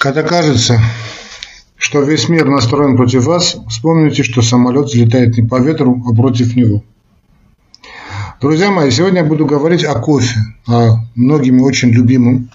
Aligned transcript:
Когда 0.00 0.22
кажется, 0.22 0.80
что 1.76 2.00
весь 2.00 2.30
мир 2.30 2.48
настроен 2.48 2.96
против 2.96 3.26
вас, 3.26 3.58
вспомните, 3.68 4.22
что 4.22 4.40
самолет 4.40 4.86
взлетает 4.86 5.36
не 5.36 5.46
по 5.46 5.60
ветру, 5.60 6.02
а 6.08 6.14
против 6.14 6.56
него. 6.56 6.82
Друзья 8.40 8.70
мои, 8.70 8.90
сегодня 8.90 9.20
я 9.20 9.26
буду 9.26 9.44
говорить 9.44 9.84
о 9.84 9.94
кофе, 9.96 10.40
о 10.66 11.00
многими 11.14 11.60
очень 11.60 11.90
любимом 11.90 12.48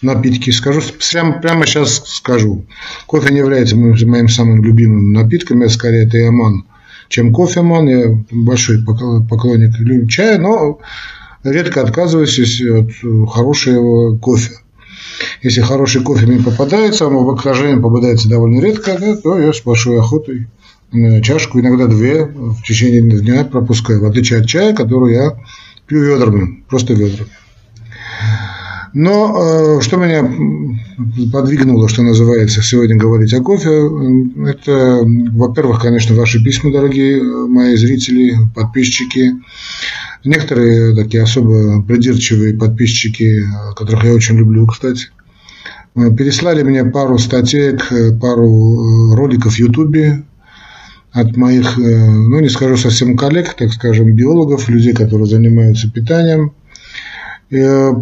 напитке. 0.00 0.52
Скажу 0.52 0.80
прямо, 1.10 1.40
прямо 1.40 1.66
сейчас 1.66 2.04
скажу. 2.06 2.66
Кофе 3.06 3.32
не 3.32 3.38
является 3.38 3.76
моим, 3.76 3.96
моим 4.08 4.28
самым 4.28 4.62
любимым 4.62 5.12
напитком, 5.12 5.60
я 5.62 5.70
скорее 5.70 6.06
это 6.06 6.18
яман, 6.18 6.66
чем 7.08 7.32
кофеман. 7.32 7.88
Я 7.88 8.16
большой 8.30 8.84
поклонник 8.84 10.08
чая, 10.08 10.38
но 10.38 10.78
редко 11.42 11.82
отказываюсь 11.82 12.62
от 12.62 12.92
хорошего 13.28 14.16
кофе. 14.18 14.52
Если 15.42 15.60
хороший 15.60 16.02
кофе 16.02 16.26
мне 16.26 16.42
попадается, 16.42 17.06
он 17.06 17.16
в 17.16 17.30
окружении 17.30 17.80
попадается 17.80 18.28
довольно 18.28 18.60
редко, 18.60 18.96
да, 18.98 19.16
то 19.16 19.38
я 19.38 19.52
с 19.52 19.60
большой 19.62 19.98
охотой 19.98 20.48
чашку, 21.22 21.58
иногда 21.58 21.86
две 21.86 22.24
в 22.24 22.62
течение 22.62 23.02
дня 23.02 23.44
пропускаю, 23.44 24.00
в 24.00 24.04
отличие 24.04 24.40
от 24.40 24.46
чая, 24.46 24.74
который 24.74 25.14
я 25.14 25.38
пью 25.86 26.02
ведрами, 26.02 26.64
просто 26.68 26.94
ведрами. 26.94 27.30
Но 28.94 29.78
э, 29.78 29.80
что 29.80 29.96
меня 29.96 30.22
подвигнуло, 31.32 31.88
что 31.88 32.02
называется, 32.02 32.62
сегодня 32.62 32.96
говорить 32.96 33.32
о 33.32 33.42
кофе, 33.42 33.88
это, 34.46 35.00
во-первых, 35.32 35.80
конечно, 35.80 36.14
ваши 36.14 36.42
письма, 36.44 36.72
дорогие 36.72 37.22
мои 37.22 37.74
зрители, 37.76 38.34
подписчики, 38.54 39.32
некоторые 40.24 40.94
такие 40.94 41.22
особо 41.22 41.82
придирчивые 41.82 42.56
подписчики, 42.56 43.46
которых 43.76 44.04
я 44.04 44.12
очень 44.12 44.36
люблю, 44.36 44.66
кстати, 44.66 45.08
переслали 45.94 46.62
мне 46.62 46.84
пару 46.84 47.18
статей, 47.18 47.78
пару 48.20 49.14
роликов 49.14 49.54
в 49.54 49.58
Ютубе 49.58 50.22
от 51.12 51.36
моих, 51.36 51.78
ну 51.78 52.40
не 52.40 52.48
скажу 52.50 52.76
совсем 52.76 53.16
коллег, 53.16 53.54
так 53.54 53.72
скажем, 53.72 54.12
биологов, 54.14 54.68
людей, 54.68 54.92
которые 54.92 55.26
занимаются 55.26 55.90
питанием, 55.90 56.52
Э, 56.52 56.61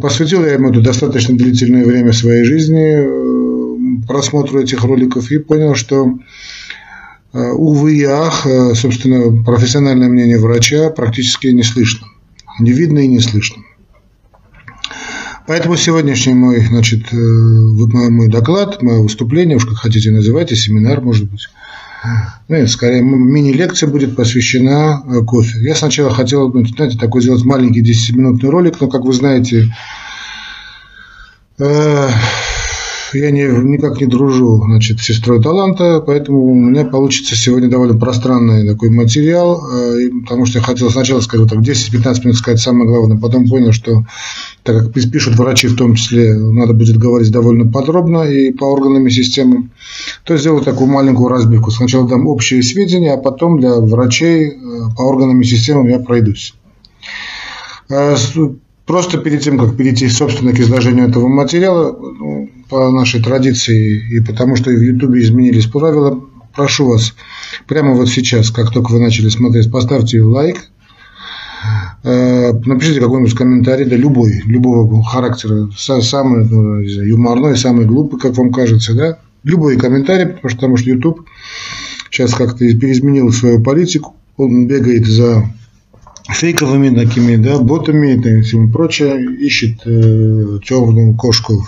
посвятил 0.00 0.44
я 0.44 0.52
ему 0.52 0.70
достаточно 0.70 1.36
длительное 1.36 1.84
время 1.84 2.12
своей 2.12 2.44
жизни 2.44 4.00
э, 4.00 4.06
просмотру 4.06 4.60
этих 4.60 4.84
роликов 4.84 5.30
и 5.32 5.38
понял, 5.38 5.74
что 5.74 6.18
э, 7.32 7.50
увы 7.50 7.96
и 7.96 8.04
ах, 8.04 8.46
собственно, 8.74 9.42
профессиональное 9.42 10.08
мнение 10.08 10.38
врача 10.38 10.90
практически 10.90 11.48
не 11.48 11.64
слышно. 11.64 12.06
Не 12.60 12.70
видно 12.72 13.00
и 13.00 13.08
не 13.08 13.18
слышно. 13.18 13.62
Поэтому 15.48 15.76
сегодняшний 15.76 16.34
мой, 16.34 16.64
значит, 16.64 17.10
мой 17.10 18.28
доклад, 18.28 18.82
мое 18.82 19.00
выступление, 19.00 19.56
уж 19.56 19.66
как 19.66 19.78
хотите 19.78 20.12
называйте, 20.12 20.54
семинар, 20.54 21.00
может 21.00 21.28
быть, 21.28 21.48
ну, 22.48 22.66
скорее, 22.66 23.02
мини-лекция 23.02 23.88
будет 23.88 24.16
посвящена 24.16 25.02
э, 25.04 25.22
кофе. 25.24 25.58
Я 25.60 25.74
сначала 25.74 26.10
хотел, 26.10 26.50
знаете, 26.50 26.98
такой 26.98 27.22
сделать 27.22 27.44
маленький 27.44 27.82
10-минутный 27.82 28.48
ролик, 28.48 28.80
но, 28.80 28.88
как 28.88 29.02
вы 29.02 29.12
знаете, 29.12 29.74
э, 31.58 32.08
я 33.14 33.30
не, 33.30 33.42
никак 33.42 34.00
не 34.00 34.06
дружу 34.06 34.62
значит, 34.64 35.00
с 35.00 35.04
сестрой 35.04 35.42
таланта, 35.42 36.02
поэтому 36.04 36.44
у 36.44 36.54
меня 36.54 36.84
получится 36.84 37.36
сегодня 37.36 37.68
довольно 37.68 37.98
пространный 37.98 38.66
такой 38.66 38.90
материал, 38.90 39.60
э, 39.72 40.10
потому 40.22 40.46
что 40.46 40.58
я 40.58 40.64
хотел 40.64 40.90
сначала 40.90 41.20
вот 41.20 41.50
так 41.50 41.58
10-15 41.60 42.20
минут 42.24 42.36
сказать 42.36 42.60
самое 42.60 42.88
главное, 42.88 43.18
потом 43.18 43.48
понял, 43.48 43.72
что 43.72 44.04
так 44.62 44.78
как 44.78 44.92
пишут 44.92 45.36
врачи 45.36 45.68
в 45.68 45.76
том 45.76 45.94
числе, 45.94 46.34
надо 46.34 46.72
будет 46.72 46.98
говорить 46.98 47.30
довольно 47.30 47.70
подробно 47.70 48.22
и 48.22 48.52
по 48.52 48.64
органам 48.64 49.06
и 49.06 49.10
системам, 49.10 49.70
то 50.24 50.36
сделаю 50.36 50.62
такую 50.62 50.90
маленькую 50.90 51.28
разбивку. 51.28 51.70
Сначала 51.70 52.08
дам 52.08 52.26
общие 52.26 52.62
сведения, 52.62 53.14
а 53.14 53.18
потом 53.18 53.60
для 53.60 53.74
врачей 53.76 54.48
э, 54.48 54.54
по 54.96 55.02
органам 55.02 55.40
и 55.40 55.44
системам 55.44 55.88
я 55.88 55.98
пройдусь. 55.98 56.54
Э, 57.88 58.16
просто 58.86 59.18
перед 59.18 59.42
тем, 59.42 59.58
как 59.58 59.76
перейти, 59.76 60.08
собственно, 60.08 60.52
к 60.52 60.60
изложению 60.60 61.08
этого 61.08 61.28
материала, 61.28 61.96
ну, 61.96 62.39
по 62.70 62.90
нашей 62.90 63.20
традиции 63.20 64.00
и 64.10 64.20
потому 64.20 64.56
что 64.56 64.70
в 64.70 64.80
Ютубе 64.80 65.20
изменились 65.22 65.66
правила, 65.66 66.20
прошу 66.54 66.88
вас 66.88 67.14
прямо 67.66 67.94
вот 67.94 68.08
сейчас, 68.08 68.50
как 68.50 68.72
только 68.72 68.92
вы 68.92 69.00
начали 69.00 69.28
смотреть, 69.28 69.70
поставьте 69.70 70.22
лайк, 70.22 70.68
э, 72.04 72.52
напишите 72.52 73.00
какой-нибудь 73.00 73.34
комментарий, 73.34 73.84
да 73.84 73.96
любой, 73.96 74.42
любого 74.46 75.02
характера, 75.02 75.68
самый 75.76 76.46
ну, 76.48 76.80
юморной, 76.80 77.56
самый 77.56 77.86
глупый, 77.86 78.20
как 78.20 78.36
вам 78.36 78.52
кажется, 78.52 78.94
да, 78.94 79.18
любой 79.42 79.76
комментарий, 79.76 80.26
потому 80.26 80.76
что 80.76 80.90
YouTube 80.90 81.26
сейчас 82.10 82.34
как-то 82.34 82.58
переизменил 82.58 83.32
свою 83.32 83.62
политику, 83.62 84.14
он 84.36 84.68
бегает 84.68 85.06
за 85.06 85.44
фейковыми 86.28 86.94
такими, 86.94 87.34
да, 87.34 87.58
ботами 87.58 88.14
и 88.14 88.42
всем 88.42 88.70
прочее, 88.70 89.20
ищет 89.40 89.80
э, 89.84 90.58
темную 90.64 91.14
кошку 91.14 91.66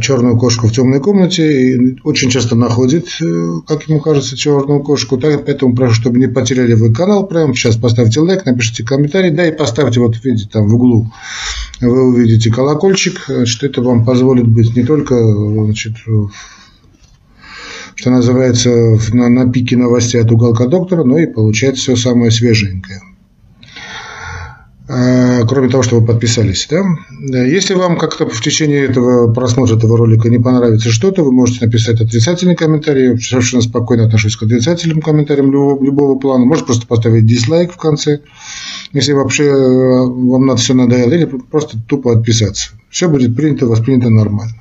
черную 0.00 0.36
кошку 0.36 0.68
в 0.68 0.72
темной 0.72 1.00
комнате 1.00 1.74
и 1.74 1.98
очень 2.02 2.30
часто 2.30 2.56
находит, 2.56 3.08
э, 3.20 3.60
как 3.66 3.88
ему 3.88 4.00
кажется, 4.00 4.36
черную 4.36 4.82
кошку. 4.82 5.18
Так, 5.18 5.44
поэтому 5.44 5.74
прошу, 5.74 5.94
чтобы 5.94 6.18
не 6.18 6.28
потеряли 6.28 6.74
вы 6.74 6.92
канал, 6.92 7.26
прямо 7.26 7.54
сейчас 7.54 7.76
поставьте 7.76 8.20
лайк, 8.20 8.44
напишите 8.46 8.84
комментарий, 8.84 9.30
да 9.30 9.46
и 9.46 9.56
поставьте, 9.56 10.00
вот 10.00 10.16
видите, 10.22 10.48
там 10.50 10.68
в 10.68 10.74
углу 10.74 11.10
вы 11.80 12.08
увидите 12.08 12.50
колокольчик, 12.50 13.28
что 13.44 13.66
это 13.66 13.82
вам 13.82 14.04
позволит 14.04 14.46
быть 14.46 14.76
не 14.76 14.84
только 14.84 15.16
значит, 15.16 15.94
что 17.94 18.10
называется, 18.10 18.98
на, 19.12 19.28
на 19.28 19.50
пике 19.50 19.76
новостей 19.76 20.20
от 20.20 20.30
уголка 20.30 20.66
доктора, 20.66 21.04
но 21.04 21.18
и 21.18 21.26
получать 21.26 21.76
все 21.76 21.96
самое 21.96 22.30
свеженькое. 22.30 23.00
А, 24.92 25.46
кроме 25.46 25.68
того, 25.68 25.84
что 25.84 26.00
вы 26.00 26.06
подписались. 26.06 26.66
Да? 26.68 26.82
Если 27.44 27.74
вам 27.74 27.96
как-то 27.96 28.28
в 28.28 28.42
течение 28.42 28.86
этого 28.86 29.32
просмотра 29.32 29.76
этого 29.76 29.96
ролика 29.96 30.28
не 30.28 30.38
понравится 30.38 30.90
что-то, 30.90 31.22
вы 31.22 31.30
можете 31.30 31.64
написать 31.64 32.00
отрицательный 32.00 32.56
комментарий. 32.56 33.12
Я 33.12 33.16
совершенно 33.16 33.62
спокойно 33.62 34.06
отношусь 34.06 34.34
к 34.36 34.42
отрицательным 34.42 35.00
комментариям 35.00 35.52
любого, 35.52 35.84
любого 35.84 36.18
плана. 36.18 36.44
Можете 36.44 36.66
просто 36.66 36.86
поставить 36.88 37.24
дизлайк 37.24 37.72
в 37.72 37.76
конце, 37.76 38.22
если 38.92 39.12
вообще 39.12 39.44
э, 39.44 39.54
вам 39.54 40.46
надо 40.46 40.60
все 40.60 40.74
надоело, 40.74 41.12
или 41.12 41.24
просто 41.24 41.78
тупо 41.86 42.12
отписаться. 42.12 42.70
Все 42.88 43.08
будет 43.08 43.36
принято, 43.36 43.66
воспринято 43.66 44.10
нормально. 44.10 44.59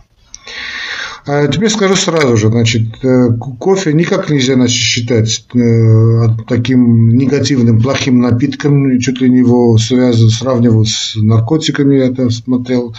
А 1.25 1.47
тебе 1.47 1.69
скажу 1.69 1.95
сразу 1.95 2.37
же, 2.37 2.49
значит, 2.49 3.03
э, 3.03 3.29
кофе 3.59 3.93
никак 3.93 4.29
нельзя 4.29 4.55
значит, 4.55 4.77
считать 4.77 5.45
э, 5.53 6.27
таким 6.47 7.09
негативным, 7.09 7.81
плохим 7.81 8.19
напитком, 8.19 8.99
чуть 8.99 9.21
ли 9.21 9.29
не 9.29 9.39
его 9.39 9.77
связывают, 9.77 10.33
сравнивают 10.33 10.87
с 10.87 11.15
наркотиками, 11.15 11.97
я 11.97 12.05
это 12.05 12.29
смотрел, 12.29 12.95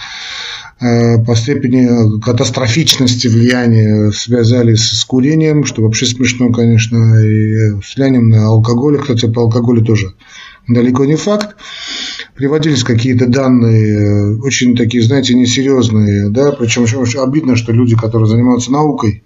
э, 0.80 1.18
по 1.24 1.34
степени 1.34 2.20
катастрофичности 2.20 3.28
влияния 3.28 4.10
связали 4.12 4.74
с 4.74 5.04
курением, 5.04 5.64
что 5.64 5.82
вообще 5.82 6.06
смешно, 6.06 6.52
конечно, 6.52 6.96
и 7.24 7.80
с 7.82 7.96
влиянием 7.96 8.28
на 8.28 8.46
алкоголь, 8.46 8.98
кстати, 8.98 9.26
по 9.32 9.42
алкоголю 9.42 9.82
тоже 9.82 10.14
далеко 10.68 11.04
не 11.04 11.16
факт 11.16 11.56
приводились 12.40 12.84
какие-то 12.84 13.26
данные, 13.26 13.98
э, 13.98 14.36
очень 14.38 14.74
такие, 14.74 15.02
знаете, 15.02 15.34
несерьезные, 15.34 16.30
да, 16.30 16.52
причем 16.52 16.84
очень 16.84 17.20
обидно, 17.20 17.54
что 17.54 17.70
люди, 17.70 17.94
которые 17.94 18.28
занимаются 18.28 18.72
наукой, 18.72 19.24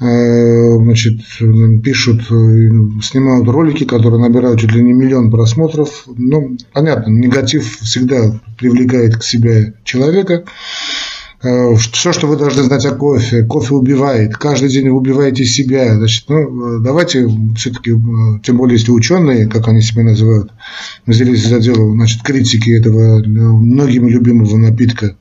э, 0.00 0.76
значит, 0.78 1.20
пишут, 1.84 2.22
э, 2.22 2.70
снимают 3.02 3.46
ролики, 3.48 3.84
которые 3.84 4.18
набирают 4.18 4.60
чуть 4.60 4.72
ли 4.72 4.82
не 4.82 4.94
миллион 4.94 5.30
просмотров. 5.30 6.04
Ну, 6.06 6.56
понятно, 6.72 7.10
негатив 7.10 7.80
всегда 7.80 8.40
привлекает 8.58 9.18
к 9.18 9.22
себе 9.22 9.74
человека. 9.84 10.44
Э, 11.42 11.74
все, 11.74 12.12
что 12.12 12.26
вы 12.26 12.36
должны 12.36 12.64
знать 12.64 12.84
о 12.84 12.94
кофе. 12.94 13.44
Кофе 13.44 13.74
убивает. 13.74 14.36
Каждый 14.36 14.68
день 14.68 14.90
вы 14.90 14.96
убиваете 14.96 15.44
себя. 15.46 15.94
Значит, 15.96 16.24
ну, 16.28 16.76
э, 16.76 16.80
давайте 16.82 17.26
все-таки, 17.56 17.92
э, 17.92 18.40
тем 18.42 18.58
более, 18.58 18.76
если 18.76 18.90
ученые, 18.90 19.46
как 19.46 19.66
они 19.68 19.80
себя 19.80 20.02
называют, 20.02 20.52
взялись 21.06 21.46
за 21.46 21.60
дело 21.60 21.92
значит, 21.92 22.22
критики 22.22 22.70
этого 22.70 23.22
многими 23.24 24.10
любимого 24.10 24.56
напитка, 24.58 25.16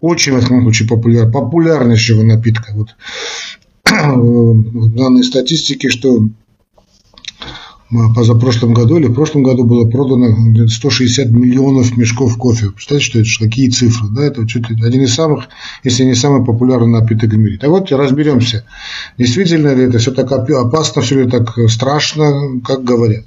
очень, 0.00 0.32
в 0.32 0.38
этом 0.38 0.62
случае, 0.62 0.88
популяр, 0.88 1.30
популярнейшего 1.30 2.22
напитка. 2.22 2.72
Вот, 2.74 2.88
данные 3.84 5.22
статистики, 5.22 5.90
что 5.90 6.24
позапрошлом 8.14 8.74
году 8.74 8.96
или 8.98 9.06
в 9.06 9.14
прошлом 9.14 9.42
году 9.42 9.64
было 9.64 9.88
продано 9.88 10.66
160 10.68 11.30
миллионов 11.30 11.96
мешков 11.96 12.36
кофе. 12.36 12.70
Представляете, 12.70 13.06
что 13.06 13.18
это, 13.20 13.50
какие 13.50 13.68
цифры? 13.68 14.08
Да, 14.10 14.24
это 14.24 14.46
чуть 14.46 14.68
ли 14.70 14.84
один 14.84 15.02
из 15.02 15.14
самых, 15.14 15.48
если 15.84 16.04
не 16.04 16.14
самый 16.14 16.44
популярный 16.44 17.00
напиток 17.00 17.30
в 17.30 17.36
мире. 17.36 17.58
Так 17.58 17.70
вот, 17.70 17.90
разберемся, 17.92 18.64
действительно 19.18 19.74
ли 19.74 19.84
это 19.84 19.98
все 19.98 20.12
так 20.12 20.30
опасно, 20.32 21.02
все 21.02 21.22
ли 21.22 21.30
так 21.30 21.56
страшно, 21.68 22.60
как 22.64 22.84
говорят. 22.84 23.24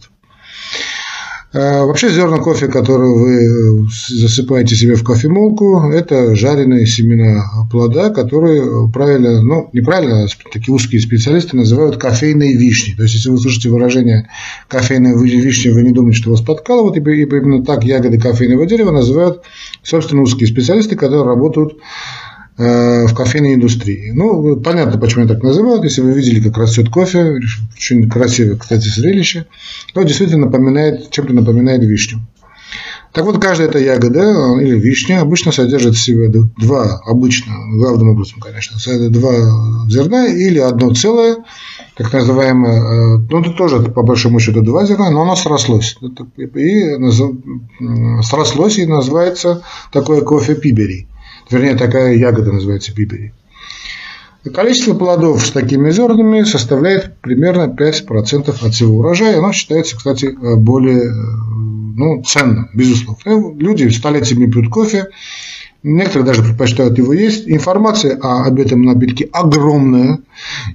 А, 1.57 1.85
вообще 1.85 2.09
зерна 2.09 2.37
кофе, 2.39 2.67
которые 2.67 3.13
вы 3.13 3.87
засыпаете 4.09 4.75
себе 4.75 4.95
в 4.95 5.05
кофемолку, 5.05 5.89
это 5.89 6.35
жареные 6.35 6.85
семена 6.85 7.45
плода, 7.71 8.09
которые 8.09 8.89
правильно, 8.89 9.41
ну, 9.41 9.69
неправильно, 9.71 10.25
а 10.25 10.27
такие 10.51 10.75
узкие 10.75 10.99
специалисты 10.99 11.55
называют 11.55 11.95
кофейной 11.95 12.55
вишни. 12.55 12.95
То 12.95 13.03
есть, 13.03 13.15
если 13.15 13.29
вы 13.29 13.37
слышите 13.37 13.69
выражение 13.69 14.27
кофейной 14.67 15.15
вишни, 15.17 15.69
вы 15.69 15.83
не 15.83 15.91
думаете, 15.91 16.17
что 16.17 16.31
вас 16.31 16.41
подкалывают, 16.41 16.97
ибо 16.97 17.11
именно 17.11 17.63
так 17.63 17.85
ягоды 17.85 18.19
кофейного 18.19 18.65
дерева 18.65 18.91
называют, 18.91 19.43
собственно, 19.81 20.23
узкие 20.23 20.49
специалисты, 20.49 20.97
которые 20.97 21.23
работают 21.23 21.77
Э, 21.77 22.14
в 22.57 23.13
кофейной 23.13 23.55
индустрии. 23.55 24.11
Ну, 24.11 24.55
понятно, 24.57 24.97
почему 24.99 25.23
я 25.23 25.27
так 25.27 25.43
называют. 25.43 25.83
Если 25.83 26.01
вы 26.01 26.13
видели, 26.13 26.41
как 26.41 26.57
растет 26.57 26.89
кофе, 26.89 27.39
очень 27.75 28.09
красивое, 28.09 28.55
кстати, 28.55 28.87
зрелище, 28.87 29.45
то 29.93 30.03
действительно 30.03 30.45
напоминает, 30.45 31.11
чем-то 31.11 31.33
напоминает 31.33 31.83
вишню. 31.83 32.21
Так 33.15 33.23
вот, 33.23 33.39
каждая 33.39 33.69
эта 33.69 33.79
ягода 33.79 34.19
э, 34.19 34.61
или 34.61 34.77
вишня 34.77 35.21
обычно 35.21 35.53
содержит 35.53 35.95
в 35.95 36.01
себе 36.01 36.29
два, 36.57 37.01
обычно, 37.05 37.53
главным 37.77 38.09
образом, 38.09 38.41
конечно, 38.41 38.77
два 39.09 39.31
зерна 39.89 40.27
или 40.27 40.59
одно 40.59 40.93
целое, 40.93 41.37
так 41.95 42.11
называемое, 42.11 42.73
э, 42.73 43.25
ну, 43.29 43.39
это 43.39 43.51
тоже, 43.51 43.79
по 43.79 44.03
большому 44.03 44.41
счету, 44.41 44.61
два 44.61 44.85
зерна, 44.85 45.11
но 45.11 45.21
оно 45.21 45.37
срослось. 45.37 45.97
И 46.37 46.83
срослось 48.21 48.79
и 48.79 48.85
называется 48.85 49.63
такое 49.93 50.19
кофе 50.19 50.55
пибери 50.55 51.07
вернее, 51.49 51.75
такая 51.75 52.15
ягода 52.15 52.51
называется 52.51 52.93
пипери. 52.93 53.33
Количество 54.53 54.93
плодов 54.93 55.43
с 55.43 55.51
такими 55.51 55.89
зернами 55.89 56.43
составляет 56.43 57.17
примерно 57.17 57.63
5% 57.63 58.49
от 58.49 58.73
всего 58.73 58.99
урожая. 58.99 59.39
Оно 59.39 59.51
считается, 59.53 59.97
кстати, 59.97 60.35
более 60.57 61.11
ну, 61.95 62.21
ценным, 62.23 62.69
безусловно. 62.73 63.57
Люди 63.57 63.87
столетиями 63.89 64.51
пьют 64.51 64.69
кофе, 64.69 65.07
Некоторые 65.87 66.25
даже 66.25 66.41
предпочитают 66.41 66.97
его 66.97 67.13
есть. 67.13 67.43
Информация 67.45 68.17
об 68.17 68.59
этом 68.59 68.81
напитке 68.81 69.29
огромная. 69.31 70.17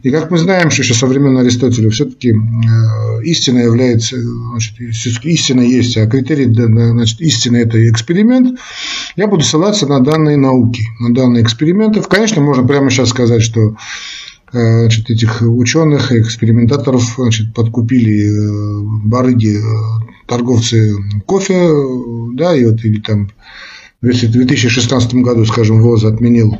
И 0.04 0.10
как 0.12 0.30
мы 0.30 0.38
знаем, 0.38 0.70
что 0.70 0.82
еще 0.82 0.94
со 0.94 1.08
времен 1.08 1.36
Аристотеля 1.36 1.90
все-таки 1.90 2.30
э, 2.30 3.22
истина 3.24 3.58
является, 3.58 4.16
значит, 4.20 4.78
истина 5.24 5.62
есть, 5.62 5.96
а 5.96 6.06
критерий 6.06 6.54
значит, 6.54 7.20
истины– 7.20 7.56
это 7.58 7.90
эксперимент, 7.90 8.60
я 9.16 9.26
буду 9.26 9.42
ссылаться 9.42 9.88
на 9.88 9.98
данные 9.98 10.36
науки, 10.36 10.82
на 11.00 11.12
данные 11.12 11.42
эксперименты. 11.42 12.00
Конечно, 12.02 12.40
можно 12.40 12.64
прямо 12.64 12.88
сейчас 12.88 13.08
сказать, 13.08 13.42
что 13.42 13.74
э, 14.52 14.80
значит, 14.82 15.10
этих 15.10 15.42
ученых, 15.42 16.12
экспериментаторов 16.12 17.02
значит, 17.16 17.52
подкупили 17.52 18.28
э, 18.28 18.82
барыги, 19.06 19.58
торговцы 20.28 20.94
кофе, 21.26 21.68
да, 22.34 22.54
и 22.54 22.64
вот, 22.64 22.84
или 22.84 23.00
там 23.00 23.28
в 24.02 24.30
2016 24.30 25.14
году, 25.16 25.44
скажем, 25.44 25.82
ВОЗ 25.82 26.04
отменил, 26.04 26.56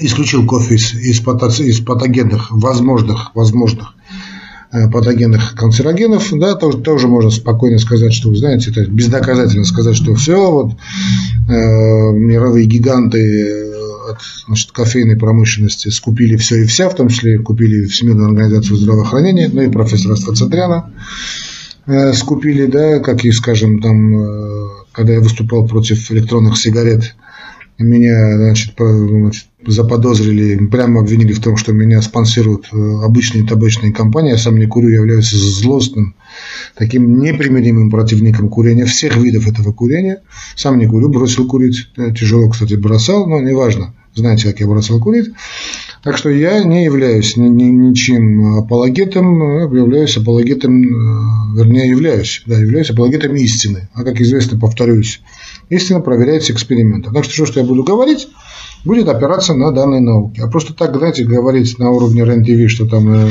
исключил 0.00 0.44
кофе 0.44 0.74
из, 0.74 0.94
из, 0.94 1.60
из 1.60 1.80
патогенных, 1.80 2.50
возможных, 2.50 3.34
возможных 3.34 3.94
э, 4.72 4.90
патогенных 4.90 5.54
канцерогенов, 5.54 6.28
да, 6.32 6.54
то, 6.54 6.72
тоже 6.72 7.06
можно 7.06 7.30
спокойно 7.30 7.78
сказать, 7.78 8.12
что, 8.12 8.30
вы 8.30 8.36
знаете, 8.36 8.70
это 8.70 8.86
бездоказательно 8.90 9.64
сказать, 9.64 9.96
что 9.96 10.14
все, 10.16 10.50
вот, 10.50 10.72
э, 10.72 11.52
мировые 12.12 12.66
гиганты 12.66 13.20
э, 13.20 13.72
от 14.10 14.18
значит, 14.46 14.72
кофейной 14.72 15.16
промышленности 15.16 15.90
скупили 15.90 16.36
все 16.36 16.62
и 16.62 16.66
вся, 16.66 16.88
в 16.88 16.96
том 16.96 17.08
числе 17.08 17.38
купили 17.38 17.86
Всемирную 17.86 18.30
организацию 18.30 18.76
здравоохранения, 18.76 19.48
ну 19.52 19.62
и 19.62 19.70
профессора 19.70 20.16
Ствацатряна 20.16 20.92
э, 21.86 22.12
скупили, 22.14 22.66
да, 22.66 22.98
как 22.98 23.24
и, 23.24 23.30
скажем, 23.30 23.80
там 23.80 24.16
э, 24.16 24.68
когда 24.96 25.12
я 25.12 25.20
выступал 25.20 25.66
против 25.66 26.10
электронных 26.10 26.56
сигарет, 26.56 27.14
меня 27.78 28.34
значит, 28.38 28.74
заподозрили, 29.66 30.66
прямо 30.68 31.00
обвинили 31.00 31.34
в 31.34 31.40
том, 31.40 31.58
что 31.58 31.74
меня 31.74 32.00
спонсируют 32.00 32.68
э, 32.72 32.76
обычные 33.04 33.46
табачные 33.46 33.92
компании. 33.92 34.30
Я 34.30 34.38
сам 34.38 34.56
не 34.56 34.64
курю, 34.64 34.88
являюсь 34.88 35.30
злостным, 35.30 36.14
таким 36.74 37.20
непримиримым 37.20 37.90
противником 37.90 38.48
курения, 38.48 38.86
всех 38.86 39.18
видов 39.18 39.46
этого 39.46 39.74
курения. 39.74 40.22
Сам 40.54 40.78
не 40.78 40.86
курю, 40.86 41.10
бросил 41.10 41.46
курить. 41.46 41.90
Тяжело, 42.18 42.48
кстати, 42.48 42.74
бросал, 42.74 43.26
но 43.26 43.40
неважно. 43.40 43.94
Знаете, 44.14 44.48
как 44.48 44.60
я 44.60 44.66
бросал 44.66 44.98
курить. 44.98 45.28
Так 46.06 46.18
что 46.18 46.30
я 46.30 46.62
не 46.62 46.84
являюсь 46.84 47.36
ни, 47.36 47.48
ни, 47.48 47.64
ничем 47.64 48.58
апологетом, 48.58 49.42
а 49.42 49.62
являюсь 49.62 50.16
апологетом, 50.16 50.84
э, 50.84 51.56
вернее, 51.56 51.88
являюсь, 51.88 52.44
да, 52.46 52.56
являюсь 52.56 52.90
апологетом 52.90 53.34
истины. 53.34 53.88
А 53.92 54.04
как 54.04 54.20
известно, 54.20 54.56
повторюсь, 54.56 55.20
истина 55.68 56.00
проверяется 56.00 56.52
экспериментом. 56.52 57.12
Так 57.12 57.24
что 57.24 57.32
все, 57.32 57.44
что 57.44 57.58
я 57.58 57.66
буду 57.66 57.82
говорить, 57.82 58.28
будет 58.84 59.08
опираться 59.08 59.54
на 59.54 59.72
данные 59.72 60.00
науки. 60.00 60.38
А 60.38 60.46
просто 60.46 60.74
так, 60.74 60.96
знаете, 60.96 61.24
говорить 61.24 61.76
на 61.80 61.90
уровне 61.90 62.22
РЕН-ТВ, 62.22 62.70
что 62.70 62.86
там 62.86 63.12
э, 63.12 63.30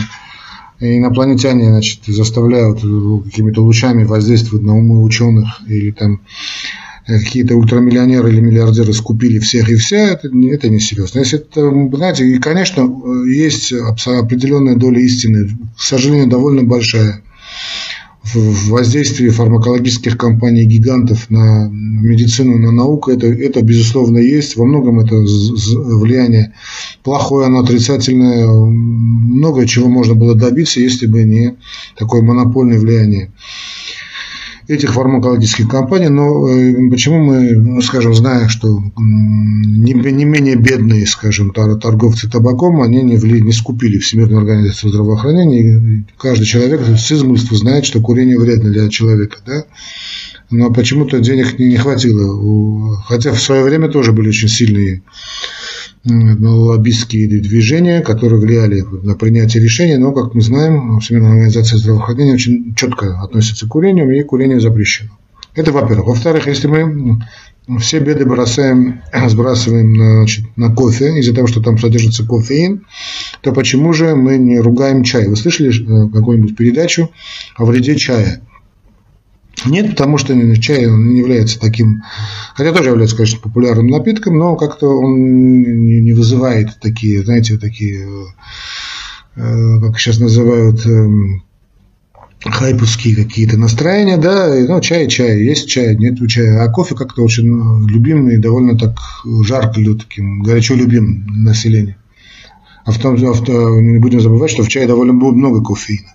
инопланетяне 0.81 1.69
значит, 1.69 2.01
заставляют 2.07 2.83
э, 2.83 3.23
какими-то 3.23 3.63
лучами 3.63 4.03
воздействовать 4.03 4.65
на 4.65 4.75
умы 4.75 5.01
ученых 5.01 5.61
или 5.69 5.91
там 5.91 6.19
какие-то 7.05 7.55
ультрамиллионеры 7.55 8.31
или 8.31 8.39
миллиардеры 8.39 8.93
скупили 8.93 9.39
всех 9.39 9.69
и 9.69 9.75
вся, 9.75 10.09
это, 10.09 10.27
это 10.27 10.69
не 10.69 10.79
серьезно. 10.79 11.19
Если 11.19 11.39
это, 11.39 11.69
знаете, 11.95 12.25
и, 12.25 12.37
конечно, 12.39 12.89
есть 13.27 13.71
определенная 13.71 14.75
доля 14.75 14.99
истины, 14.99 15.49
к 15.77 15.81
сожалению, 15.81 16.27
довольно 16.27 16.63
большая 16.63 17.21
в 18.33 18.69
воздействии 18.69 19.29
фармакологических 19.29 20.17
компаний 20.17 20.65
гигантов 20.65 21.29
на 21.29 21.69
медицину, 21.69 22.57
на 22.57 22.71
науку, 22.71 23.11
это, 23.11 23.27
это 23.27 23.61
безусловно 23.61 24.17
есть. 24.17 24.55
Во 24.55 24.65
многом 24.65 24.99
это 24.99 25.15
влияние 25.15 26.53
плохое, 27.03 27.45
оно 27.45 27.59
отрицательное. 27.59 28.47
Много 28.47 29.67
чего 29.67 29.89
можно 29.89 30.15
было 30.15 30.33
добиться, 30.33 30.79
если 30.79 31.05
бы 31.05 31.23
не 31.23 31.55
такое 31.95 32.23
монопольное 32.23 32.79
влияние 32.79 33.31
этих 34.67 34.93
фармакологических 34.93 35.67
компаний, 35.67 36.09
но 36.09 36.49
э, 36.49 36.89
почему 36.89 37.23
мы, 37.23 37.51
ну, 37.51 37.81
скажем, 37.81 38.13
зная, 38.13 38.47
что 38.47 38.67
не, 38.97 39.93
не 39.93 40.25
менее 40.25 40.55
бедные, 40.55 41.05
скажем, 41.05 41.51
торговцы 41.51 42.29
табаком, 42.29 42.81
они 42.81 43.03
не, 43.03 43.17
вли, 43.17 43.41
не 43.41 43.51
скупили 43.51 43.99
Всемирную 43.99 44.39
организацию 44.39 44.89
здравоохранения, 44.91 45.61
и 45.61 46.03
каждый 46.17 46.45
человек 46.45 46.81
с 46.81 47.11
измольства 47.11 47.57
знает, 47.57 47.85
что 47.85 48.01
курение 48.01 48.39
вредно 48.39 48.71
для 48.71 48.89
человека, 48.89 49.37
да, 49.45 49.65
но 50.49 50.71
почему-то 50.71 51.19
денег 51.19 51.59
не, 51.59 51.69
не 51.69 51.77
хватило, 51.77 52.97
хотя 53.05 53.33
в 53.33 53.41
свое 53.41 53.63
время 53.63 53.89
тоже 53.89 54.13
были 54.13 54.29
очень 54.29 54.49
сильные 54.49 55.03
лоббистские 56.05 57.27
движения, 57.27 58.01
которые 58.01 58.39
влияли 58.39 58.81
на 58.81 59.15
принятие 59.15 59.63
решений, 59.63 59.97
но, 59.97 60.11
как 60.11 60.35
мы 60.35 60.41
знаем, 60.41 60.99
Всемирная 60.99 61.31
организация 61.31 61.77
здравоохранения 61.77 62.33
очень 62.33 62.75
четко 62.75 63.19
относится 63.21 63.65
к 63.65 63.69
курению, 63.69 64.17
и 64.17 64.23
курение 64.23 64.59
запрещено. 64.59 65.11
Это 65.55 65.71
во-первых. 65.71 66.07
Во-вторых, 66.07 66.47
если 66.47 66.67
мы 66.67 67.21
все 67.79 67.99
беды 67.99 68.25
бросаем, 68.25 69.01
сбрасываем 69.29 69.93
на, 69.93 70.17
значит, 70.17 70.45
на 70.55 70.73
кофе, 70.73 71.19
из-за 71.19 71.33
того, 71.33 71.47
что 71.47 71.61
там 71.61 71.79
содержится 71.79 72.25
кофеин, 72.25 72.85
то 73.41 73.51
почему 73.51 73.93
же 73.93 74.15
мы 74.15 74.37
не 74.37 74.59
ругаем 74.59 75.03
чай? 75.03 75.27
Вы 75.27 75.35
слышали 75.35 75.69
э, 75.69 76.09
какую-нибудь 76.11 76.55
передачу 76.55 77.09
о 77.55 77.65
вреде 77.65 77.95
чая? 77.95 78.41
Нет, 79.65 79.91
потому 79.91 80.17
что 80.17 80.33
чай 80.57 80.87
он 80.87 81.09
не 81.09 81.19
является 81.19 81.59
таким, 81.59 82.03
хотя 82.53 82.71
тоже 82.71 82.89
является, 82.89 83.15
конечно, 83.15 83.39
популярным 83.39 83.87
напитком, 83.87 84.37
но 84.37 84.55
как-то 84.55 84.87
он 84.87 85.83
не 86.03 86.13
вызывает 86.13 86.79
такие, 86.79 87.23
знаете, 87.23 87.57
такие, 87.57 88.07
э, 89.35 89.79
как 89.81 89.99
сейчас 89.99 90.19
называют, 90.19 90.85
эм, 90.85 91.43
хайповские 92.43 93.15
какие-то 93.15 93.57
настроения, 93.57 94.17
да, 94.17 94.53
ну, 94.67 94.79
чай, 94.81 95.07
чай, 95.07 95.41
есть 95.41 95.67
чай, 95.67 95.95
нет 95.95 96.17
чая, 96.27 96.63
а 96.63 96.69
кофе 96.69 96.95
как-то 96.95 97.23
очень 97.23 97.87
любимый, 97.87 98.37
довольно 98.37 98.77
так 98.77 98.97
жарко, 99.43 99.81
таким, 99.95 100.41
горячо 100.41 100.75
любим 100.75 101.25
население. 101.27 101.97
А 102.85 102.91
в 102.91 102.99
том, 102.99 103.15
а 103.15 103.33
в, 103.33 103.81
не 103.81 103.97
будем 103.97 104.21
забывать, 104.21 104.51
что 104.51 104.63
в 104.63 104.67
чае 104.67 104.85
довольно 104.87 105.13
много 105.13 105.63
кофеина. 105.63 106.13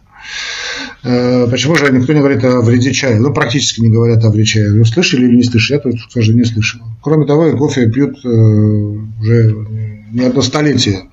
Э, 1.03 1.47
почему 1.51 1.77
же 1.77 1.91
никто 1.93 2.13
не 2.13 2.19
говорит 2.19 2.45
о 2.45 2.61
вреде 2.61 2.93
чая? 2.93 3.19
Ну, 3.19 3.33
практически 3.33 3.81
не 3.81 3.89
говорят 3.89 4.25
о 4.25 4.31
вреде 4.31 4.45
чая. 4.45 4.73
Вы 4.73 4.85
слышали 4.85 5.27
или 5.27 5.37
не 5.37 5.43
слышали? 5.43 5.79
Я, 5.79 5.83
тоже, 5.83 5.99
скажу, 6.11 6.33
не 6.33 6.45
слышал. 6.45 6.81
Кроме 7.03 7.27
того, 7.27 7.57
кофе 7.57 7.91
пьют 7.91 8.19
э, 8.25 8.29
уже 8.29 9.57
не 10.13 10.25
одно 10.25 10.43
столетие. 10.43 11.05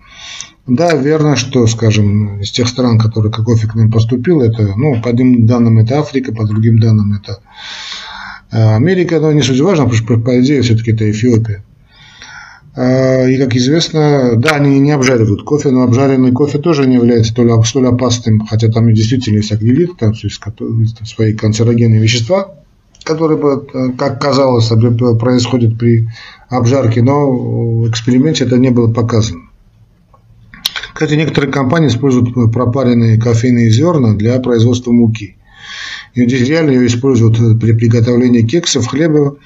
Да, 0.67 0.93
верно, 0.95 1.37
что, 1.37 1.65
скажем, 1.67 2.41
из 2.41 2.51
тех 2.51 2.67
стран, 2.67 2.99
которые 2.99 3.31
кофе 3.31 3.67
к 3.67 3.75
нам 3.75 3.89
поступил, 3.89 4.41
это, 4.41 4.73
ну, 4.75 5.01
по 5.01 5.09
одним 5.09 5.45
данным 5.45 5.79
это 5.79 5.99
Африка, 5.99 6.33
по 6.33 6.45
другим 6.45 6.79
данным 6.79 7.13
это 7.13 7.39
э, 8.51 8.75
Америка, 8.75 9.21
но 9.21 9.31
не 9.31 9.41
суть 9.41 9.61
важно, 9.61 9.85
потому 9.85 10.03
что, 10.03 10.17
по 10.17 10.41
идее, 10.41 10.61
все-таки 10.61 10.91
это 10.91 11.09
Эфиопия. 11.09 11.63
И, 12.77 13.37
как 13.39 13.55
известно, 13.55 14.35
да, 14.37 14.51
они 14.51 14.77
не 14.79 14.91
обжаривают 14.91 15.41
кофе, 15.41 15.71
но 15.71 15.81
обжаренный 15.81 16.31
кофе 16.31 16.59
тоже 16.59 16.85
не 16.85 16.97
является 16.97 17.31
столь, 17.31 17.51
столь 17.65 17.87
опасным, 17.87 18.45
хотя 18.45 18.67
там 18.67 18.93
действительно 18.93 19.37
есть 19.37 19.51
акрилит, 19.51 19.97
там, 19.97 20.11
есть, 20.11 20.39
свои 21.07 21.33
канцерогенные 21.33 21.99
вещества, 21.99 22.53
которые, 23.03 23.61
как 23.97 24.21
казалось, 24.21 24.67
происходят 24.67 25.79
при 25.79 26.07
обжарке, 26.49 27.01
но 27.01 27.31
в 27.31 27.89
эксперименте 27.89 28.43
это 28.45 28.57
не 28.57 28.69
было 28.69 28.93
показано. 28.93 29.41
Кстати, 30.93 31.15
некоторые 31.15 31.51
компании 31.51 31.87
используют 31.87 32.35
пропаренные 32.53 33.19
кофейные 33.19 33.71
зерна 33.71 34.13
для 34.13 34.39
производства 34.39 34.91
муки. 34.91 35.36
Здесь 36.25 36.47
реально 36.47 36.71
ее 36.71 36.87
используют 36.87 37.37
при 37.59 37.73
приготовлении 37.73 38.41
кексов, 38.41 38.87
хлеба, 38.87 39.37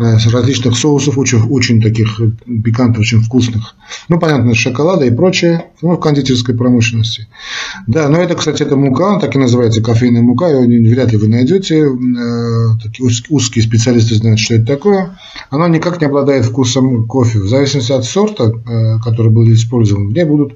Э, 0.00 0.16
различных 0.32 0.78
соусов, 0.78 1.18
очень, 1.18 1.42
очень 1.50 1.82
таких 1.82 2.20
э, 2.20 2.30
пикантных, 2.64 3.00
очень 3.00 3.20
вкусных. 3.20 3.74
Ну, 4.08 4.18
понятно, 4.18 4.54
шоколада 4.54 5.04
и 5.04 5.10
прочее, 5.10 5.66
ну, 5.82 5.90
в 5.90 6.00
кондитерской 6.00 6.54
промышленности. 6.54 7.28
Да, 7.86 8.08
но 8.08 8.16
это, 8.16 8.34
кстати, 8.34 8.62
это 8.62 8.76
мука, 8.76 9.18
так 9.20 9.34
и 9.34 9.38
называется 9.38 9.82
кофейная 9.82 10.22
мука, 10.22 10.48
ее 10.48 10.90
вряд 10.90 11.12
ли 11.12 11.18
вы 11.18 11.28
найдете. 11.28 11.80
Э, 11.80 12.78
такие 12.82 13.10
узкие 13.28 13.62
специалисты 13.62 14.14
знают, 14.14 14.40
что 14.40 14.54
это 14.54 14.64
такое. 14.64 15.18
Она 15.50 15.68
никак 15.68 16.00
не 16.00 16.06
обладает 16.06 16.46
вкусом 16.46 17.06
кофе. 17.06 17.40
В 17.40 17.48
зависимости 17.48 17.92
от 17.92 18.06
сорта, 18.06 18.52
который 19.04 19.30
был 19.30 19.52
использован, 19.52 20.08
в 20.08 20.24
будут 20.24 20.54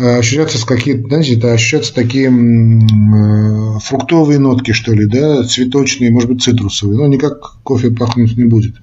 Э, 0.00 0.16
ощущаться 0.18 0.66
какие-то, 0.66 1.08
знаете, 1.08 1.36
это 1.36 1.52
ощущаться 1.52 1.94
такие 1.94 2.30
э, 2.30 3.78
фруктовые 3.80 4.38
нотки, 4.38 4.72
что 4.72 4.94
ли, 4.94 5.04
да, 5.04 5.44
цветочные, 5.44 6.10
может 6.10 6.30
быть, 6.30 6.42
цитрусовые, 6.42 6.96
но 6.96 7.06
никак 7.06 7.58
кофе 7.62 7.90
пахнуть 7.90 8.34
не 8.38 8.44
будет. 8.44 8.76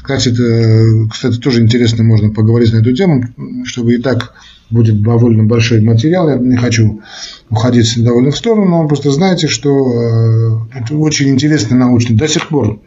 Кстати, 0.00 0.28
это, 0.28 1.10
кстати, 1.10 1.38
тоже 1.38 1.62
интересно, 1.62 2.04
можно 2.04 2.30
поговорить 2.30 2.72
на 2.72 2.78
эту 2.78 2.94
тему, 2.94 3.24
чтобы 3.64 3.94
и 3.94 3.98
так 3.98 4.34
будет 4.70 5.02
довольно 5.02 5.42
большой 5.42 5.80
материал, 5.80 6.28
я 6.28 6.36
не 6.36 6.56
хочу 6.56 7.00
уходить 7.48 7.92
довольно 8.00 8.30
в 8.30 8.36
сторону, 8.36 8.68
но 8.68 8.86
просто 8.86 9.10
знаете, 9.10 9.48
что 9.48 10.68
э, 10.72 10.78
это 10.78 10.96
очень 10.96 11.30
интересно 11.30 11.76
научно. 11.76 12.16
До 12.16 12.28
сих 12.28 12.46
пор 12.46 12.78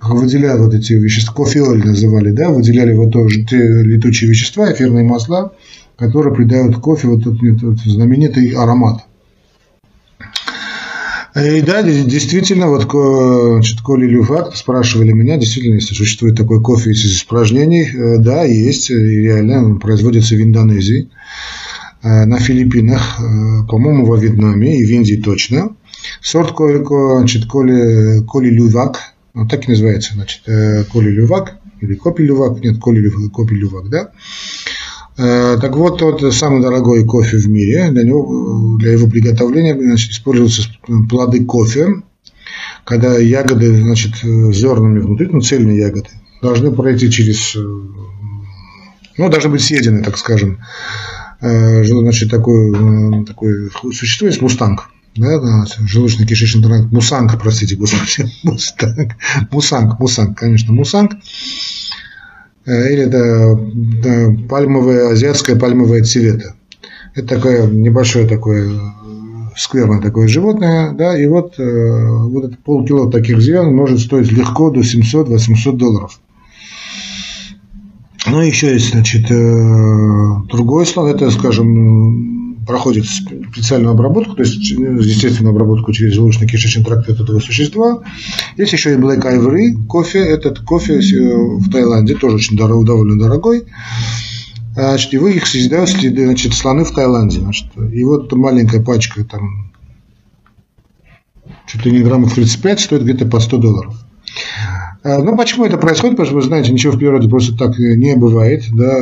выделяли 0.00 0.58
вот 0.58 0.72
эти 0.72 0.94
вещества, 0.94 1.34
кофеоль 1.34 1.84
называли, 1.84 2.30
да, 2.30 2.48
выделяли 2.48 2.94
вот 2.94 3.12
тоже 3.12 3.44
те 3.44 3.58
летучие 3.58 4.30
вещества, 4.30 4.72
эфирные 4.72 5.04
масла, 5.04 5.52
которые 6.00 6.34
придают 6.34 6.78
кофе 6.78 7.08
вот 7.08 7.20
этот, 7.20 7.42
этот 7.42 7.78
знаменитый 7.80 8.50
аромат. 8.52 9.02
И 11.36 11.60
да, 11.60 11.82
действительно, 11.82 12.68
вот 12.68 12.90
значит, 12.90 13.82
Коли 13.82 14.06
Люфак 14.06 14.56
спрашивали 14.56 15.12
меня, 15.12 15.36
действительно, 15.36 15.74
если 15.74 15.94
существует 15.94 16.36
такой 16.36 16.60
кофе 16.60 16.90
из 16.90 17.04
испражнений, 17.04 17.84
э, 17.84 18.18
да, 18.18 18.42
есть, 18.42 18.90
и 18.90 18.94
реально 18.94 19.64
он 19.64 19.78
производится 19.78 20.34
в 20.34 20.42
Индонезии, 20.42 21.08
э, 22.02 22.24
на 22.24 22.38
Филиппинах, 22.40 23.20
э, 23.20 23.66
по-моему, 23.68 24.06
во 24.06 24.16
Вьетнаме 24.16 24.80
и 24.80 24.84
в 24.84 24.90
Индии 24.90 25.22
точно. 25.22 25.76
Сорт 26.20 26.56
значит, 26.56 27.46
Коли, 27.46 28.24
Коли 28.24 28.50
Лювак, 28.50 29.14
вот 29.34 29.48
так 29.50 29.68
и 29.68 29.70
называется, 29.70 30.14
значит, 30.14 30.42
Коли 30.90 31.10
Лювак, 31.10 31.60
или 31.80 31.94
Копи 31.94 32.22
Лювак, 32.22 32.62
нет, 32.62 32.78
Коли 32.78 33.08
Копи 33.28 33.54
Лювак, 33.54 33.88
да. 33.88 34.10
Э, 35.22 35.58
так 35.60 35.76
вот, 35.76 35.98
тот 35.98 36.32
самый 36.32 36.62
дорогой 36.62 37.04
кофе 37.04 37.36
в 37.36 37.46
мире, 37.46 37.90
для, 37.90 38.04
него, 38.04 38.78
для 38.78 38.92
его 38.92 39.06
приготовления 39.06 39.74
значит, 39.74 40.12
используются 40.12 40.62
плоды 41.10 41.44
кофе, 41.44 41.88
когда 42.84 43.18
ягоды, 43.18 43.82
значит, 43.82 44.14
зернами 44.22 45.00
внутри, 45.00 45.28
ну, 45.30 45.42
цельные 45.42 45.76
ягоды, 45.76 46.08
должны 46.40 46.72
пройти 46.72 47.10
через, 47.10 47.54
э, 47.54 47.60
ну, 47.60 49.28
должны 49.28 49.50
быть 49.50 49.60
съедены, 49.60 50.02
так 50.02 50.16
скажем, 50.16 50.58
э, 51.42 51.84
значит, 51.84 52.30
такое, 52.30 53.22
такое 53.24 53.68
существо 53.92 54.26
есть 54.26 54.40
мустанг, 54.40 54.88
да, 55.16 55.66
желудочно-кишечный 55.80 56.62
тракт, 56.62 56.92
мусанг, 56.92 57.38
простите, 57.38 57.76
господи, 57.76 58.30
мустанг, 58.42 59.16
мусанг, 59.50 60.00
мусанг, 60.00 60.38
конечно, 60.38 60.72
мусанг, 60.72 61.12
или 62.72 63.06
это 63.06 64.48
пальмовое, 64.48 65.10
азиатское 65.10 65.56
пальмовое 65.56 66.02
цвета. 66.04 66.54
Это 67.14 67.26
такое 67.26 67.66
небольшое 67.66 68.26
такое 68.26 68.70
скверное 69.56 70.00
такое 70.00 70.26
животное, 70.28 70.92
да, 70.92 71.18
и 71.18 71.26
вот, 71.26 71.58
э, 71.58 72.06
вот 72.08 72.44
это 72.44 72.56
полкило 72.64 73.10
таких 73.10 73.40
зерен 73.40 73.74
может 73.74 74.00
стоить 74.00 74.32
легко 74.32 74.70
до 74.70 74.80
700-800 74.80 75.76
долларов. 75.76 76.20
Ну, 78.26 78.40
еще 78.40 78.72
есть, 78.72 78.92
значит, 78.92 79.30
э, 79.30 80.30
другой 80.48 80.86
слон, 80.86 81.08
это, 81.08 81.30
скажем, 81.30 82.49
проходит 82.70 83.04
специальную 83.06 83.92
обработку, 83.92 84.36
то 84.36 84.42
есть 84.44 84.70
естественную 84.70 85.50
обработку 85.50 85.92
через 85.92 86.16
желудочно-кишечный 86.16 86.84
тракт 86.84 87.08
этого 87.08 87.40
существа. 87.40 88.04
Есть 88.56 88.72
еще 88.72 88.94
и 88.94 88.96
Black 88.96 89.22
Ivory 89.22 89.86
кофе. 89.88 90.20
Этот 90.20 90.60
кофе 90.60 91.00
э, 91.00 91.36
в 91.58 91.68
Таиланде 91.68 92.14
тоже 92.14 92.36
очень 92.36 92.56
дорогой, 92.56 92.86
довольно 92.86 93.18
дорогой. 93.18 93.64
Значит, 94.74 95.12
и 95.14 95.18
вы 95.18 95.32
их 95.32 95.48
съедают 95.48 95.90
значит, 95.90 96.54
слоны 96.54 96.84
в 96.84 96.92
Таиланде. 96.92 97.40
Значит, 97.40 97.66
и 97.92 98.04
вот 98.04 98.32
маленькая 98.32 98.80
пачка 98.80 99.24
там 99.24 99.72
ли 101.84 101.90
не 101.90 102.02
граммов 102.02 102.34
35 102.34 102.80
стоит 102.80 103.02
где-то 103.02 103.26
по 103.26 103.40
100 103.40 103.56
долларов. 103.58 103.94
А, 105.02 105.18
ну, 105.18 105.36
почему 105.36 105.64
это 105.64 105.78
происходит? 105.78 106.16
Потому 106.16 106.26
что, 106.26 106.36
вы 106.36 106.42
знаете, 106.42 106.72
ничего 106.72 106.92
в 106.92 106.98
природе 106.98 107.28
просто 107.28 107.56
так 107.56 107.78
не 107.78 108.16
бывает. 108.16 108.64
Да? 108.72 108.96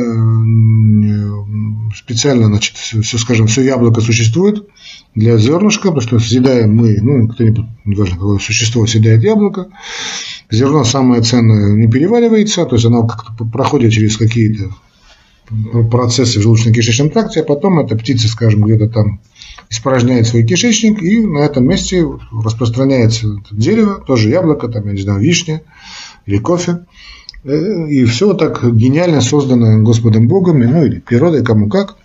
Специально, 1.95 2.45
значит, 2.45 2.77
все, 2.77 3.17
скажем, 3.17 3.47
все 3.47 3.63
яблоко 3.63 3.99
существует 3.99 4.67
для 5.15 5.37
зернышка, 5.37 5.91
потому 5.91 6.01
что 6.01 6.19
съедаем 6.19 6.75
мы, 6.75 6.97
ну, 7.01 7.27
кто-нибудь, 7.27 7.65
неважно, 7.83 8.15
какое 8.15 8.39
существо 8.39 8.85
съедает 8.85 9.23
яблоко. 9.23 9.67
Зерно 10.51 10.83
самое 10.83 11.21
ценное 11.21 11.75
не 11.75 11.87
переваривается, 11.87 12.65
то 12.65 12.75
есть 12.75 12.85
оно 12.85 13.05
как-то 13.07 13.43
проходит 13.45 13.91
через 13.91 14.17
какие-то 14.17 14.69
процессы 15.91 16.39
в 16.39 16.43
желудочно-кишечном 16.43 17.09
тракте, 17.09 17.41
а 17.41 17.43
потом 17.43 17.79
эта 17.79 17.95
птица, 17.95 18.27
скажем, 18.27 18.61
где-то 18.61 18.87
там 18.87 19.19
испражняет 19.69 20.27
свой 20.27 20.43
кишечник, 20.43 21.01
и 21.01 21.25
на 21.25 21.39
этом 21.39 21.67
месте 21.67 22.05
распространяется 22.31 23.27
дерево, 23.51 24.03
тоже 24.05 24.29
яблоко, 24.29 24.67
там, 24.67 24.87
я 24.87 24.93
не 24.93 25.01
знаю, 25.01 25.19
вишня 25.19 25.61
или 26.25 26.37
кофе. 26.37 26.79
Э, 27.43 27.87
и 27.87 28.05
все 28.05 28.33
так 28.33 28.63
гениально 28.75 29.21
создано 29.21 29.81
Господом 29.83 30.27
Богом, 30.27 30.59
ну 30.59 30.85
или 30.85 30.99
природой, 30.99 31.43
кому 31.43 31.69
как. 31.69 31.95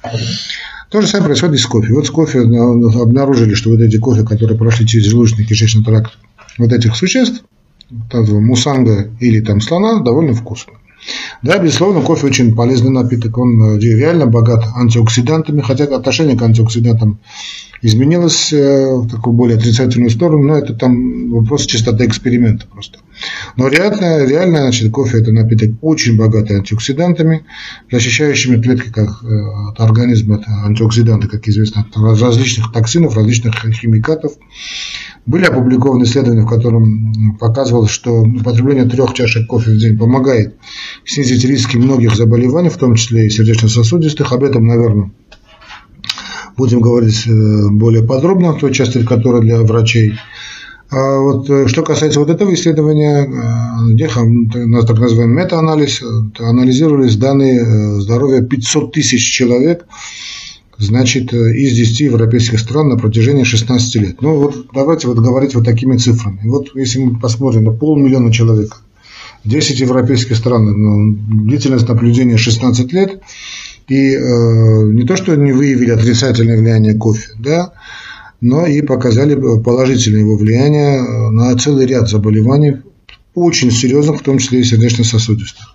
То 0.90 1.00
же 1.00 1.08
самое 1.08 1.26
происходит 1.26 1.56
и 1.56 1.58
с 1.58 1.66
кофе. 1.66 1.92
Вот 1.92 2.06
с 2.06 2.10
кофе 2.10 2.40
обнаружили, 2.40 3.54
что 3.54 3.70
вот 3.70 3.80
эти 3.80 3.98
кофе, 3.98 4.22
которые 4.22 4.56
прошли 4.56 4.86
через 4.86 5.06
желудочный 5.06 5.44
кишечный 5.44 5.84
тракт 5.84 6.12
вот 6.56 6.72
этих 6.72 6.94
существ, 6.94 7.42
мусанга 8.12 9.10
или 9.18 9.40
там 9.40 9.60
слона, 9.60 10.00
довольно 10.00 10.34
вкусно. 10.34 10.74
Да, 11.42 11.58
безусловно, 11.58 12.00
кофе 12.00 12.26
очень 12.26 12.54
полезный 12.54 12.90
напиток, 12.90 13.36
он 13.38 13.76
э, 13.76 13.78
реально 13.78 14.26
богат 14.26 14.64
антиоксидантами, 14.74 15.60
хотя 15.60 15.84
отношение 15.84 16.36
к 16.36 16.42
антиоксидантам 16.42 17.18
изменилось 17.82 18.52
э, 18.52 18.94
в 18.94 19.08
такую 19.08 19.34
более 19.34 19.58
отрицательную 19.58 20.10
сторону, 20.10 20.42
но 20.48 20.56
это 20.56 20.74
там 20.74 21.30
вопрос 21.30 21.66
чистоты 21.66 22.06
эксперимента 22.06 22.66
просто. 22.66 22.98
Но 23.56 23.68
реально, 23.68 24.24
реально 24.26 24.62
значит, 24.62 24.90
кофе 24.92 25.20
это 25.20 25.32
напиток 25.32 25.70
очень 25.80 26.16
богатый 26.16 26.56
антиоксидантами, 26.56 27.44
защищающими 27.90 28.60
клетки 28.60 28.90
как, 28.90 29.22
э, 29.22 29.70
от 29.70 29.80
организма, 29.80 30.36
это 30.36 30.50
антиоксиданты, 30.64 31.28
как 31.28 31.46
известно, 31.48 31.86
от 31.88 32.20
различных 32.20 32.72
токсинов, 32.72 33.16
различных 33.16 33.54
химикатов. 33.74 34.32
Были 35.26 35.44
опубликованы 35.44 36.04
исследования, 36.04 36.42
в 36.42 36.48
котором 36.48 37.36
показывалось, 37.38 37.90
что 37.90 38.22
употребление 38.22 38.84
трех 38.84 39.14
чашек 39.14 39.46
кофе 39.46 39.70
в 39.70 39.78
день 39.78 39.96
помогает 39.96 40.56
снизить 41.04 41.44
риски 41.44 41.76
многих 41.76 42.14
заболеваний, 42.14 42.68
в 42.68 42.76
том 42.76 42.94
числе 42.94 43.26
и 43.26 43.30
сердечно-сосудистых. 43.30 44.32
Об 44.32 44.44
этом, 44.44 44.66
наверное, 44.66 45.12
будем 46.56 46.80
говорить 46.80 47.26
э, 47.26 47.68
более 47.70 48.02
подробно, 48.02 48.52
в 48.52 48.58
той 48.58 48.72
части, 48.72 49.04
которая 49.04 49.40
для 49.40 49.60
врачей. 49.62 50.18
А 50.90 51.18
вот 51.18 51.48
э, 51.50 51.66
что 51.66 51.82
касается 51.82 52.20
вот 52.20 52.30
этого 52.30 52.52
исследования, 52.54 53.24
у 53.24 54.68
нас 54.68 54.86
так 54.86 54.98
называемый 54.98 55.42
мета-анализ, 55.42 56.02
э, 56.02 56.42
анализировались 56.42 57.16
данные 57.16 58.00
здоровья 58.00 58.42
500 58.42 58.92
тысяч 58.92 59.22
человек, 59.32 59.86
значит, 60.78 61.32
из 61.32 61.74
10 61.74 62.00
европейских 62.00 62.60
стран 62.60 62.88
на 62.88 62.96
протяжении 62.96 63.44
16 63.44 63.94
лет. 63.96 64.22
Ну 64.22 64.36
вот 64.36 64.66
давайте 64.72 65.08
вот 65.08 65.18
говорить 65.18 65.54
вот 65.54 65.64
такими 65.64 65.96
цифрами. 65.96 66.40
Вот 66.44 66.68
если 66.74 66.98
мы 67.00 67.18
посмотрим 67.18 67.64
на 67.64 67.72
полмиллиона 67.72 68.32
человек, 68.32 68.82
10 69.44 69.80
европейских 69.80 70.36
стран, 70.36 70.64
ну, 70.64 71.16
длительность 71.44 71.88
наблюдения 71.88 72.36
16 72.36 72.92
лет, 72.92 73.20
и 73.88 74.14
э, 74.14 74.82
не 74.92 75.04
то, 75.04 75.16
что 75.16 75.34
не 75.36 75.52
выявили 75.52 75.90
отрицательное 75.90 76.58
влияние 76.58 76.94
кофе, 76.94 77.30
да, 77.38 77.72
но 78.44 78.66
и 78.66 78.82
показали 78.82 79.34
положительное 79.62 80.20
его 80.20 80.36
влияние 80.36 81.00
на 81.30 81.56
целый 81.56 81.86
ряд 81.86 82.08
заболеваний, 82.08 82.76
очень 83.34 83.70
серьезных, 83.70 84.20
в 84.20 84.22
том 84.22 84.38
числе 84.38 84.60
и 84.60 84.64
сердечно-сосудистых. 84.64 85.74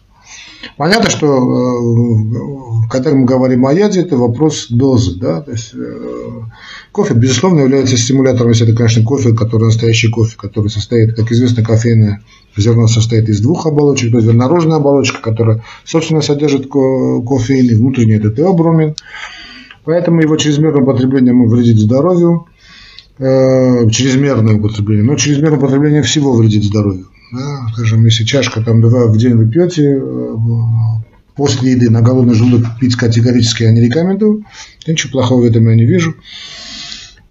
Понятно, 0.77 1.09
что 1.09 1.27
э, 1.27 2.89
когда 2.89 3.11
мы 3.11 3.25
говорим 3.25 3.65
о 3.65 3.73
яде, 3.73 4.01
это 4.01 4.17
вопрос 4.17 4.67
дозы. 4.69 5.19
Да? 5.19 5.41
То 5.41 5.51
есть, 5.51 5.73
э, 5.73 6.41
кофе, 6.91 7.15
безусловно, 7.15 7.61
является 7.61 7.97
стимулятором, 7.97 8.51
если 8.51 8.67
это, 8.67 8.77
конечно, 8.77 9.03
кофе, 9.03 9.33
который 9.33 9.65
настоящий 9.65 10.09
кофе, 10.09 10.35
который 10.37 10.69
состоит, 10.69 11.15
как 11.15 11.31
известно, 11.31 11.63
кофейное 11.63 12.21
зерно 12.55 12.87
состоит 12.87 13.29
из 13.29 13.41
двух 13.41 13.65
оболочек, 13.65 14.11
то 14.11 14.17
есть 14.19 14.31
наружная 14.31 14.77
оболочка, 14.77 15.21
которая, 15.21 15.63
собственно, 15.85 16.21
содержит 16.21 16.67
кофеин, 16.67 17.69
и 17.69 17.75
внутренняя 17.75 18.19
это 18.19 18.31
теобромин. 18.31 18.95
Поэтому 19.85 20.21
его 20.21 20.37
чрезмерное 20.37 20.83
употребление 20.83 21.33
может 21.33 21.57
вредить 21.57 21.79
здоровью, 21.79 22.45
э, 23.19 23.89
чрезмерное 23.89 24.55
употребление, 24.55 25.05
но 25.05 25.15
чрезмерное 25.15 25.59
употребление 25.59 26.01
всего 26.01 26.33
вредит 26.33 26.63
здоровью. 26.63 27.07
Да? 27.31 27.67
Скажем, 27.73 28.05
если 28.05 28.23
чашка 28.23 28.61
там 28.61 28.81
два 28.81 29.07
в 29.07 29.17
день 29.17 29.35
вы 29.35 29.47
пьете, 29.49 29.99
э, 30.01 30.35
после 31.35 31.71
еды 31.71 31.89
на 31.89 32.01
голодный 32.01 32.35
желудок 32.35 32.77
пить 32.79 32.95
категорически 32.95 33.63
я 33.63 33.71
не 33.71 33.81
рекомендую. 33.81 34.43
Ничего 34.87 35.11
плохого 35.11 35.41
в 35.41 35.45
этом 35.45 35.69
я 35.69 35.75
не 35.75 35.85
вижу. 35.85 36.15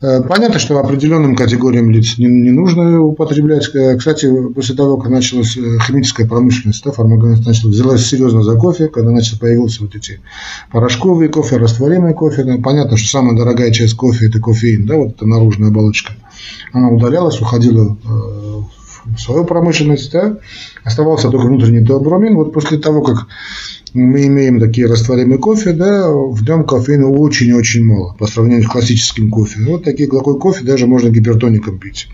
Э, 0.00 0.22
понятно, 0.22 0.60
что 0.60 0.78
определенным 0.78 1.34
категориям 1.34 1.90
лиц 1.90 2.18
не, 2.18 2.26
не 2.26 2.52
нужно 2.52 3.02
употреблять. 3.02 3.68
Э, 3.74 3.96
кстати, 3.96 4.30
после 4.54 4.76
того, 4.76 4.96
как 4.96 5.10
началась 5.10 5.56
э, 5.56 5.78
химическая 5.86 6.26
промышленность, 6.26 6.84
да, 6.84 6.92
фармакология 6.92 7.42
начала, 7.44 7.70
взялась 7.70 8.06
серьезно 8.06 8.42
за 8.42 8.54
кофе, 8.54 8.88
когда 8.88 9.10
начали 9.10 9.38
появился 9.38 9.82
вот 9.82 9.96
эти 9.96 10.20
порошковые 10.70 11.28
кофе, 11.28 11.56
растворимый 11.56 12.14
кофе. 12.14 12.44
Да, 12.44 12.58
понятно, 12.62 12.96
что 12.96 13.08
самая 13.08 13.36
дорогая 13.36 13.72
часть 13.72 13.94
кофе– 13.94 14.26
это 14.28 14.38
кофеин, 14.38 14.86
да, 14.86 14.96
вот 14.96 15.16
эта 15.16 15.26
наружная 15.26 15.70
оболочка. 15.70 16.12
Она 16.72 16.90
удалялась, 16.90 17.40
уходила 17.40 17.96
свою 19.18 19.44
промышленность, 19.44 20.12
да, 20.12 20.38
оставался 20.84 21.30
только 21.30 21.46
внутренний 21.46 21.86
теобромин. 21.86 22.36
Вот 22.36 22.52
после 22.52 22.78
того, 22.78 23.02
как 23.02 23.26
мы 23.94 24.26
имеем 24.26 24.60
такие 24.60 24.86
растворимые 24.86 25.38
кофе, 25.38 25.72
да, 25.72 26.08
в 26.10 26.42
нем 26.42 26.64
кофеина 26.64 27.08
очень-очень 27.08 27.84
мало 27.84 28.14
по 28.18 28.26
сравнению 28.26 28.64
с 28.64 28.70
классическим 28.70 29.30
кофе. 29.30 29.60
Вот 29.66 29.84
такие, 29.84 30.08
такой 30.08 30.38
кофе 30.38 30.64
даже 30.64 30.86
можно 30.86 31.08
гипертоником 31.08 31.78
пить. 31.78 32.08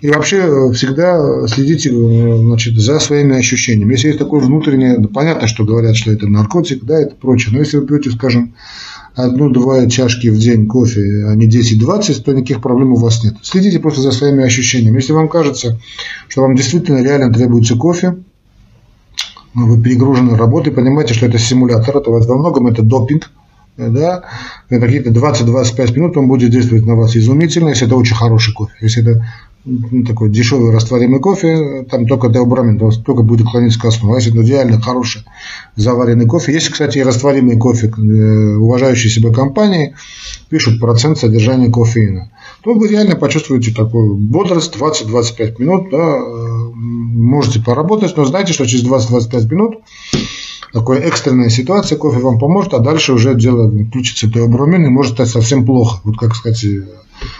И 0.00 0.10
вообще 0.10 0.36
э, 0.36 0.72
всегда 0.74 1.46
следите 1.48 1.90
э, 1.90 2.36
значит, 2.38 2.78
за 2.78 3.00
своими 3.00 3.36
ощущениями. 3.36 3.92
Если 3.92 4.08
есть 4.08 4.18
такое 4.18 4.40
внутреннее, 4.40 5.00
понятно, 5.08 5.48
что 5.48 5.64
говорят, 5.64 5.96
что 5.96 6.12
это 6.12 6.28
наркотик, 6.28 6.84
да, 6.84 7.00
это 7.00 7.16
прочее. 7.16 7.52
Но 7.52 7.60
если 7.60 7.78
вы 7.78 7.86
пьете, 7.86 8.10
скажем, 8.10 8.54
одну-два 9.18 9.88
чашки 9.88 10.28
в 10.28 10.38
день 10.38 10.66
кофе, 10.68 11.26
а 11.26 11.34
не 11.34 11.48
10-20, 11.48 12.22
то 12.22 12.32
никаких 12.32 12.60
проблем 12.62 12.92
у 12.92 12.96
вас 12.96 13.24
нет. 13.24 13.34
Следите 13.42 13.80
просто 13.80 14.00
за 14.00 14.12
своими 14.12 14.44
ощущениями. 14.44 14.96
Если 14.96 15.12
вам 15.12 15.28
кажется, 15.28 15.78
что 16.28 16.42
вам 16.42 16.54
действительно 16.54 17.02
реально 17.02 17.32
требуется 17.32 17.74
кофе, 17.74 18.16
ну, 19.54 19.66
вы 19.66 19.82
перегружены 19.82 20.36
работой, 20.36 20.72
понимаете, 20.72 21.14
что 21.14 21.26
это 21.26 21.38
симулятор, 21.38 21.96
это 21.96 22.10
во 22.10 22.38
многом 22.38 22.68
это 22.68 22.82
допинг, 22.82 23.30
да, 23.76 24.24
какие-то 24.68 25.10
20-25 25.10 25.94
минут 25.94 26.16
он 26.16 26.28
будет 26.28 26.50
действовать 26.50 26.86
на 26.86 26.94
вас 26.94 27.16
изумительно, 27.16 27.70
если 27.70 27.86
это 27.86 27.96
очень 27.96 28.14
хороший 28.14 28.54
кофе. 28.54 28.74
Если 28.80 29.02
это 29.02 29.26
ну, 29.68 30.04
такой 30.04 30.30
дешевый 30.30 30.72
растворимый 30.72 31.20
кофе, 31.20 31.84
там 31.90 32.06
только 32.06 32.32
теобромин, 32.32 32.78
только 32.78 33.22
будет 33.22 33.46
клониться 33.46 33.78
ко 33.78 33.90
сну. 33.90 34.12
А 34.12 34.16
если 34.16 34.32
это 34.32 34.48
реально 34.48 34.80
хороший 34.80 35.24
заваренный 35.76 36.26
кофе, 36.26 36.52
есть, 36.52 36.70
кстати, 36.70 36.98
и 36.98 37.02
растворимый 37.02 37.56
кофе, 37.58 37.88
э, 37.88 38.56
уважающие 38.56 39.10
себя 39.10 39.32
компании 39.32 39.94
пишут 40.48 40.80
процент 40.80 41.18
содержания 41.18 41.70
кофеина, 41.70 42.30
то 42.62 42.74
вы 42.74 42.88
реально 42.88 43.16
почувствуете 43.16 43.74
такую 43.74 44.16
бодрость 44.16 44.74
20-25 44.74 45.60
минут, 45.60 45.90
да, 45.90 45.98
э, 45.98 46.70
можете 46.74 47.60
поработать, 47.60 48.16
но 48.16 48.24
знаете, 48.24 48.52
что 48.52 48.66
через 48.66 48.84
20-25 48.84 49.52
минут 49.52 49.76
такая 50.72 51.00
экстренная 51.00 51.50
ситуация, 51.50 51.98
кофе 51.98 52.18
вам 52.18 52.38
поможет, 52.38 52.74
а 52.74 52.78
дальше 52.78 53.12
уже 53.12 53.34
дело 53.34 53.68
включится 53.68 54.30
теобромин 54.30 54.86
и 54.86 54.88
может 54.88 55.14
стать 55.14 55.28
совсем 55.28 55.66
плохо. 55.66 56.00
Вот 56.04 56.16
как, 56.18 56.34
сказать, 56.34 56.64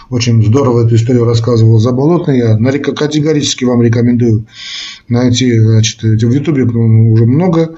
очень 0.09 0.43
здорово 0.45 0.85
эту 0.85 0.95
историю 0.95 1.25
рассказывал 1.25 1.79
Заболотный. 1.79 2.37
Я 2.37 2.57
категорически 2.57 3.65
вам 3.65 3.81
рекомендую 3.81 4.45
найти, 5.07 5.57
значит, 5.57 6.01
в 6.01 6.31
Ютубе 6.31 6.63
уже 6.63 7.25
много. 7.25 7.75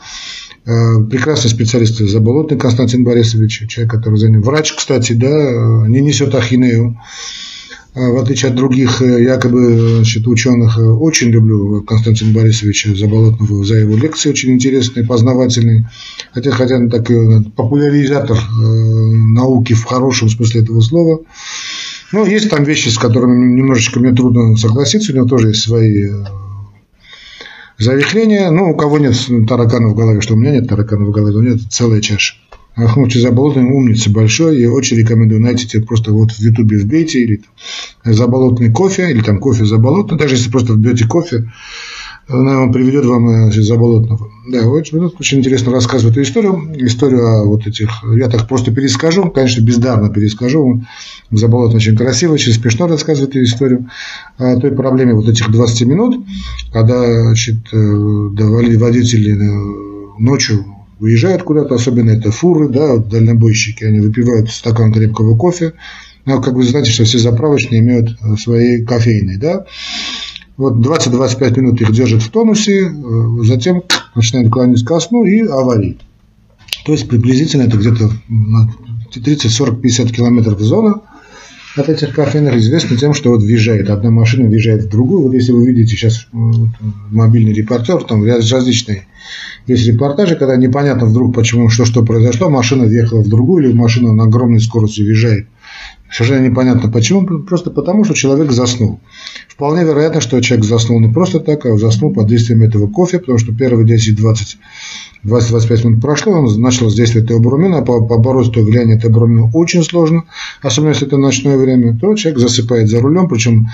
Э, 0.66 1.04
прекрасный 1.10 1.50
специалист 1.50 1.98
Заболотный 1.98 2.58
Константин 2.58 3.04
Борисович, 3.04 3.68
человек, 3.68 3.92
который 3.92 4.20
за 4.20 4.30
ним 4.30 4.42
врач, 4.42 4.74
кстати, 4.74 5.14
да, 5.14 5.88
не 5.88 6.02
несет 6.02 6.36
ахинею 6.36 6.98
а, 7.94 8.10
в 8.10 8.18
отличие 8.20 8.52
от 8.52 8.56
других 8.56 9.02
э, 9.02 9.22
якобы 9.24 9.98
значит, 9.98 10.26
ученых, 10.26 10.78
э, 10.78 10.82
очень 10.82 11.28
люблю 11.28 11.84
Константина 11.84 12.34
Борисовича 12.34 12.96
Заболотного 12.96 13.66
за 13.66 13.76
его 13.76 13.98
лекции, 13.98 14.30
очень 14.30 14.52
интересные, 14.52 15.06
познавательные. 15.06 15.90
Хотя, 16.32 16.52
хотя 16.52 16.76
он 16.76 16.90
такой 16.90 17.44
популяризатор 17.44 18.38
э, 18.38 18.64
науки 18.64 19.74
в 19.74 19.84
хорошем 19.84 20.30
смысле 20.30 20.62
этого 20.62 20.80
слова. 20.80 21.20
Но 22.12 22.26
есть 22.26 22.50
там 22.50 22.64
вещи, 22.64 22.90
с 22.90 22.98
которыми 22.98 23.56
немножечко 23.56 24.00
мне 24.00 24.12
трудно 24.14 24.56
согласиться, 24.58 25.12
у 25.12 25.16
него 25.16 25.26
тоже 25.26 25.50
есть 25.50 25.64
свои 25.64 26.10
завихления. 27.78 28.52
Ну, 28.52 28.72
у 28.72 28.76
кого 28.76 29.00
нет 29.00 29.16
тараканов 29.48 29.94
в 29.94 29.96
голове, 29.96 30.22
что 30.22 30.36
у 30.36 30.38
меня 30.38 30.52
нет 30.52 30.68
тараканов 30.68 31.10
в 31.10 31.12
голове, 31.12 31.38
у 31.38 31.42
меня 31.42 31.58
целая 31.70 32.02
чаша. 32.02 32.36
Ахмуд 32.76 33.14
Заболотный 33.14 33.64
умница 33.64 34.10
большой, 34.10 34.60
и 34.60 34.66
очень 34.66 34.98
рекомендую 34.98 35.42
найти 35.42 35.80
просто 35.80 36.14
вот 36.14 36.32
в 36.32 36.40
Ютубе 36.40 36.78
вбейте, 36.78 37.20
или 37.20 37.42
там, 38.04 38.14
заболотный 38.14 38.72
кофе, 38.72 39.12
или 39.12 39.22
там 39.22 39.40
кофе 39.40 39.66
заболотный, 39.66 40.18
даже 40.18 40.36
если 40.36 40.50
просто 40.50 40.74
вбьете 40.74 41.06
кофе, 41.06 41.52
он 42.30 42.72
приведет 42.72 43.06
вам 43.06 43.30
э, 43.30 43.52
заболотного. 43.52 44.30
Да, 44.48 44.68
очень, 44.68 45.00
очень 45.00 45.40
интересно 45.40 45.72
рассказывает 45.72 46.18
эту 46.18 46.24
историю. 46.24 46.74
Историю 46.78 47.26
о 47.26 47.46
вот 47.46 47.68
этих, 47.68 47.90
я 48.16 48.30
так 48.30 48.48
просто 48.48 48.72
перескажу, 48.72 49.30
конечно, 49.30 49.62
бездарно 49.62 50.10
перескажу. 50.10 50.82
Заболотный 51.32 51.78
очень 51.78 51.98
красиво, 51.98 52.34
очень 52.34 52.54
смешно 52.54 52.88
рассказывает 52.88 53.32
эту 53.32 53.44
историю 53.44 53.90
о 54.38 54.56
той 54.58 54.72
проблеме 54.72 55.14
вот 55.14 55.28
этих 55.28 55.52
20 55.52 55.88
минут, 55.88 56.26
когда 56.72 57.22
значит, 57.22 57.58
э, 57.74 57.78
водители 57.78 59.34
э, 59.34 60.20
ночью 60.20 60.66
уезжают 61.00 61.44
куда-то, 61.44 61.76
особенно 61.76 62.12
это 62.12 62.32
фуры, 62.32 62.70
да, 62.70 62.94
вот 62.94 63.10
дальнобойщики, 63.10 63.84
они 63.84 64.00
выпивают 64.00 64.52
стакан 64.52 64.94
крепкого 64.94 65.36
кофе, 65.36 65.74
но 66.26 66.42
как 66.42 66.54
вы 66.54 66.64
знаете, 66.64 66.92
что 66.92 67.04
все 67.04 67.18
заправочные 67.18 67.82
имеют 67.82 68.18
свои 68.40 68.86
кофейные, 68.86 69.40
да, 69.40 69.66
вот 70.62 70.76
20-25 70.76 71.60
минут 71.60 71.82
их 71.82 71.92
держат 71.92 72.22
в 72.22 72.30
тонусе, 72.30 72.86
э, 72.86 73.44
затем 73.44 73.84
начинают 74.16 74.52
клонить 74.52 74.86
ко 74.86 75.00
сну 75.00 75.24
и 75.24 75.42
аварии. 75.42 75.98
То 76.86 76.92
есть 76.92 77.08
приблизительно 77.08 77.64
это 77.64 77.78
где-то 77.78 78.12
30, 79.14 79.52
40, 79.52 79.82
50 79.82 80.12
километров 80.12 80.60
зона 80.60 81.02
от 81.76 81.90
этих 81.90 82.14
кофейных 82.14 82.56
известна 82.56 82.98
тем, 82.98 83.14
что 83.14 83.32
вот 83.32 83.42
въезжает, 83.42 83.90
одна 83.90 84.12
машина 84.12 84.48
въезжает 84.48 84.84
в 84.84 84.90
другую. 84.90 85.24
Вот 85.24 85.34
если 85.34 85.52
вы 85.52 85.66
видите 85.66 85.96
сейчас 85.96 86.28
вот, 86.32 86.70
мобильный 87.12 87.54
репортер, 87.54 88.04
там 88.04 88.24
различные 88.26 89.06
есть 89.68 89.88
репортажи, 89.88 90.36
когда 90.36 90.56
непонятно 90.56 91.06
вдруг, 91.06 91.36
почему, 91.36 91.70
что, 91.70 91.86
что 91.86 92.04
произошло, 92.04 92.50
машина 92.50 92.86
въехала 92.86 93.22
в 93.22 93.30
другую, 93.30 93.66
или 93.66 93.74
машина 93.74 94.14
на 94.14 94.24
огромной 94.24 94.60
скорости 94.60 95.02
въезжает. 95.02 95.48
Совершенно 96.12 96.46
непонятно 96.46 96.92
почему, 96.92 97.26
просто 97.26 97.72
потому, 97.72 98.04
что 98.04 98.14
человек 98.14 98.52
заснул. 98.52 99.00
Вполне 99.48 99.84
вероятно, 99.84 100.20
что 100.20 100.42
человек 100.42 100.66
заснул 100.66 101.00
не 101.00 101.08
просто 101.08 101.40
так, 101.40 101.66
а 101.66 101.78
заснул 101.78 102.14
под 102.14 102.28
действием 102.28 102.64
этого 102.64 102.88
кофе, 102.88 103.20
потому 103.20 103.38
что 103.38 103.54
первые 103.54 103.88
10-20 103.88 104.58
20-25 105.24 105.88
минут 105.88 106.02
прошло, 106.02 106.34
он 106.34 106.62
начал 106.62 106.90
действовать 106.90 107.30
теобромин, 107.30 107.76
а 107.76 107.82
побороть 107.84 108.52
то 108.52 108.62
влияние 108.62 109.00
теобромина 109.00 109.52
очень 109.54 109.84
сложно, 109.84 110.24
особенно 110.64 110.90
если 110.90 111.08
это 111.08 111.18
ночное 111.18 111.58
время, 111.58 111.98
то 111.98 112.16
человек 112.16 112.40
засыпает 112.40 112.90
за 112.90 113.00
рулем, 113.00 113.30
причем 113.30 113.70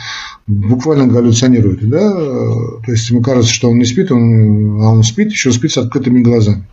буквально 0.46 1.08
галлюционирует. 1.08 1.88
Да? 1.88 2.12
То 2.12 2.92
есть 2.92 3.10
ему 3.10 3.22
кажется, 3.22 3.52
что 3.52 3.70
он 3.70 3.78
не 3.78 3.86
спит, 3.86 4.12
он, 4.12 4.82
а 4.82 4.90
он 4.92 5.04
спит, 5.04 5.32
еще 5.32 5.52
спит 5.54 5.72
с 5.72 5.78
открытыми 5.78 6.22
глазами. 6.22 6.66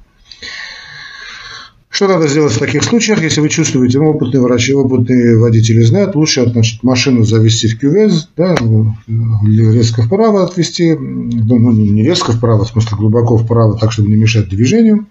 Что 1.94 2.08
надо 2.08 2.26
сделать 2.26 2.52
в 2.52 2.58
таких 2.58 2.82
случаях, 2.82 3.22
если 3.22 3.40
вы 3.40 3.48
чувствуете, 3.48 4.00
ну, 4.00 4.10
опытные 4.10 4.40
врачи, 4.40 4.74
опытные 4.74 5.38
водители 5.38 5.80
знают, 5.84 6.16
лучше 6.16 6.44
значит, 6.44 6.82
машину 6.82 7.22
завести 7.22 7.68
в 7.68 7.78
кювез, 7.78 8.30
да, 8.36 8.56
резко 9.06 10.02
вправо 10.02 10.42
отвести, 10.42 10.92
ну, 10.92 11.56
ну, 11.56 11.70
не 11.70 12.02
резко 12.02 12.32
вправо, 12.32 12.64
в 12.64 12.68
смысле 12.68 12.96
глубоко 12.98 13.36
вправо, 13.36 13.78
так, 13.78 13.92
чтобы 13.92 14.08
не 14.08 14.16
мешать 14.16 14.48
движению, 14.48 15.06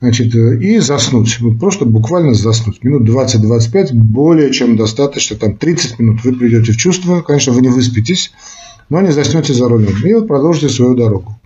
значит, 0.00 0.34
и 0.34 0.78
заснуть, 0.78 1.38
вот 1.40 1.60
просто 1.60 1.84
буквально 1.84 2.32
заснуть, 2.32 2.82
минут 2.82 3.06
20-25, 3.06 3.92
более 3.92 4.54
чем 4.54 4.78
достаточно, 4.78 5.36
там 5.36 5.54
30 5.58 5.98
минут 5.98 6.24
вы 6.24 6.32
придете 6.32 6.72
в 6.72 6.78
чувство, 6.78 7.20
конечно, 7.20 7.52
вы 7.52 7.60
не 7.60 7.68
выспитесь, 7.68 8.32
но 8.88 9.02
не 9.02 9.12
заснете 9.12 9.52
за 9.52 9.68
рулем, 9.68 9.94
и 10.02 10.14
вот 10.14 10.28
продолжите 10.28 10.70
свою 10.70 10.94
дорогу. 10.94 11.38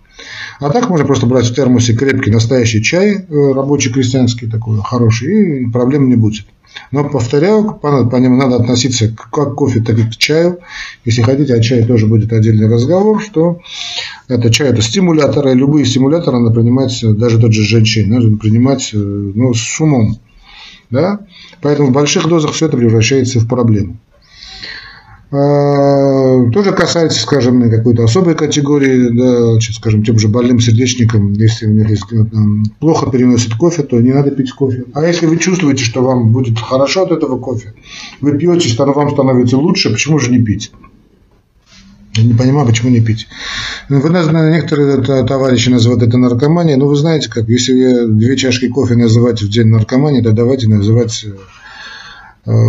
А 0.59 0.69
так 0.69 0.89
можно 0.89 1.05
просто 1.05 1.25
брать 1.25 1.49
в 1.49 1.55
термосе 1.55 1.93
крепкий 1.93 2.31
настоящий 2.31 2.83
чай, 2.83 3.15
э, 3.15 3.51
рабочий 3.53 3.91
крестьянский 3.91 4.49
такой, 4.49 4.79
хороший, 4.83 5.63
и 5.63 5.71
проблем 5.71 6.09
не 6.09 6.15
будет. 6.15 6.45
Но, 6.91 7.03
повторяю, 7.03 7.73
по, 7.73 8.15
ним 8.17 8.37
надо 8.37 8.57
относиться 8.57 9.07
как 9.09 9.53
к 9.53 9.55
кофе, 9.55 9.81
так 9.81 9.97
и 9.97 10.03
к 10.03 10.17
чаю. 10.17 10.59
Если 11.05 11.21
хотите, 11.21 11.53
о 11.53 11.61
чае 11.61 11.85
тоже 11.85 12.07
будет 12.07 12.31
отдельный 12.33 12.67
разговор, 12.67 13.21
что 13.21 13.59
Это 14.27 14.51
чай, 14.51 14.69
это 14.69 14.81
стимуляторы, 14.81 15.53
любые 15.53 15.85
стимуляторы 15.85 16.39
надо 16.39 16.53
принимать, 16.53 16.99
даже 17.17 17.39
тот 17.39 17.53
же 17.53 17.63
женщин, 17.63 18.09
надо 18.09 18.35
принимать 18.37 18.91
ну, 18.93 19.53
с 19.53 19.79
умом. 19.79 20.19
Да? 20.91 21.21
Поэтому 21.61 21.89
в 21.89 21.91
больших 21.93 22.27
дозах 22.27 22.51
все 22.53 22.67
это 22.67 22.77
превращается 22.77 23.39
в 23.39 23.47
проблему. 23.47 23.97
А, 25.31 26.49
тоже 26.51 26.71
касается, 26.71 27.19
скажем, 27.21 27.69
какой-то 27.69 28.03
особой 28.03 28.33
категории, 28.33 29.09
да, 29.09 29.51
значит, 29.51 29.75
скажем, 29.75 30.03
тем 30.03 30.17
же 30.17 30.27
больным 30.27 30.59
сердечникам, 30.59 31.33
если 31.33 31.67
у 31.67 31.71
них 31.71 31.87
есть, 31.87 32.03
там, 32.09 32.63
плохо 32.79 33.11
переносит 33.11 33.53
кофе, 33.53 33.83
то 33.83 33.99
не 34.01 34.11
надо 34.11 34.31
пить 34.31 34.51
кофе. 34.51 34.85
А 34.93 35.05
если 35.05 35.27
вы 35.27 35.37
чувствуете, 35.37 35.83
что 35.83 36.01
вам 36.01 36.31
будет 36.31 36.57
хорошо 36.59 37.03
от 37.03 37.11
этого 37.11 37.37
кофе, 37.37 37.75
вы 38.21 38.39
пьете, 38.39 38.75
вам 38.83 39.11
становится 39.11 39.57
лучше, 39.57 39.91
почему 39.91 40.17
же 40.17 40.31
не 40.31 40.39
пить? 40.39 40.71
Я 42.15 42.23
не 42.23 42.33
понимаю, 42.33 42.67
почему 42.67 42.89
не 42.89 42.99
пить. 42.99 43.27
Ну, 43.87 44.01
вы, 44.01 44.09
некоторые 44.09 45.03
товарищи 45.27 45.69
называют 45.69 46.01
это 46.01 46.17
наркоманией, 46.17 46.75
но 46.75 46.87
вы 46.87 46.95
знаете, 46.95 47.29
как, 47.29 47.47
если 47.47 48.07
две 48.07 48.35
чашки 48.35 48.67
кофе 48.67 48.95
называть 48.95 49.43
в 49.43 49.49
день 49.49 49.67
наркоманией, 49.67 50.23
то 50.23 50.31
давайте 50.31 50.67
называть 50.67 51.23
Э, 51.23 51.31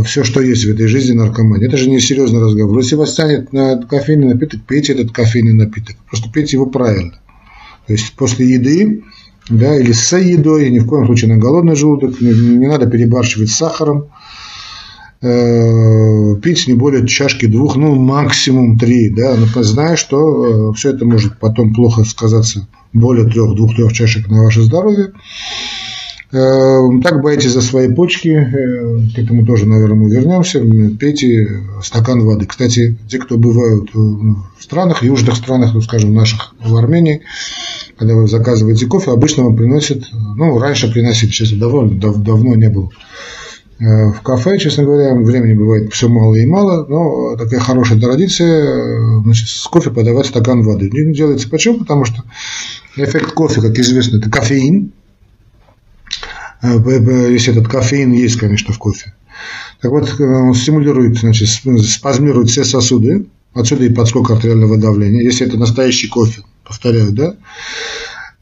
все, 0.05 0.25
что 0.25 0.41
есть 0.41 0.65
в 0.65 0.71
этой 0.71 0.87
жизни, 0.87 1.13
наркомания. 1.13 1.69
Это 1.69 1.77
же 1.77 1.89
не 1.89 2.01
серьезный 2.01 2.41
разговор. 2.41 2.79
Если 2.79 2.97
вас 2.97 3.15
тянет 3.15 3.53
на 3.53 3.81
кофейный 3.83 4.29
напиток, 4.35 4.63
пейте 4.63 4.93
этот 4.93 5.13
кофейный 5.13 5.53
напиток. 5.53 5.97
Просто 6.09 6.31
пейте 6.31 6.57
его 6.57 6.67
правильно. 6.67 7.19
То 7.87 7.93
есть 7.95 8.15
после 8.17 8.47
еды, 8.47 9.03
да, 9.49 9.77
или 9.77 9.93
с 9.93 10.17
едой, 10.17 10.71
ни 10.71 10.79
в 10.79 10.87
коем 10.87 11.07
случае 11.07 11.35
на 11.35 11.41
голодный 11.41 11.77
желудок, 11.77 12.21
не, 12.21 12.33
не 12.33 12.69
надо 12.69 12.87
перебарщивать 12.87 13.51
с 13.51 13.57
сахаром. 13.57 14.07
Э, 15.23 16.35
пить 16.37 16.67
не 16.67 16.75
более 16.75 17.07
чашки 17.07 17.45
двух, 17.45 17.77
ну 17.77 17.95
максимум 17.95 18.79
три, 18.79 19.11
да, 19.11 19.37
но 19.37 19.63
зная, 19.63 19.97
что 19.97 20.71
э, 20.71 20.75
все 20.75 20.91
это 20.91 21.05
может 21.05 21.39
потом 21.39 21.75
плохо 21.75 22.05
сказаться 22.05 22.67
более 22.95 23.27
трех, 23.27 23.55
двух-трех 23.55 23.93
чашек 23.93 24.29
на 24.29 24.45
ваше 24.45 24.63
здоровье. 24.63 25.13
Эм, 26.33 27.03
так 27.03 27.23
боитесь 27.23 27.51
за 27.51 27.61
свои 27.61 27.93
почки, 27.93 28.29
э, 28.29 29.15
к 29.15 29.19
этому 29.19 29.45
тоже, 29.45 29.67
наверное, 29.67 29.97
мы 29.97 30.11
вернемся. 30.11 30.61
Пейте 30.97 31.49
стакан 31.83 32.21
воды. 32.25 32.47
Кстати, 32.47 32.97
те, 33.09 33.19
кто 33.19 33.37
бывают 33.37 33.91
э, 33.93 33.99
в 33.99 34.63
странах, 34.63 35.03
южных 35.03 35.35
странах, 35.35 35.75
ну, 35.75 35.81
скажем, 35.81 36.15
наших, 36.15 36.55
в 36.61 36.77
Армении, 36.77 37.23
когда 37.99 38.15
вы 38.15 38.29
заказываете 38.29 38.87
кофе, 38.87 39.11
обычно 39.11 39.43
вам 39.43 39.57
приносят, 39.57 40.05
ну, 40.13 40.57
раньше 40.57 40.93
приносили, 40.93 41.31
сейчас 41.31 41.51
довольно 41.51 41.99
дав, 42.01 42.17
давно 42.19 42.55
не 42.55 42.69
был 42.69 42.93
э, 43.81 44.13
в 44.13 44.21
кафе, 44.23 44.57
честно 44.59 44.85
говоря, 44.85 45.13
времени 45.17 45.55
бывает 45.55 45.93
все 45.93 46.09
мало 46.09 46.37
и 46.37 46.47
мало, 46.47 46.87
но 46.87 47.35
такая 47.39 47.59
хорошая 47.59 48.01
традиция, 48.01 49.21
значит, 49.25 49.49
с 49.49 49.67
кофе 49.67 49.91
подавать 49.91 50.27
стакан 50.27 50.63
воды. 50.63 50.91
Не 50.93 51.13
делается 51.13 51.51
почему? 51.51 51.81
Потому 51.81 52.05
что 52.05 52.23
эффект 52.95 53.33
кофе, 53.33 53.61
как 53.61 53.77
известно, 53.81 54.19
это 54.19 54.31
кофеин, 54.31 54.93
если 56.63 57.53
этот 57.53 57.69
кофеин 57.69 58.13
есть, 58.13 58.37
конечно, 58.37 58.73
в 58.73 58.79
кофе. 58.79 59.15
Так 59.81 59.91
вот, 59.91 60.15
э, 60.19 60.23
он 60.23 60.55
стимулирует, 60.55 61.19
значит, 61.19 61.49
спазмирует 61.49 62.51
все 62.51 62.65
сосуды, 62.65 63.27
отсюда 63.55 63.85
и 63.85 63.89
подскок 63.89 64.31
артериального 64.31 64.77
давления, 64.77 65.23
если 65.23 65.47
это 65.47 65.57
настоящий 65.57 66.09
кофе, 66.09 66.43
повторяю, 66.67 67.13
да, 67.13 67.35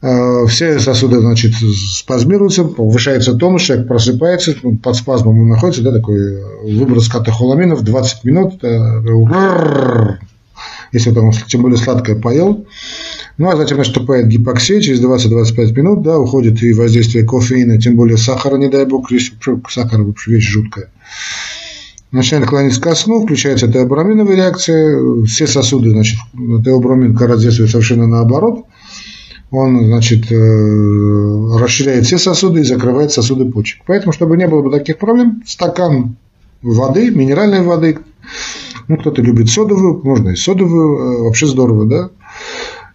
э, 0.01 0.45
все 0.47 0.79
сосуды, 0.79 1.19
значит, 1.19 1.53
спазмируются, 1.55 2.65
повышается 2.65 3.35
тонус, 3.35 3.63
человек 3.63 3.87
просыпается, 3.87 4.55
под 4.83 4.95
спазмом 4.95 5.39
он 5.39 5.49
находится, 5.49 5.81
да, 5.81 5.93
такой 5.93 6.43
выброс 6.63 7.07
катехоламинов, 7.07 7.83
20 7.83 8.23
минут, 8.25 8.61
если 10.91 11.11
там, 11.11 11.31
тем 11.31 11.61
более 11.61 11.77
сладкое 11.77 12.17
поел, 12.17 12.65
ну, 13.39 13.49
а 13.49 13.55
затем 13.55 13.77
наступает 13.77 14.27
гипоксия, 14.27 14.81
через 14.81 15.01
20-25 15.01 15.73
минут, 15.73 16.01
да, 16.01 16.19
уходит 16.19 16.61
и 16.61 16.73
воздействие 16.73 17.23
кофеина, 17.23 17.79
тем 17.79 17.95
более 17.95 18.17
сахара, 18.17 18.57
не 18.57 18.67
дай 18.67 18.85
бог, 18.85 19.09
сахар 19.69 20.01
вообще 20.01 20.31
вещь 20.31 20.49
жуткая. 20.49 20.91
Начинает 22.11 22.47
клониться 22.49 22.81
ко 22.81 22.93
сну, 22.95 23.23
включается 23.23 23.71
теоброминовая 23.71 24.35
реакция, 24.35 25.23
все 25.23 25.47
сосуды, 25.47 25.91
значит, 25.91 26.19
теобромин 26.33 27.15
действует 27.15 27.71
совершенно 27.71 28.07
наоборот, 28.07 28.65
он, 29.51 29.85
значит, 29.85 30.29
э, 30.29 31.57
расширяет 31.57 32.05
все 32.05 32.17
сосуды 32.17 32.59
и 32.59 32.65
закрывает 32.65 33.13
сосуды 33.13 33.45
почек. 33.45 33.83
Поэтому, 33.87 34.11
чтобы 34.11 34.35
не 34.35 34.49
было 34.49 34.63
бы 34.63 34.69
таких 34.69 34.97
проблем, 34.97 35.43
стакан 35.47 36.17
воды, 36.61 37.09
минеральной 37.09 37.61
воды, 37.61 37.99
ну, 38.89 38.97
кто-то 38.97 39.21
любит 39.21 39.49
содовую, 39.49 40.01
можно 40.03 40.31
и 40.31 40.35
содовую, 40.35 40.97
э, 40.97 41.21
вообще 41.23 41.47
здорово, 41.47 41.85
да, 41.85 42.09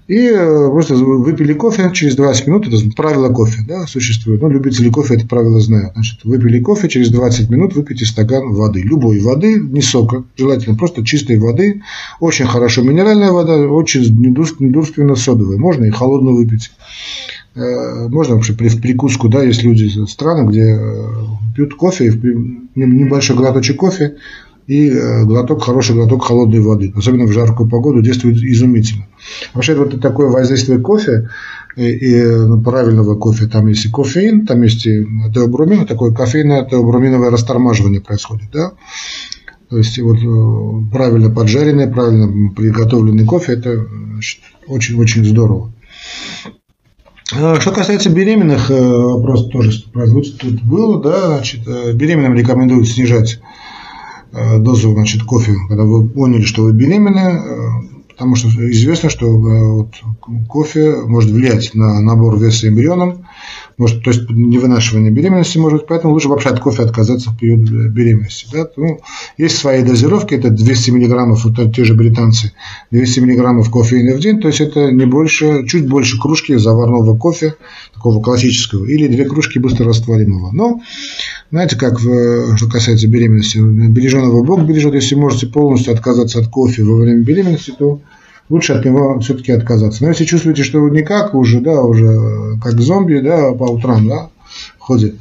и 0.07 0.29
э, 0.29 0.69
просто 0.71 0.97
выпили 0.97 1.55
кофе, 1.55 1.91
через 1.95 2.15
20 2.17 2.47
минут, 2.47 2.69
это 2.69 2.77
правило 2.95 3.33
кофе 3.33 3.65
да, 3.67 3.87
существует. 3.87 4.43
Ну, 4.43 4.51
любители 4.51 4.91
кофе 4.91 5.15
это 5.15 5.27
правило 5.27 5.61
знают. 5.61 5.95
Значит, 5.95 6.25
выпили 6.25 6.61
кофе, 6.61 6.89
через 6.89 7.09
20 7.09 7.49
минут 7.49 7.75
выпейте 7.75 8.05
стакан 8.05 8.53
воды. 8.53 8.83
Любой 8.83 9.21
воды, 9.21 9.59
не 9.59 9.81
сока, 9.81 10.25
желательно 10.37 10.77
просто 10.77 11.05
чистой 11.05 11.39
воды. 11.39 11.83
Очень 12.21 12.47
хорошо 12.47 12.83
минеральная 12.83 13.33
вода, 13.33 13.57
очень 13.57 14.03
недурственно 14.21 15.17
содовая. 15.17 15.57
Можно 15.57 15.85
и 15.85 15.91
холодную 15.91 16.37
выпить. 16.37 16.71
Э, 17.55 18.09
можно 18.09 18.35
вообще 18.35 18.53
при 18.53 18.69
прикуску, 18.69 19.29
да, 19.29 19.43
есть 19.43 19.63
люди 19.63 19.89
страны, 20.07 20.47
где 20.49 20.77
э, 20.77 21.05
пьют 21.55 21.75
кофе, 21.75 22.13
небольшой 22.75 23.37
глоточек 23.37 23.77
кофе, 23.77 24.17
и 24.67 24.89
э, 24.89 25.25
глоток, 25.25 25.63
хороший 25.63 25.95
глоток 25.95 26.25
холодной 26.25 26.61
воды, 26.61 26.93
особенно 26.97 27.27
в 27.27 27.33
жаркую 27.33 27.69
погоду, 27.69 28.01
действует 28.03 28.37
изумительно. 28.39 29.07
Вообще 29.53 29.75
вот 29.75 30.01
такое 30.01 30.29
воздействие 30.29 30.79
кофе 30.79 31.29
и, 31.77 31.91
и 31.91 32.23
ну, 32.25 32.63
правильного 32.63 33.15
кофе, 33.17 33.47
там 33.47 33.67
есть 33.67 33.85
и 33.85 33.91
кофеин, 33.91 34.47
там 34.47 34.63
есть 34.63 34.87
и 34.87 35.07
теобромин, 35.35 35.87
такое 35.87 36.13
кофейное 36.13 36.65
теоброминовое 36.65 37.31
растормаживание 37.31 38.01
происходит, 38.01 38.51
да. 38.53 38.73
То 39.69 39.79
есть 39.79 39.99
вот 39.99 40.19
э, 40.19 40.91
правильно 40.91 41.31
поджаренный, 41.31 41.89
правильно 41.89 42.51
приготовленный 42.51 43.27
кофе, 43.27 43.55
это 43.55 43.87
очень-очень 44.67 45.25
здорово. 45.25 45.73
А, 47.35 47.61
что 47.61 47.73
касается 47.73 48.09
беременных, 48.09 48.71
э, 48.71 48.75
вопрос 48.75 49.49
тоже 49.51 49.73
прозвучит 49.93 50.39
тут 50.39 50.63
было, 50.63 51.03
да, 51.03 51.37
значит, 51.37 51.67
беременным 51.95 52.35
рекомендуют 52.35 52.89
снижать 52.89 53.41
дозу 54.59 54.93
значит, 54.93 55.23
кофе, 55.23 55.55
когда 55.69 55.85
вы 55.85 56.09
поняли, 56.09 56.43
что 56.43 56.63
вы 56.65 56.73
беременны, 56.73 57.19
э, 57.19 57.95
потому 58.09 58.37
что 58.37 58.49
известно, 58.71 59.11
что 59.11 59.27
э, 59.27 59.31
вот, 59.31 59.95
кофе 60.49 60.97
может 61.05 61.31
влиять 61.31 61.75
на 61.75 62.01
набор 62.01 62.39
веса 62.39 62.69
эмбрионом, 62.69 63.27
может, 63.77 64.03
то 64.05 64.11
есть 64.11 64.29
невынашивание 64.31 65.11
беременности 65.11 65.59
может 65.59 65.81
быть, 65.81 65.89
поэтому 65.89 66.15
лучше 66.15 66.29
вообще 66.29 66.51
от 66.51 66.61
кофе 66.61 66.83
отказаться 66.83 67.31
в 67.31 67.39
период 67.39 67.61
беременности. 67.61 68.47
Да? 68.53 68.69
Ну, 68.77 69.01
есть 69.37 69.57
свои 69.57 69.83
дозировки, 69.83 70.35
это 70.35 70.51
200 70.51 70.91
миллиграммов, 70.91 71.45
вот 71.45 71.75
те 71.75 71.85
же 71.85 71.95
британцы, 71.95 72.53
200 72.91 73.21
миллиграммов 73.21 73.71
кофеина 73.71 74.17
в 74.17 74.21
день, 74.21 74.41
то 74.41 74.49
есть 74.49 74.61
это 74.61 74.91
не 74.91 75.07
больше, 75.07 75.67
чуть 75.67 75.89
больше 75.89 76.21
кружки 76.21 76.57
заварного 76.57 77.17
кофе, 77.17 77.55
такого 77.93 78.23
классического, 78.23 78.85
или 78.85 79.09
две 79.09 79.25
кружки 79.25 79.59
быстрорастворимого. 79.59 80.53
Но 80.53 80.81
знаете, 81.51 81.77
как 81.77 82.01
в, 82.01 82.57
что 82.57 82.69
касается 82.69 83.09
беременности, 83.09 83.59
береженого 83.59 84.43
Бог 84.43 84.63
бережет, 84.63 84.95
если 84.95 85.15
можете 85.15 85.47
полностью 85.47 85.93
отказаться 85.95 86.39
от 86.41 86.49
кофе 86.49 86.83
во 86.85 86.97
время 86.97 87.23
беременности, 87.23 87.73
то 87.77 88.01
лучше 88.49 88.75
от 88.75 88.85
него 88.85 89.19
все-таки 89.21 89.53
отказаться. 89.53 90.03
Но 90.03 90.11
если 90.11 90.25
чувствуете, 90.25 90.63
что 90.63 90.89
никак 90.89 91.35
уже, 91.35 91.61
да, 91.61 91.83
уже 91.83 92.59
как 92.63 92.81
зомби, 92.81 93.21
да, 93.21 93.53
по 93.53 93.65
утрам, 93.65 94.07
да, 94.09 94.31
ходит, 94.79 95.17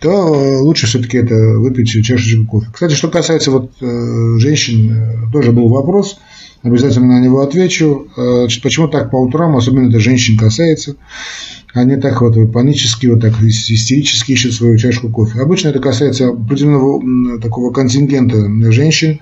то 0.00 0.60
лучше 0.62 0.86
все-таки 0.86 1.18
это 1.18 1.34
выпить 1.34 1.88
чашечку 2.04 2.46
кофе. 2.46 2.68
Кстати, 2.72 2.94
что 2.94 3.08
касается 3.08 3.50
вот 3.50 3.72
э, 3.80 4.38
женщин, 4.38 4.92
э, 4.92 5.32
тоже 5.32 5.52
был 5.52 5.68
вопрос, 5.68 6.18
обязательно 6.62 7.18
на 7.18 7.24
него 7.24 7.40
отвечу. 7.40 8.08
Э, 8.16 8.46
почему 8.62 8.88
так 8.88 9.10
по 9.10 9.16
утрам, 9.16 9.56
особенно 9.56 9.88
это 9.88 10.00
женщин 10.00 10.36
касается 10.36 10.96
они 11.74 11.96
так 11.96 12.20
вот 12.20 12.52
панически, 12.52 13.06
вот 13.06 13.20
так 13.20 13.34
истерически 13.42 14.32
ищут 14.32 14.54
свою 14.54 14.78
чашку 14.78 15.08
кофе. 15.08 15.40
Обычно 15.40 15.68
это 15.68 15.80
касается 15.80 16.28
определенного 16.28 17.40
такого 17.40 17.72
контингента 17.72 18.48
женщин 18.70 19.20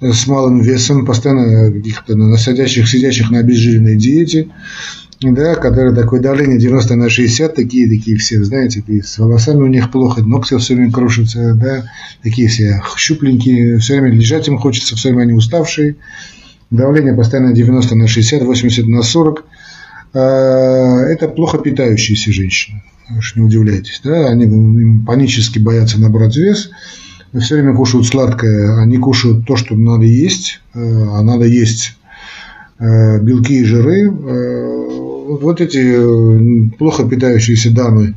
с 0.00 0.26
малым 0.26 0.60
весом, 0.60 1.06
постоянно 1.06 1.72
каких-то 1.72 2.14
насадящих, 2.14 2.86
сидящих 2.86 3.30
на 3.30 3.38
обезжиренной 3.38 3.96
диете, 3.96 4.48
да, 5.22 5.54
которые 5.54 5.94
такое 5.94 6.20
давление 6.20 6.58
90 6.58 6.96
на 6.96 7.08
60, 7.08 7.54
такие, 7.54 7.88
такие 7.88 8.18
все, 8.18 8.44
знаете, 8.44 8.82
такие, 8.82 9.02
с 9.02 9.18
волосами 9.18 9.62
у 9.62 9.66
них 9.66 9.90
плохо, 9.90 10.22
ногти 10.22 10.54
все 10.58 10.74
время 10.74 10.92
крушатся, 10.92 11.54
да, 11.54 11.90
такие 12.22 12.48
все 12.48 12.82
щупленькие, 12.98 13.78
все 13.78 13.98
время 13.98 14.14
лежать 14.14 14.48
им 14.48 14.58
хочется, 14.58 14.96
все 14.96 15.08
время 15.08 15.22
они 15.22 15.32
уставшие, 15.32 15.96
давление 16.70 17.14
постоянно 17.14 17.54
90 17.54 17.94
на 17.94 18.06
60, 18.06 18.42
80 18.42 18.86
на 18.86 19.02
40, 19.02 19.40
а, 19.40 19.42
это 20.12 21.28
плохо 21.28 21.58
питающиеся 21.58 22.32
женщины. 22.32 22.82
Уж 23.18 23.36
не 23.36 23.42
удивляйтесь. 23.42 24.00
Да? 24.02 24.28
Они 24.28 25.04
панически 25.06 25.58
боятся 25.58 26.00
набрать 26.00 26.36
вес, 26.36 26.70
все 27.40 27.54
время 27.56 27.74
кушают 27.74 28.06
сладкое, 28.06 28.80
они 28.80 28.96
кушают 28.98 29.46
то, 29.46 29.56
что 29.56 29.76
надо 29.76 30.04
есть, 30.04 30.60
э, 30.74 30.80
а 30.80 31.22
надо 31.22 31.44
есть 31.44 31.96
белки 32.78 33.60
и 33.60 33.64
жиры. 33.64 34.10
Вот 34.10 35.60
эти 35.60 36.68
плохо 36.76 37.08
питающиеся 37.08 37.70
дамы 37.74 38.14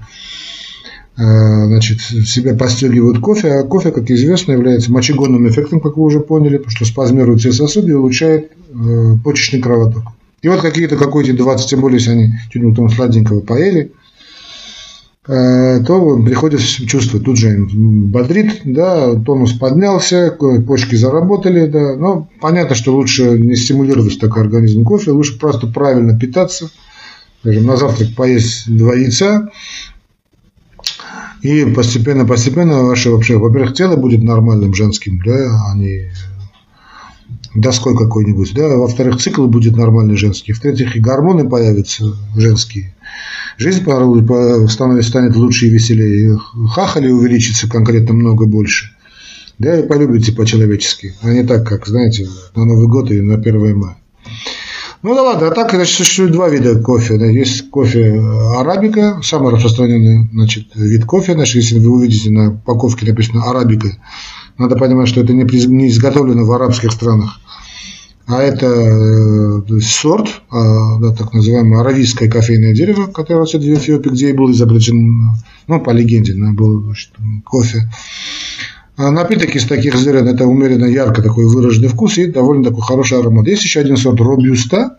значит, 1.16 2.02
себя 2.02 2.56
постегивают 2.56 3.20
кофе, 3.20 3.54
а 3.54 3.64
кофе, 3.64 3.92
как 3.92 4.10
известно, 4.12 4.52
является 4.54 4.92
мочегонным 4.92 5.48
эффектом, 5.48 5.80
как 5.80 5.98
вы 5.98 6.04
уже 6.04 6.20
поняли, 6.20 6.58
потому 6.58 6.72
что 6.72 6.86
спазмирует 6.86 7.40
все 7.40 7.52
сосуды 7.52 7.92
и 7.92 7.96
улучшает 7.96 8.52
почечный 9.24 9.62
кровоток. 9.62 10.04
И 10.42 10.48
вот 10.48 10.62
какие-то 10.62 10.96
какой-то 10.96 11.34
20, 11.34 11.70
тем 11.70 11.82
более, 11.82 12.00
если 12.00 12.12
они 12.12 12.34
что-нибудь 12.50 12.76
там 12.76 12.90
сладенького 12.90 13.42
поели, 13.42 13.92
э, 15.28 15.84
то 15.86 16.18
приходит 16.24 16.62
чувство, 16.62 17.20
тут 17.20 17.38
же 17.38 17.68
бодрит, 17.72 18.62
да, 18.64 19.16
тонус 19.16 19.54
поднялся, 19.54 20.36
почки 20.66 20.96
заработали, 20.96 21.66
да, 21.68 21.96
но 21.96 22.30
понятно, 22.40 22.76
что 22.76 22.96
лучше 22.96 23.38
не 23.38 23.56
стимулировать 23.56 24.20
такой 24.20 24.44
организм 24.44 24.84
кофе, 24.84 25.12
лучше 25.12 25.38
просто 25.38 25.68
правильно 25.68 26.18
питаться, 26.18 26.70
скажем, 27.42 27.66
на 27.66 27.76
завтрак 27.76 28.16
поесть 28.16 28.64
два 28.68 28.96
яйца, 28.96 29.50
и 31.42 31.66
постепенно-постепенно 31.66 32.84
ваше 32.84 33.12
вообще, 33.12 33.38
во-первых, 33.38 33.74
тело 33.74 33.98
будет 33.98 34.24
нормальным 34.24 34.74
женским, 34.74 35.22
да, 35.26 35.70
а 35.70 35.76
не 35.76 36.12
доской 37.56 37.98
какой-нибудь, 37.98 38.54
да, 38.54 38.68
во-вторых, 38.78 39.18
цикл 39.18 39.46
будет 39.48 39.76
нормальный 39.76 40.16
женский, 40.16 40.54
в-третьих, 40.54 40.96
и 40.96 41.00
гормоны 41.00 41.50
появятся 41.50 42.06
женские, 42.36 42.96
жизнь 43.58 43.82
становится, 43.82 45.10
станет 45.10 45.36
лучше 45.36 45.68
и 45.68 45.70
веселее, 45.70 46.38
хахали 46.72 47.10
увеличится 47.10 47.70
конкретно 47.70 48.14
много 48.14 48.46
больше, 48.46 48.92
да, 49.58 49.80
и 49.80 49.88
полюбите 49.88 50.32
по-человечески, 50.32 51.16
а 51.22 51.32
не 51.34 51.44
так, 51.44 51.68
как, 51.68 51.88
знаете, 51.88 52.28
на 52.56 52.66
Новый 52.66 52.88
год 52.88 53.12
и 53.12 53.22
на 53.22 53.36
1 53.36 53.78
мая. 53.78 53.98
Ну 55.02 55.16
да 55.16 55.24
ладно, 55.24 55.48
а 55.48 55.52
так, 55.52 55.72
значит, 55.72 55.96
существует 55.96 56.34
два 56.34 56.50
вида 56.50 56.78
кофе. 56.78 57.16
Есть 57.32 57.70
кофе 57.70 58.22
арабика, 58.58 59.22
самый 59.24 59.54
распространенный 59.54 60.28
значит, 60.34 60.76
вид 60.76 61.06
кофе. 61.06 61.36
Значит, 61.36 61.56
если 61.56 61.80
вы 61.80 61.90
увидите 61.90 62.30
на 62.32 62.50
упаковке 62.50 63.06
написано 63.06 63.46
арабика, 63.46 63.96
надо 64.60 64.76
понимать, 64.76 65.08
что 65.08 65.22
это 65.22 65.34
не 65.34 65.88
изготовлено 65.88 66.46
в 66.46 66.52
арабских 66.52 66.92
странах, 66.92 67.40
а 68.28 68.44
это 68.44 68.68
э, 68.68 69.80
сорт, 69.82 70.28
а, 70.52 71.00
да, 71.00 71.16
так 71.16 71.34
называемое 71.34 71.80
аравийское 71.80 72.30
кофейное 72.30 72.76
дерево, 72.76 73.08
которое 73.08 73.40
растет 73.40 73.64
в 73.64 73.74
Эфиопии, 73.74 74.10
где 74.10 74.30
и 74.30 74.34
был 74.34 74.52
изобретен, 74.52 75.32
ну, 75.68 75.80
по 75.80 75.90
легенде, 75.90 76.36
был 76.36 76.84
значит, 76.84 77.10
кофе. 77.44 77.90
А 78.98 79.10
напиток 79.10 79.56
из 79.56 79.66
таких 79.66 79.96
зерен– 79.96 80.28
это 80.28 80.46
умеренно 80.46 80.86
ярко 80.86 81.24
такой 81.24 81.48
выраженный 81.48 81.88
вкус 81.88 82.18
и 82.18 82.28
довольно 82.28 82.66
такой 82.66 82.82
хороший 82.82 83.18
аромат. 83.18 83.48
Есть 83.48 83.64
еще 83.64 83.80
один 83.80 83.98
сорт 83.98 84.20
робюста. 84.20 84.98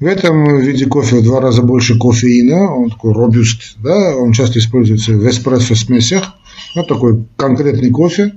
В 0.00 0.04
этом 0.04 0.58
виде 0.58 0.84
кофе 0.84 1.16
в 1.16 1.22
два 1.22 1.40
раза 1.40 1.62
больше 1.62 1.98
кофеина, 1.98 2.70
он 2.70 2.90
такой 2.90 3.12
робюст, 3.12 3.76
да, 3.78 4.14
он 4.14 4.32
часто 4.32 4.58
используется 4.58 5.12
в 5.12 5.26
эспрессо 5.26 5.74
смесях. 5.74 6.34
Вот 6.74 6.88
такой 6.88 7.26
конкретный 7.36 7.90
кофе. 7.90 8.34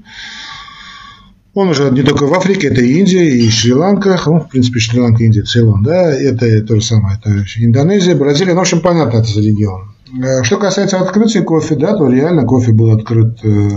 Он 1.55 1.69
уже 1.69 1.89
не 1.89 2.03
только 2.03 2.25
в 2.25 2.33
Африке, 2.33 2.67
это 2.67 2.81
и 2.81 2.99
Индия, 2.99 3.27
и 3.27 3.49
Шри-Ланка, 3.49 4.19
ну, 4.27 4.39
в 4.39 4.49
принципе, 4.49 4.79
Шри-Ланка, 4.79 5.23
Индия, 5.23 5.41
Цейлон, 5.41 5.83
да, 5.83 6.13
это 6.13 6.61
то 6.61 6.75
же 6.75 6.81
самое, 6.81 7.17
это 7.17 7.43
Индонезия, 7.57 8.15
Бразилия, 8.15 8.53
ну, 8.53 8.59
в 8.59 8.61
общем, 8.61 8.81
понятно, 8.81 9.17
это 9.17 9.27
за 9.27 9.41
регион. 9.41 9.91
Э, 10.23 10.43
что 10.43 10.57
касается 10.57 10.99
открытия 10.99 11.41
кофе, 11.41 11.75
да, 11.75 11.97
то 11.97 12.07
реально 12.07 12.45
кофе 12.45 12.71
был 12.71 12.91
открыт, 12.91 13.39
э, 13.43 13.69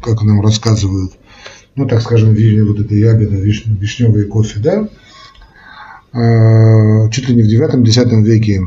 как 0.00 0.22
нам 0.22 0.40
рассказывают, 0.40 1.12
ну, 1.76 1.86
так 1.86 2.00
скажем, 2.00 2.30
вот 2.30 2.80
эта 2.80 2.94
ягода, 2.94 3.36
вишневый 3.36 4.24
кофе, 4.24 4.58
да, 4.58 4.88
э, 6.18 7.10
чуть 7.10 7.28
ли 7.28 7.36
не 7.36 7.42
в 7.42 7.46
9-10 7.46 8.22
веке 8.24 8.62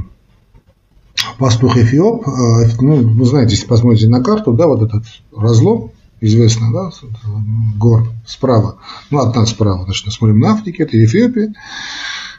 пастух 1.37 1.77
Эфиоп, 1.77 2.27
э, 2.27 2.31
ну, 2.79 2.95
вы 2.97 3.25
знаете, 3.25 3.55
если 3.55 3.67
посмотрите 3.67 4.07
на 4.07 4.23
карту, 4.23 4.53
да, 4.53 4.67
вот 4.67 4.81
этот 4.81 5.03
разлом, 5.35 5.91
известно, 6.19 6.71
да, 6.71 6.91
гор 7.77 8.07
справа, 8.25 8.77
ну, 9.09 9.19
от 9.19 9.35
нас 9.35 9.49
справа, 9.49 9.83
значит, 9.85 10.05
мы 10.05 10.11
смотрим 10.11 10.39
на 10.39 10.53
Африке, 10.53 10.83
это 10.83 11.03
Эфиопия. 11.03 11.53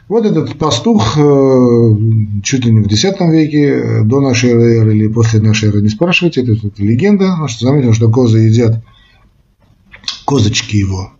Вот 0.09 0.25
этот 0.25 0.57
пастух 0.57 1.17
э, 1.17 1.95
чуть 2.43 2.65
ли 2.65 2.71
не 2.71 2.81
в 2.81 2.87
X 2.87 3.03
веке, 3.03 3.67
э, 3.67 4.03
до 4.03 4.19
нашей 4.19 4.51
эры 4.51 4.95
или 4.95 5.07
после 5.07 5.39
нашей 5.39 5.69
эры, 5.69 5.81
не 5.81 5.89
спрашивайте, 5.89 6.41
это, 6.41 6.51
это 6.53 6.83
легенда, 6.83 7.47
что 7.47 7.67
заметил, 7.67 7.93
что 7.93 8.09
козы 8.09 8.39
едят, 8.39 8.83
козочки 10.25 10.75
его, 10.75 11.13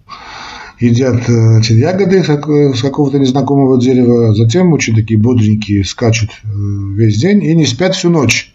едят 0.83 1.29
э, 1.29 1.59
эти 1.59 1.73
ягоды 1.73 2.23
с 2.23 2.81
какого-то 2.81 3.17
незнакомого 3.17 3.79
дерева, 3.79 4.35
затем 4.35 4.73
очень 4.73 4.95
такие 4.95 5.19
бодренькие 5.19 5.83
скачут 5.85 6.29
э, 6.43 6.47
весь 6.47 7.17
день 7.19 7.43
и 7.43 7.55
не 7.55 7.65
спят 7.65 7.95
всю 7.95 8.09
ночь. 8.09 8.53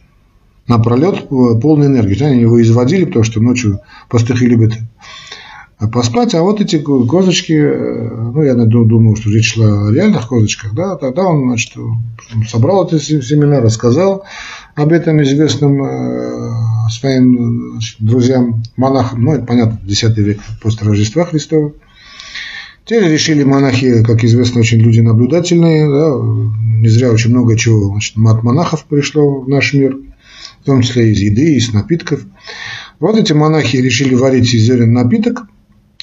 Напролет 0.67 1.17
э, 1.17 1.61
полной 1.61 1.87
энергии. 1.87 2.23
Они 2.23 2.43
его 2.43 2.61
изводили, 2.61 3.05
потому 3.05 3.25
что 3.25 3.41
ночью 3.41 3.81
пастухи 4.11 4.47
любят 4.47 4.75
поспать, 5.93 6.35
а 6.35 6.43
вот 6.43 6.61
эти 6.61 6.77
козочки, 6.81 7.53
ну, 7.53 8.43
я 8.43 8.57
думаю, 8.57 9.15
что 9.15 9.31
речь 9.31 9.55
шла 9.55 9.87
о 9.87 9.93
реальных 9.93 10.27
козочках, 10.27 10.75
да, 10.75 10.97
тогда 10.97 11.23
он, 11.23 11.45
значит, 11.45 11.73
собрал 12.49 12.85
эти 12.89 12.99
семена, 12.99 13.61
рассказал 13.61 14.25
об 14.75 14.93
этом 14.93 15.23
известным 15.23 15.79
своим 16.91 17.71
значит, 17.75 17.97
друзьям, 18.01 18.65
монахам, 18.77 19.23
ну, 19.23 19.35
это 19.35 19.45
понятно, 19.45 19.79
10 19.85 20.19
век 20.19 20.41
после 20.61 20.85
Рождества 20.85 21.25
Христова, 21.25 21.73
Теперь 22.89 23.13
решили 23.13 23.45
монахи, 23.45 24.03
как 24.03 24.25
известно, 24.25 24.61
очень 24.61 24.79
люди 24.79 25.01
наблюдательные, 25.01 25.87
да, 25.87 26.17
не 26.81 26.89
зря 26.89 27.11
очень 27.11 27.33
много 27.33 27.55
чего 27.55 27.91
значит, 27.91 28.17
от 28.17 28.43
монахов 28.43 28.87
пришло 28.87 29.41
в 29.41 29.49
наш 29.49 29.75
мир, 29.75 29.99
в 30.63 30.65
том 30.65 30.81
числе 30.81 31.13
из 31.13 31.19
еды, 31.19 31.57
из 31.57 31.71
напитков. 31.75 32.23
Вот 32.99 33.19
эти 33.19 33.35
монахи 33.35 33.77
решили 33.77 34.15
варить 34.15 34.55
из 34.55 34.63
зерен 34.63 34.95
напиток, 34.95 35.43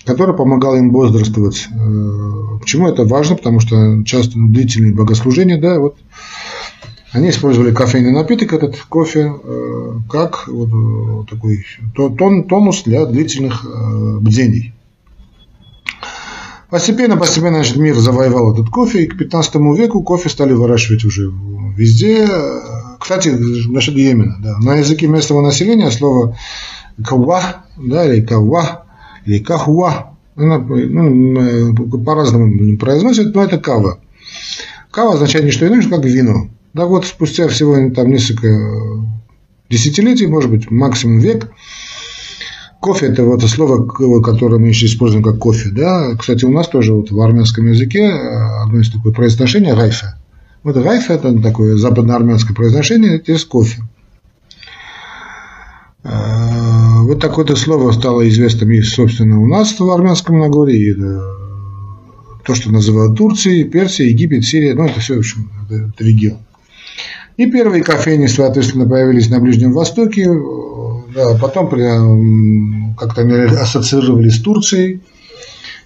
который 0.06 0.36
помогал 0.36 0.76
им 0.76 0.92
бодрствовать. 0.92 1.68
Э, 1.72 2.60
почему 2.60 2.88
это 2.88 3.04
важно? 3.04 3.36
Потому 3.36 3.62
что 3.62 4.04
часто 4.04 4.34
длительные 4.36 4.94
богослужения, 4.94 5.60
да, 5.60 5.80
вот 5.80 5.98
они 7.12 7.32
использовали 7.32 7.74
кофейный 7.74 8.12
напиток, 8.12 8.54
этот 8.54 8.78
кофе, 8.78 9.34
э, 9.44 9.92
как 10.08 10.48
вот 10.48 10.70
э, 10.70 11.32
такой 11.32 11.66
тон, 11.96 12.44
тонус 12.44 12.84
для 12.84 13.08
длительных 13.08 13.66
бдений. 14.22 14.75
Постепенно, 16.70 17.18
постепенно 17.18 17.58
значит, 17.58 17.78
мир 17.78 17.96
завоевал 17.96 18.54
этот 18.54 18.70
кофе, 18.70 19.04
и 19.04 19.08
к 19.08 19.18
15 19.18 19.56
веку 19.78 20.02
кофе 20.04 20.30
стали 20.30 20.54
выращивать 20.54 21.06
уже 21.06 21.32
везде. 21.76 22.28
Кстати, 23.00 23.30
насчет 23.68 23.96
Йемена, 23.96 24.38
да, 24.42 24.58
на 24.60 24.76
языке 24.78 25.08
местного 25.08 25.42
населения 25.42 25.92
слово 25.92 26.38
кауа, 27.04 27.64
да, 27.78 28.06
или 28.06 28.26
кауа, 28.26 28.86
или 29.26 29.40
кахуа, 29.40 30.16
ну, 30.36 32.04
по-разному 32.04 32.78
произносят, 32.78 33.36
но 33.36 33.44
это 33.44 33.58
кава. 33.58 34.00
Кава 34.92 35.14
означает 35.14 35.46
не 35.46 35.52
что 35.52 35.68
иное, 35.68 35.82
как 35.84 36.04
вино. 36.04 36.50
Да 36.74 36.86
вот 36.86 37.06
спустя 37.06 37.48
всего 37.48 37.76
там 37.92 38.10
несколько 38.10 38.48
десятилетий, 39.70 40.28
может 40.28 40.50
быть, 40.50 40.72
максимум 40.72 41.20
век, 41.20 41.52
Кофе– 42.86 43.08
это 43.08 43.24
вот 43.24 43.42
слово, 43.42 43.88
которое 44.22 44.60
мы 44.60 44.68
еще 44.68 44.86
используем 44.86 45.24
как 45.24 45.40
кофе. 45.40 45.72
Да? 45.72 46.16
Кстати, 46.20 46.46
у 46.46 46.52
нас 46.52 46.68
тоже 46.68 46.94
вот 46.94 47.10
в 47.10 47.20
армянском 47.20 47.66
языке 47.66 48.02
э, 48.02 48.62
одно 48.62 48.80
из 48.80 48.92
такое 48.92 49.12
произношение– 49.12 49.74
гайфа. 49.76 50.20
Вот 50.62 50.76
гайфа– 50.78 51.14
это 51.16 51.36
такое 51.42 51.78
западноармянское 51.78 52.56
произношение, 52.56 53.16
это 53.16 53.32
есть 53.32 53.48
кофе. 53.48 53.82
Э, 56.04 57.02
вот 57.02 57.20
такое-то 57.20 57.56
слово 57.56 57.92
стало 57.92 58.30
известным 58.30 58.70
и, 58.70 58.84
собственно, 58.84 59.42
у 59.42 59.48
нас 59.48 59.80
в 59.80 59.90
армянском 59.90 60.38
Нагорье, 60.38 60.92
и 60.92 60.94
то, 60.94 62.54
что 62.54 62.72
называют 62.72 63.18
Турцией, 63.18 63.64
Персией, 63.64 64.12
Египет, 64.12 64.46
Сирия, 64.46 64.76
ну, 64.76 64.86
это 64.86 65.00
все, 65.00 65.16
в 65.16 65.20
общем, 65.20 65.50
это, 65.66 65.90
это 65.90 66.04
регион. 66.04 66.38
И 67.38 67.50
первые 67.50 67.84
кофейни, 67.84 68.28
соответственно, 68.28 68.88
появились 68.88 69.32
на 69.32 69.40
Ближнем 69.40 69.74
Востоке, 69.74 70.30
да, 71.16 71.34
потом 71.36 71.70
как-то 72.98 73.22
они 73.22 73.34
ассоциировали 73.34 74.30
с 74.30 74.42
Турцией. 74.42 75.02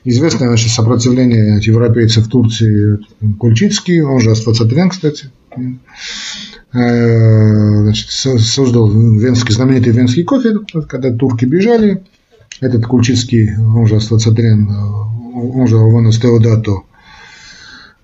Известное 0.03 0.47
значит, 0.47 0.71
сопротивление 0.71 1.59
европейцев 1.61 2.27
Турции 2.29 2.99
Кульчицкий, 3.37 4.01
он 4.01 4.21
же 4.21 4.31
Аствацатрян, 4.31 4.89
кстати, 4.89 5.29
э, 5.55 5.59
значит, 6.73 8.09
создал 8.09 8.89
венский, 8.89 9.53
знаменитый 9.53 9.93
венский 9.93 10.23
кофе, 10.23 10.55
когда 10.87 11.13
турки 11.13 11.45
бежали. 11.45 12.01
Этот 12.61 12.87
Кульчицкий, 12.87 13.55
он 13.57 13.85
же 13.87 13.97
Аствацатрян, 13.97 14.67
он 15.35 15.67
же 15.67 15.77
Алванус 15.77 16.17
Теодато, 16.17 16.81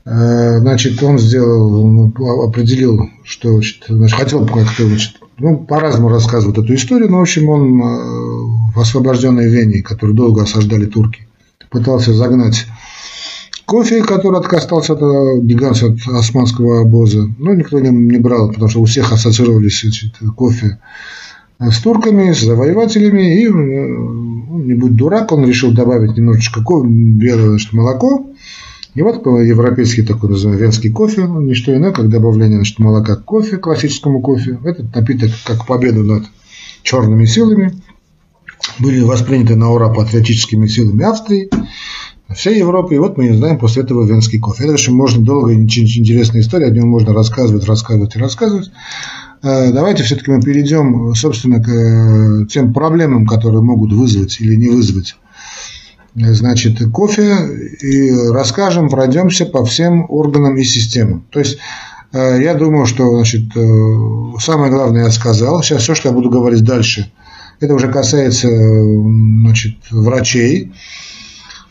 э, 0.06 0.60
значит, 0.60 1.02
он 1.02 1.18
сделал, 1.18 1.86
он 1.86 2.14
определил, 2.44 3.10
что 3.24 3.62
значит, 3.88 4.16
хотел 4.16 4.46
как-то 4.46 4.84
ну, 5.38 5.58
по-разному 5.58 6.10
рассказывают 6.10 6.58
эту 6.58 6.74
историю, 6.76 7.10
но, 7.10 7.20
в 7.20 7.22
общем, 7.22 7.50
он 7.50 7.82
э, 7.82 8.74
в 8.74 8.80
освобожденной 8.80 9.50
Вене, 9.50 9.82
которую 9.82 10.16
долго 10.16 10.44
осаждали 10.44 10.86
турки, 10.86 11.28
пытался 11.70 12.14
загнать 12.14 12.66
Кофе, 13.66 14.04
который 14.04 14.40
остался 14.40 14.94
от 14.94 15.44
гигантского 15.44 15.94
от 15.94 16.20
османского 16.20 16.82
обоза, 16.82 17.28
ну, 17.40 17.54
никто 17.56 17.80
не, 17.80 17.90
не 17.90 18.20
брал, 18.20 18.50
потому 18.50 18.70
что 18.70 18.82
у 18.82 18.86
всех 18.86 19.12
ассоциировались 19.12 19.82
значит, 19.82 20.14
кофе 20.36 20.78
с 21.60 21.80
турками, 21.80 22.32
с 22.32 22.42
завоевателями, 22.42 23.42
и, 23.42 23.48
ну, 23.50 24.60
не 24.60 24.76
будь 24.76 24.96
дурак, 24.96 25.32
он 25.32 25.46
решил 25.46 25.72
добавить 25.72 26.16
немножечко 26.16 26.62
белое 26.62 27.50
значит, 27.50 27.74
молоко, 27.74 28.28
и 28.96 29.02
вот 29.02 29.26
европейский 29.26 30.04
такой 30.04 30.30
называемый 30.30 30.64
венский 30.64 30.90
кофе, 30.90 31.28
не 31.28 31.54
что 31.54 31.76
иное, 31.76 31.92
как 31.92 32.10
добавление 32.10 32.58
значит, 32.58 32.80
молока 32.80 33.18
к 33.18 33.26
кофе, 33.26 33.58
классическому 33.58 34.22
кофе. 34.22 34.58
Этот 34.64 34.96
напиток 34.96 35.32
как 35.44 35.68
победу 35.68 36.04
над 36.04 36.24
черными 36.82 37.26
силами 37.26 37.74
были 38.80 39.02
восприняты 39.02 39.56
на 39.56 39.70
ура 39.70 39.90
патриотическими 39.90 40.68
силами 40.68 41.04
Австрии, 41.04 41.50
всей 42.34 42.60
Европы. 42.60 42.96
И 42.96 42.98
вот 42.98 43.18
мы 43.18 43.36
знаем 43.36 43.60
после 43.60 43.84
этого 43.84 44.06
венский 44.06 44.40
кофе. 44.40 44.64
Это 44.64 44.78
же 44.78 44.92
можно 44.92 45.22
долго 45.22 45.54
интересная 45.54 46.42
история, 46.42 46.68
о 46.68 46.72
нем 46.72 46.88
можно 46.88 47.14
рассказывать, 47.14 47.66
рассказывать 47.66 48.16
и 48.16 48.20
рассказывать. 48.20 48.72
Э, 49.44 49.74
давайте 49.74 50.04
все-таки 50.04 50.32
мы 50.32 50.42
перейдем, 50.42 51.14
собственно, 51.16 51.62
к 51.62 51.68
э, 51.68 52.46
тем 52.48 52.74
проблемам, 52.74 53.28
которые 53.28 53.62
могут 53.62 53.92
вызвать 53.92 54.40
или 54.40 54.56
не 54.56 54.70
вызвать 54.70 55.18
значит, 56.16 56.80
кофе 56.92 57.36
и 57.82 58.12
расскажем, 58.32 58.90
пройдемся 58.90 59.46
по 59.46 59.66
всем 59.66 60.06
органам 60.10 60.56
и 60.58 60.64
системам. 60.64 61.26
То 61.30 61.40
есть 61.40 61.58
э, 62.14 62.42
я 62.42 62.54
думаю, 62.56 62.86
что 62.86 63.10
значит, 63.16 63.56
э, 63.56 64.40
самое 64.40 64.72
главное 64.72 65.06
я 65.06 65.12
сказал. 65.12 65.62
Сейчас 65.62 65.84
все, 65.84 65.96
что 65.96 66.10
я 66.10 66.14
буду 66.14 66.30
говорить 66.30 66.64
дальше, 66.64 67.12
это 67.60 67.74
уже 67.74 67.92
касается 67.92 68.48
значит, 68.48 69.76
врачей. 69.92 70.72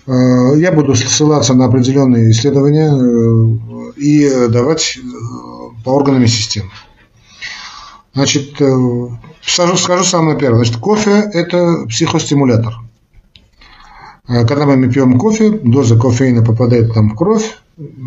Э, 0.06 0.52
я 0.56 0.72
буду 0.72 0.94
ссылаться 0.94 1.54
на 1.54 1.64
определенные 1.64 2.30
исследования 2.30 2.92
и 3.96 4.48
давать 4.48 4.98
по 5.84 5.90
органам 5.90 6.22
и 6.22 6.26
системам. 6.26 6.70
Значит, 8.12 8.54
скажу, 9.42 9.76
скажу 9.76 10.04
самое 10.04 10.38
первое. 10.38 10.64
Значит, 10.64 10.76
кофе– 10.76 11.30
это 11.32 11.86
психостимулятор. 11.88 12.74
А 14.26 14.44
когда 14.44 14.64
мы 14.64 14.88
пьем 14.90 15.18
кофе, 15.18 15.50
доза 15.50 15.96
кофеина 15.98 16.42
попадает 16.42 16.94
там 16.94 17.10
в 17.10 17.14
кровь, 17.14 17.58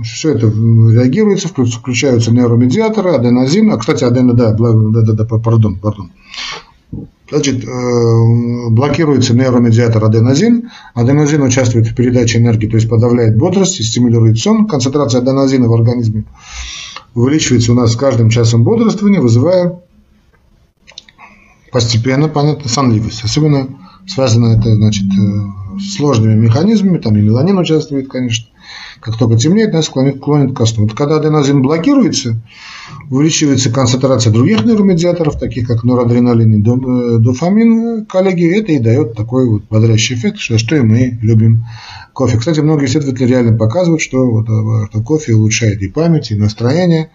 все 0.03 0.31
это 0.31 0.47
реагируется, 0.47 1.47
включаются 1.47 2.31
нейромедиаторы, 2.31 3.11
аденозин, 3.11 3.71
а, 3.71 3.77
кстати, 3.77 4.03
аден, 4.03 4.35
да, 4.35 4.51
да, 4.53 4.73
да, 4.73 5.13
да, 5.13 5.25
пардон, 5.25 5.75
пардон. 5.75 6.11
Значит, 7.29 7.65
э, 7.65 8.69
блокируется 8.69 9.35
нейромедиатор 9.35 10.03
аденозин. 10.05 10.69
Аденозин 10.93 11.41
участвует 11.43 11.87
в 11.87 11.93
передаче 11.93 12.37
энергии, 12.37 12.67
то 12.67 12.77
есть 12.77 12.89
подавляет 12.89 13.37
бодрость 13.37 13.81
и 13.81 13.83
стимулирует 13.83 14.39
сон. 14.39 14.65
Концентрация 14.67 15.19
аденозина 15.19 15.67
в 15.67 15.73
организме 15.73 16.23
увеличивается 17.13 17.73
у 17.73 17.75
нас 17.75 17.91
с 17.91 17.97
каждым 17.97 18.29
часом 18.29 18.63
бодрствования, 18.63 19.19
вызывая 19.19 19.81
постепенно, 21.71 22.29
понятно, 22.29 22.69
сонливость. 22.69 23.25
Особенно 23.25 23.67
связано 24.07 24.57
это, 24.57 24.75
значит, 24.75 25.05
э, 25.05 25.79
сложными 25.79 26.35
механизмами, 26.35 26.97
там 26.97 27.15
и 27.17 27.21
меланин 27.21 27.57
участвует, 27.57 28.09
конечно. 28.09 28.47
Как 28.99 29.17
только 29.17 29.37
темнеет, 29.37 29.73
нас 29.73 29.87
клонит, 29.89 30.19
клонит 30.19 30.57
к 30.57 30.65
сну. 30.65 30.83
Вот 30.83 30.93
когда 30.93 31.17
аденозин 31.17 31.61
блокируется, 31.61 32.41
увеличивается 33.09 33.69
концентрация 33.71 34.33
других 34.33 34.65
нейромедиаторов, 34.65 35.39
таких 35.39 35.67
как 35.67 35.83
норадреналин 35.83 36.53
и 36.53 36.61
э, 36.61 37.19
дофамин, 37.19 38.05
коллеги, 38.05 38.59
это 38.59 38.71
и 38.71 38.79
дает 38.79 39.15
такой 39.15 39.47
вот 39.47 39.63
бодрящий 39.69 40.15
эффект, 40.15 40.39
что, 40.39 40.57
что 40.57 40.75
и 40.75 40.81
мы 40.81 41.19
любим 41.21 41.65
кофе. 42.13 42.37
Кстати, 42.37 42.59
многие 42.59 42.85
исследователи 42.85 43.27
реально 43.27 43.57
показывают, 43.57 44.01
что, 44.01 44.25
вот, 44.29 44.49
э, 44.49 44.87
что 44.89 45.01
кофе 45.03 45.35
улучшает 45.35 45.81
и 45.81 45.87
память, 45.87 46.31
и 46.31 46.35
настроение, 46.35 47.11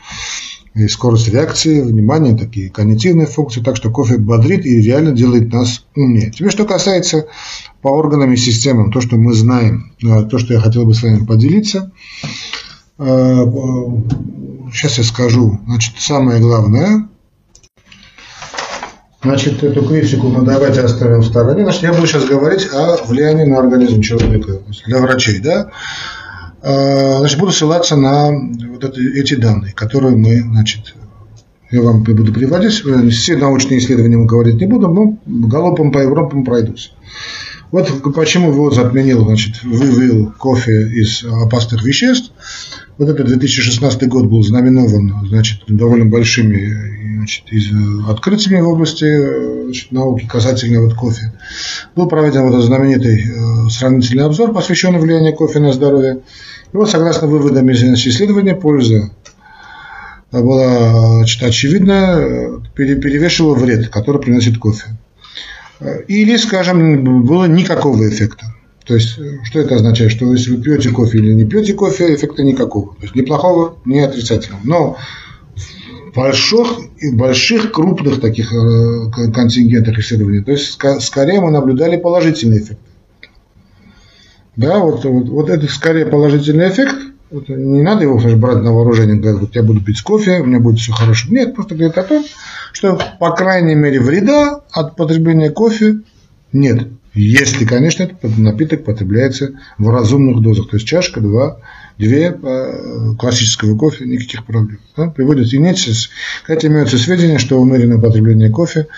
и 0.74 0.88
скорость 0.88 1.28
реакции, 1.28 1.82
внимание, 1.82 2.37
такие 2.37 2.70
когнитивные 2.70 3.26
функции, 3.26 3.61
так 3.61 3.76
что 3.76 3.90
кофе 3.90 4.16
бодрит 4.16 4.64
и 4.64 4.80
реально 4.80 5.12
делает 5.12 5.52
нас 5.52 5.85
умнее. 5.94 6.30
Теперь, 6.30 6.50
что 6.50 6.64
касается 6.64 7.26
по 7.82 7.88
органам 7.88 8.32
и 8.32 8.37
системам, 8.37 8.90
то, 8.90 9.00
что 9.00 9.16
мы 9.16 9.35
знаем, 9.35 9.92
э, 10.02 10.24
то, 10.24 10.38
что 10.38 10.54
я 10.54 10.61
хотел 10.61 10.87
бы 10.87 10.94
с 10.94 11.02
вами 11.02 11.26
поделиться. 11.26 11.92
Э, 12.98 13.44
сейчас 14.72 14.98
я 14.98 15.04
скажу, 15.04 15.61
значит, 15.66 15.94
самое 15.98 16.40
главное, 16.40 17.08
Значит, 19.24 19.62
эту 19.62 19.87
критику 19.87 20.26
мы 20.26 20.44
давайте 20.44 20.80
оставим 20.80 21.20
в 21.20 21.26
стороне. 21.26 21.62
Значит, 21.62 21.82
я 21.85 21.92
буду 21.92 22.08
сейчас 22.08 22.24
говорить 22.24 22.68
о 22.74 22.96
влиянии 23.04 23.44
на 23.44 23.61
организм 23.61 24.00
человека 24.00 24.58
для 24.85 24.98
врачей, 24.98 25.38
да. 25.38 25.70
Э, 26.62 27.18
значит, 27.18 27.38
буду 27.38 27.53
ссылаться 27.53 27.96
на 27.96 28.31
вот 28.31 28.85
это, 28.85 29.01
эти 29.01 29.35
данные, 29.35 29.72
которые 29.72 30.16
мы, 30.16 30.40
значит, 30.40 30.94
я 31.70 31.83
вам 31.83 32.03
буду 32.03 32.33
приводить. 32.33 32.83
Все 33.12 33.37
научные 33.37 33.79
исследования 33.79 34.16
мы 34.16 34.27
говорить 34.27 34.61
не 34.61 34.66
буду, 34.66 34.88
но 34.88 35.18
галопом 35.27 35.90
по 35.90 35.98
Европам 35.98 36.44
пройдусь. 36.44 36.92
Вот 37.72 37.90
почему 38.14 38.52
ВОЗ 38.52 38.78
отменил, 38.78 39.24
значит, 39.24 39.64
вывел 39.64 40.30
кофе 40.38 40.88
из 40.88 41.24
опасных 41.24 41.82
веществ. 41.82 42.30
Вот 42.98 43.08
этот 43.08 43.26
2016 43.26 44.08
год 44.08 44.26
был 44.26 44.42
знаменован, 44.42 45.26
значит, 45.26 45.62
довольно 45.66 46.04
большими 46.04 47.16
значит, 47.16 47.50
из, 47.50 47.70
открытиями 48.06 48.61
в 48.61 48.68
области 48.68 49.64
значит, 49.64 49.90
науки 49.90 50.26
касательно 50.26 50.82
вот 50.82 50.92
кофе. 50.92 51.32
Был 51.96 52.08
проведен 52.08 52.42
вот 52.42 52.52
этот 52.52 52.66
знаменитый 52.66 53.24
э, 53.24 53.70
сравнительный 53.70 54.24
обзор, 54.24 54.52
посвященный 54.52 54.98
влиянию 54.98 55.35
кофе 55.35 55.58
на 55.58 55.72
здоровье. 55.72 56.20
И 56.74 56.76
вот, 56.76 56.90
согласно 56.90 57.26
выводам 57.26 57.70
из 57.70 57.82
исследования, 57.82 58.54
польза 58.54 59.12
была 60.30 61.16
значит, 61.16 61.42
очевидно, 61.42 62.61
перевешивала 62.74 63.54
вред, 63.54 63.88
который 63.88 64.20
приносит 64.20 64.58
кофе. 64.58 64.98
Или, 66.08 66.37
скажем, 66.37 67.24
было 67.24 67.46
никакого 67.46 68.08
эффекта. 68.08 68.46
То 68.87 68.94
есть, 68.94 69.18
что 69.44 69.61
это 69.61 69.76
означает? 69.76 70.11
Что 70.11 70.32
если 70.32 70.54
вы 70.54 70.62
пьете 70.62 70.90
кофе 70.90 71.18
или 71.18 71.32
не 71.32 71.44
пьете 71.44 71.72
кофе, 71.74 72.14
эффекта 72.14 72.42
никакого. 72.42 72.94
То 72.96 73.02
есть, 73.02 73.14
ни 73.14 73.22
плохого, 73.22 73.76
ни 73.85 73.98
отрицательного. 73.98 74.61
Но 74.64 74.96
в 76.12 76.16
больших, 76.16 76.78
больших 77.14 77.72
крупных 77.72 78.20
таких 78.20 78.52
э, 78.52 79.11
контингентах 79.32 79.98
исследований, 79.98 80.42
то 80.42 80.52
есть, 80.52 80.78
скорее 81.00 81.40
мы 81.40 81.50
наблюдали 81.50 81.96
положительный 81.96 82.58
эффект. 82.58 82.80
Да, 84.56 84.80
вот, 84.80 85.04
вот, 85.04 85.28
вот 85.28 85.48
это 85.48 85.66
скорее 85.68 86.06
положительный 86.06 86.68
эффект. 86.68 86.96
Вот, 87.33 87.49
не 87.49 87.83
надо 87.83 88.03
его 88.03 88.18
брать 88.37 88.62
на 88.62 88.73
вооружение, 88.73 89.16
говорить, 89.16 89.40
вот 89.40 89.57
я 89.57 89.62
буду 89.62 89.81
пить 89.81 90.03
кофе, 90.03 90.40
у 90.40 90.45
меня 90.45 90.61
будет 90.61 90.79
все 90.79 90.92
хорошо. 90.92 91.29
Нет, 91.31 91.55
просто 91.55 91.75
говорит 91.75 91.97
о 91.97 92.03
том, 92.03 92.25
что, 92.73 93.01
по 93.18 93.35
крайней 93.35 93.75
мере, 93.75 94.01
вреда 94.01 94.61
от 94.71 94.97
потребления 94.97 95.51
кофе 95.51 96.01
нет. 96.53 96.88
Если, 97.14 97.64
конечно, 97.64 98.05
этот 98.05 98.38
напиток 98.38 98.85
потребляется 98.85 99.53
в 99.77 99.88
разумных 99.88 100.40
дозах. 100.42 100.68
То 100.71 100.77
есть 100.77 100.87
чашка, 100.87 101.21
два, 101.21 101.59
две 101.99 102.37
э, 102.42 103.14
классического 103.18 103.77
кофе, 103.77 104.07
никаких 104.07 104.47
проблем. 104.47 104.79
Да? 104.97 105.09
Приводят 105.09 105.53
и 105.53 105.59
нет, 105.59 105.77
кстати, 105.77 106.66
имеются 106.66 106.99
сведения, 106.99 107.38
что 107.38 107.61
умеренное 107.61 107.99
потребление 107.99 108.51
кофе 108.51 108.88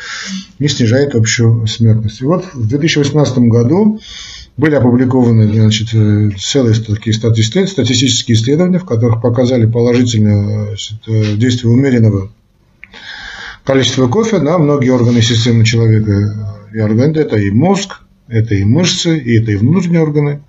не 0.58 0.68
снижает 0.68 1.14
общую 1.14 1.66
смертность. 1.66 2.20
И 2.20 2.24
вот 2.24 2.44
в 2.54 2.68
2018 2.68 3.38
году 3.38 4.00
были 4.56 4.74
опубликованы 4.76 5.52
значит, 5.52 5.88
э, 5.94 6.30
целые 6.38 6.74
такие 6.74 7.14
статистические 7.14 8.36
исследования, 8.36 8.78
в 8.78 8.84
которых 8.84 9.20
показали 9.20 9.66
положительное 9.66 10.76
э, 11.06 11.36
действие 11.36 11.72
умеренного 11.72 12.30
количество 13.64 14.06
кофе 14.08 14.38
на 14.38 14.58
многие 14.58 14.90
органы 14.90 15.22
системы 15.22 15.64
человека. 15.64 16.68
И 16.72 16.78
органы 16.78 17.16
это 17.16 17.36
и 17.36 17.50
мозг, 17.50 18.00
это 18.28 18.54
и 18.54 18.64
мышцы, 18.64 19.18
и 19.18 19.40
это 19.40 19.52
и 19.52 19.56
внутренние 19.56 20.02
органы. 20.02 20.42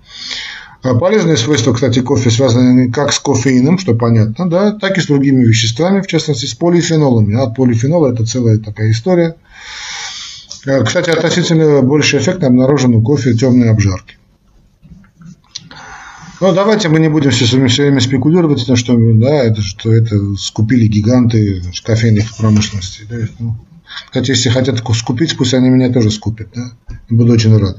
А 0.82 0.94
полезные 0.94 1.36
свойства, 1.36 1.72
кстати, 1.72 2.00
кофе 2.00 2.30
связаны 2.30 2.92
как 2.92 3.12
с 3.12 3.18
кофеином, 3.18 3.78
что 3.78 3.94
понятно, 3.94 4.48
да, 4.48 4.72
так 4.72 4.98
и 4.98 5.00
с 5.00 5.06
другими 5.06 5.42
веществами, 5.44 6.00
в 6.00 6.06
частности, 6.06 6.46
с 6.46 6.54
полифенолами. 6.54 7.34
От 7.34 7.56
полифенола 7.56 8.12
это 8.12 8.24
целая 8.24 8.58
такая 8.58 8.92
история. 8.92 9.34
А, 10.66 10.82
кстати, 10.82 11.10
относительно 11.10 11.80
больше 11.82 12.18
эффекта 12.18 12.48
обнаружен 12.48 12.94
у 12.94 13.02
кофе 13.02 13.34
темной 13.34 13.70
обжарки. 13.70 14.16
Ну, 16.40 16.52
давайте 16.52 16.88
мы 16.88 16.98
не 16.98 17.08
будем 17.08 17.30
все, 17.30 17.46
время 17.56 18.00
спекулировать 18.00 18.66
на 18.68 18.76
что, 18.76 18.94
да, 18.96 19.44
это, 19.44 19.62
что 19.62 19.92
это 19.92 20.34
скупили 20.36 20.86
гиганты 20.86 21.62
кофейных 21.82 22.36
промышленностей. 22.36 23.06
Да, 23.08 23.16
ну, 23.38 23.56
хотя, 24.12 24.32
если 24.32 24.50
хотят 24.50 24.82
скупить, 24.94 25.36
пусть 25.36 25.54
они 25.54 25.70
меня 25.70 25.90
тоже 25.90 26.10
скупят, 26.10 26.48
да, 26.54 26.72
буду 27.08 27.32
очень 27.32 27.56
рад. 27.56 27.78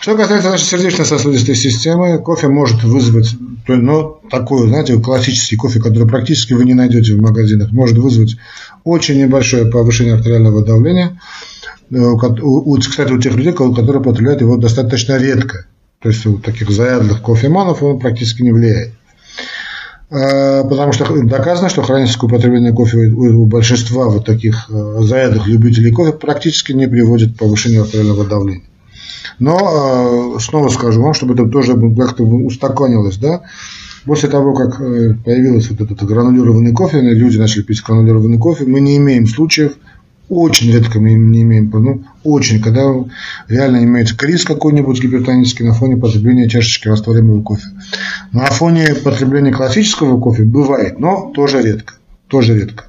Что 0.00 0.16
касается 0.16 0.50
нашей 0.50 0.64
сердечно-сосудистой 0.64 1.54
системы, 1.54 2.18
кофе 2.18 2.48
может 2.48 2.82
вызвать, 2.82 3.36
ну, 3.68 4.18
такой, 4.30 4.66
знаете, 4.66 4.98
классический 4.98 5.56
кофе, 5.56 5.80
который 5.80 6.08
практически 6.08 6.54
вы 6.54 6.64
не 6.64 6.74
найдете 6.74 7.14
в 7.14 7.20
магазинах, 7.20 7.70
может 7.70 7.98
вызвать 7.98 8.36
очень 8.82 9.20
небольшое 9.20 9.66
повышение 9.66 10.14
артериального 10.14 10.64
давления. 10.64 11.20
Э, 11.92 12.16
кстати, 12.80 13.12
у 13.12 13.20
тех 13.20 13.34
людей, 13.34 13.52
которые 13.52 14.02
потребляют 14.02 14.40
его 14.40 14.56
достаточно 14.56 15.18
редко. 15.18 15.66
То 16.00 16.08
есть 16.08 16.26
у 16.26 16.38
таких 16.38 16.70
заядлых 16.70 17.22
кофеманов 17.22 17.82
он 17.82 18.00
практически 18.00 18.42
не 18.42 18.52
влияет. 18.52 18.92
А, 20.10 20.64
потому 20.64 20.92
что 20.92 21.06
доказано, 21.22 21.68
что 21.68 21.82
хроническое 21.82 22.28
употребление 22.28 22.72
кофе 22.72 22.98
у 22.98 23.46
большинства 23.46 24.06
вот 24.06 24.26
таких 24.26 24.66
э, 24.68 24.96
заядлых 25.00 25.46
любителей 25.46 25.92
кофе 25.92 26.12
практически 26.12 26.72
не 26.72 26.88
приводит 26.88 27.34
к 27.34 27.38
повышению 27.38 27.82
артериального 27.82 28.24
давления. 28.24 28.66
Но 29.38 30.38
снова 30.40 30.68
скажу 30.68 31.02
вам, 31.02 31.14
чтобы 31.14 31.34
это 31.34 31.46
тоже 31.46 31.74
как-то 31.96 32.24
устаканилось, 32.24 33.16
да, 33.18 33.42
После 34.04 34.28
того, 34.28 34.52
как 34.52 34.80
э, 34.80 35.14
появился 35.24 35.74
вот 35.74 35.82
этот 35.82 36.02
гранулированный 36.02 36.72
кофе, 36.72 37.00
люди 37.00 37.38
начали 37.38 37.62
пить 37.62 37.82
гранулированный 37.86 38.38
кофе, 38.38 38.64
мы 38.64 38.80
не 38.80 38.96
имеем 38.96 39.28
случаев, 39.28 39.74
очень 40.32 40.72
редко 40.72 40.98
мы 40.98 41.12
не 41.12 41.42
имеем, 41.42 41.70
ну, 41.72 42.04
очень, 42.24 42.62
когда 42.62 42.82
реально 43.48 43.84
имеется 43.84 44.16
криз 44.16 44.44
какой-нибудь 44.44 45.02
гипертонический 45.02 45.64
на 45.64 45.74
фоне 45.74 45.96
потребления 45.96 46.48
чашечки 46.48 46.88
растворимого 46.88 47.42
кофе. 47.42 47.68
На 48.32 48.46
фоне 48.46 48.94
потребления 48.94 49.52
классического 49.52 50.18
кофе 50.18 50.44
бывает, 50.44 50.98
но 50.98 51.30
тоже 51.34 51.60
редко, 51.60 51.94
тоже 52.28 52.58
редко. 52.58 52.84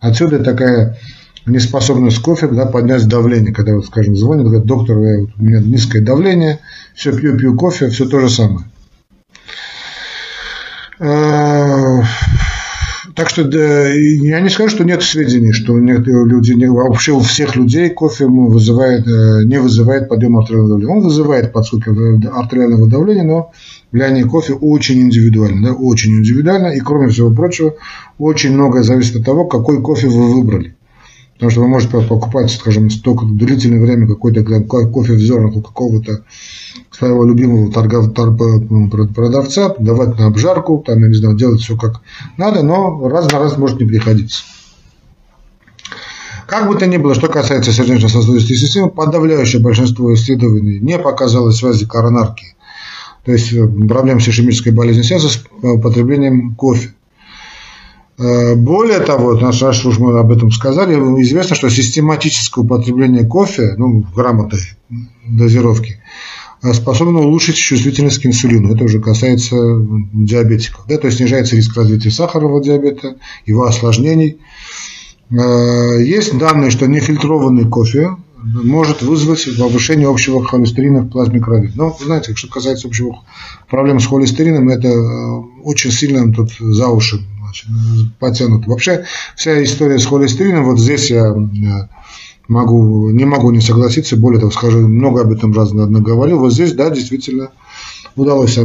Отсюда 0.00 0.40
такая 0.40 0.98
неспособность 1.46 2.20
кофе 2.20 2.48
да, 2.48 2.66
поднять 2.66 3.06
давление, 3.06 3.54
когда, 3.54 3.74
вот, 3.74 3.86
скажем, 3.86 4.16
звонит, 4.16 4.46
говорит, 4.46 4.66
доктор, 4.66 4.96
у 4.96 5.30
меня 5.38 5.60
низкое 5.60 6.02
давление, 6.02 6.58
все, 6.94 7.16
пью, 7.16 7.36
пью 7.36 7.54
кофе, 7.56 7.88
все 7.90 8.06
то 8.06 8.18
же 8.20 8.28
самое. 8.28 8.66
Э, 13.18 13.20
так 13.20 13.30
что 13.30 13.44
да, 13.44 13.88
я 13.88 14.40
не 14.40 14.48
скажу, 14.48 14.70
что 14.70 14.84
нет 14.84 15.02
сведений, 15.02 15.52
что 15.52 15.78
нет 15.78 16.06
люди, 16.06 16.54
вообще 16.66 17.12
у 17.12 17.20
всех 17.20 17.56
людей 17.56 17.90
кофе 17.90 18.26
вызывает, 18.26 19.06
э, 19.06 19.44
не 19.44 19.60
вызывает 19.60 20.08
подъем 20.08 20.38
артериального 20.38 20.78
давления. 20.78 20.96
Он 20.96 21.02
вызывает 21.02 21.52
подскоки 21.52 21.88
артериального 22.28 22.88
давления, 22.88 23.24
но 23.24 23.52
влияние 23.92 24.24
кофе 24.24 24.54
очень 24.54 25.00
индивидуально, 25.00 25.68
да, 25.68 25.72
очень 25.74 26.12
индивидуально. 26.12 26.68
И 26.68 26.80
кроме 26.80 27.08
всего 27.08 27.30
прочего, 27.30 27.74
очень 28.18 28.52
многое 28.52 28.82
зависит 28.82 29.16
от 29.16 29.24
того, 29.24 29.46
какой 29.46 29.82
кофе 29.82 30.08
вы 30.08 30.34
выбрали. 30.34 30.77
Потому 31.38 31.52
что 31.52 31.60
вы 31.60 31.68
можете 31.68 32.00
покупать, 32.00 32.50
скажем, 32.50 32.90
столько 32.90 33.24
длительное 33.24 33.80
время 33.80 34.08
какой-то 34.08 34.42
кофе 34.42 35.12
в 35.12 35.20
зернах 35.20 35.54
у 35.54 35.62
какого-то 35.62 36.24
своего 36.90 37.24
любимого 37.24 37.70
торгов, 37.70 38.12
торг, 38.12 39.14
продавца, 39.14 39.72
давать 39.78 40.18
на 40.18 40.26
обжарку, 40.26 40.82
там, 40.84 40.98
я 40.98 41.06
не 41.06 41.14
знаю, 41.14 41.36
делать 41.36 41.60
все 41.60 41.76
как 41.76 42.00
надо, 42.36 42.64
но 42.64 43.08
раз 43.08 43.30
на 43.30 43.38
раз 43.38 43.56
может 43.56 43.78
не 43.78 43.86
приходиться. 43.86 44.42
Как 46.48 46.66
бы 46.66 46.74
то 46.74 46.88
ни 46.88 46.96
было, 46.96 47.14
что 47.14 47.28
касается 47.28 47.72
сердечно-сосудистой 47.72 48.56
системы, 48.56 48.90
подавляющее 48.90 49.62
большинство 49.62 50.12
исследований 50.14 50.80
не 50.80 50.98
показало 50.98 51.52
связи 51.52 51.86
коронарки, 51.86 52.56
то 53.24 53.30
есть 53.30 53.52
э, 53.52 53.64
проблем 53.86 54.18
с 54.18 54.26
ишемической 54.26 54.72
болезнью 54.72 55.04
сердца 55.04 55.28
с 55.28 55.44
употреблением 55.62 56.56
кофе. 56.56 56.94
Э, 58.18 58.56
более 58.56 58.98
того, 59.00 59.34
наш, 59.34 59.62
раз 59.62 59.84
уж 59.84 59.98
мы 59.98 60.18
об 60.18 60.32
этом 60.32 60.50
сказали, 60.50 60.94
известно, 61.22 61.54
что 61.54 61.70
систематическое 61.70 62.64
употребление 62.64 63.24
кофе, 63.24 63.74
ну, 63.76 64.04
грамотной 64.14 64.58
дозировки, 65.28 66.00
э, 66.62 66.72
способно 66.72 67.20
улучшить 67.20 67.54
чувствительность 67.56 68.20
к 68.20 68.26
инсулину. 68.26 68.74
Это 68.74 68.84
уже 68.84 69.00
касается 69.00 69.56
диабетиков. 70.12 70.84
Да, 70.88 70.98
то 70.98 71.06
есть 71.06 71.18
снижается 71.18 71.54
риск 71.54 71.76
развития 71.76 72.10
сахарного 72.10 72.60
диабета, 72.62 73.16
его 73.46 73.64
осложнений. 73.66 74.38
Э, 75.30 76.02
есть 76.02 76.36
данные, 76.36 76.72
что 76.72 76.88
нефильтрованный 76.88 77.68
кофе 77.68 78.16
может 78.42 79.02
вызвать 79.02 79.46
повышение 79.56 80.08
общего 80.08 80.44
холестерина 80.44 81.02
в 81.02 81.10
плазме 81.10 81.40
крови. 81.40 81.70
Но, 81.76 81.96
знаете, 82.00 82.34
что 82.34 82.48
касается 82.48 82.88
общего 82.88 83.20
проблем 83.68 84.00
с 84.00 84.06
холестерином, 84.06 84.68
это 84.68 84.90
очень 85.62 85.92
сильно 85.92 86.32
тут 86.32 86.50
за 86.58 86.88
уши 86.88 87.20
потянут. 88.18 88.66
Вообще 88.66 89.04
вся 89.36 89.62
история 89.62 89.98
с 89.98 90.06
холестерином, 90.06 90.64
вот 90.64 90.78
здесь 90.78 91.10
я 91.10 91.34
могу, 92.48 93.10
не 93.10 93.24
могу 93.24 93.50
не 93.50 93.60
согласиться, 93.60 94.16
более 94.16 94.40
того, 94.40 94.50
скажу, 94.50 94.86
много 94.86 95.22
об 95.22 95.32
этом 95.32 95.52
раз 95.52 95.72
говорил. 95.72 96.38
Вот 96.38 96.52
здесь, 96.52 96.72
да, 96.72 96.90
действительно 96.90 97.50
удалось 98.16 98.58
э, 98.58 98.62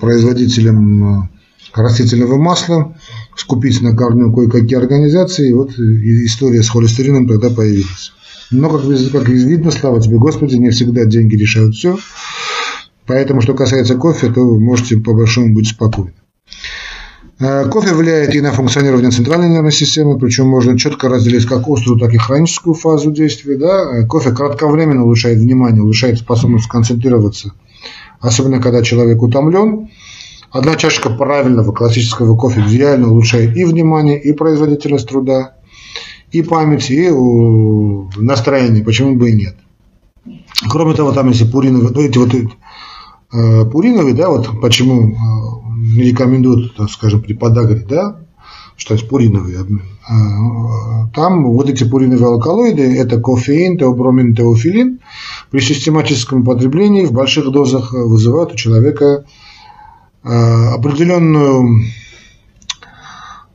производителям 0.00 1.24
э, 1.24 1.28
растительного 1.74 2.36
масла 2.36 2.96
скупить 3.36 3.82
на 3.82 3.94
корню 3.94 4.32
кое-какие 4.32 4.78
организации, 4.78 5.50
и 5.50 5.52
вот 5.52 5.72
история 5.78 6.62
с 6.62 6.68
холестерином 6.68 7.26
тогда 7.26 7.50
появилась. 7.50 8.12
Но, 8.50 8.70
как, 8.70 8.82
как 9.12 9.28
видно, 9.28 9.70
слава 9.70 10.00
тебе, 10.00 10.18
Господи, 10.18 10.56
не 10.56 10.70
всегда 10.70 11.04
деньги 11.04 11.34
решают 11.34 11.74
все. 11.74 11.98
Поэтому, 13.06 13.40
что 13.40 13.54
касается 13.54 13.96
кофе, 13.96 14.30
то 14.32 14.40
вы 14.40 14.60
можете 14.60 14.96
по 14.98 15.12
большому 15.12 15.54
быть 15.54 15.68
спокойны. 15.68 16.14
Э, 17.38 17.68
кофе 17.68 17.92
влияет 17.92 18.34
и 18.34 18.40
на 18.40 18.52
функционирование 18.52 19.10
центральной 19.10 19.50
нервной 19.50 19.72
системы, 19.72 20.18
причем 20.18 20.48
можно 20.48 20.78
четко 20.78 21.10
разделить 21.10 21.44
как 21.44 21.68
острую, 21.68 22.00
так 22.00 22.14
и 22.14 22.16
хроническую 22.16 22.74
фазу 22.74 23.10
действия. 23.10 23.56
Да? 23.58 23.98
Э, 23.98 24.06
кофе 24.06 24.30
кратковременно 24.30 25.04
улучшает 25.04 25.38
внимание, 25.38 25.82
улучшает 25.82 26.18
способность 26.18 26.64
сконцентрироваться, 26.64 27.52
особенно 28.20 28.60
когда 28.62 28.82
человек 28.82 29.22
утомлен. 29.22 29.90
Одна 30.50 30.76
чашка 30.76 31.10
правильного 31.10 31.72
классического 31.72 32.36
кофе 32.36 32.62
идеально 32.66 33.10
улучшает 33.10 33.54
и 33.54 33.64
внимание, 33.66 34.18
и 34.18 34.32
производительность 34.32 35.06
труда, 35.06 35.56
и 36.32 36.40
память, 36.40 36.90
и 36.90 37.10
настроение, 38.16 38.82
почему 38.82 39.16
бы 39.16 39.30
и 39.30 39.34
нет. 39.34 39.56
Кроме 40.70 40.94
того, 40.94 41.12
там 41.12 41.28
если 41.28 41.44
пуриновые, 41.44 41.90
ну, 41.90 42.00
эти 42.00 42.16
вот 42.16 42.34
э, 42.34 43.70
пуриновые, 43.70 44.14
да, 44.14 44.30
вот 44.30 44.48
почему 44.62 45.14
рекомендуют, 45.96 46.76
так 46.76 46.90
скажем, 46.90 47.22
при 47.22 47.34
подагре, 47.34 47.84
да, 47.88 48.20
что 48.76 48.94
обмен. 49.60 49.82
А, 50.08 51.08
там 51.14 51.50
вот 51.50 51.68
эти 51.70 51.84
пуриновые 51.84 52.26
алкалоиды, 52.26 52.98
это 52.98 53.18
кофеин, 53.20 53.78
теобромин, 53.78 54.34
теофилин, 54.34 55.00
при 55.50 55.60
систематическом 55.60 56.44
потреблении 56.44 57.06
в 57.06 57.12
больших 57.12 57.50
дозах 57.50 57.92
вызывают 57.92 58.52
у 58.52 58.56
человека 58.56 59.24
а, 60.22 60.74
определенную 60.74 61.84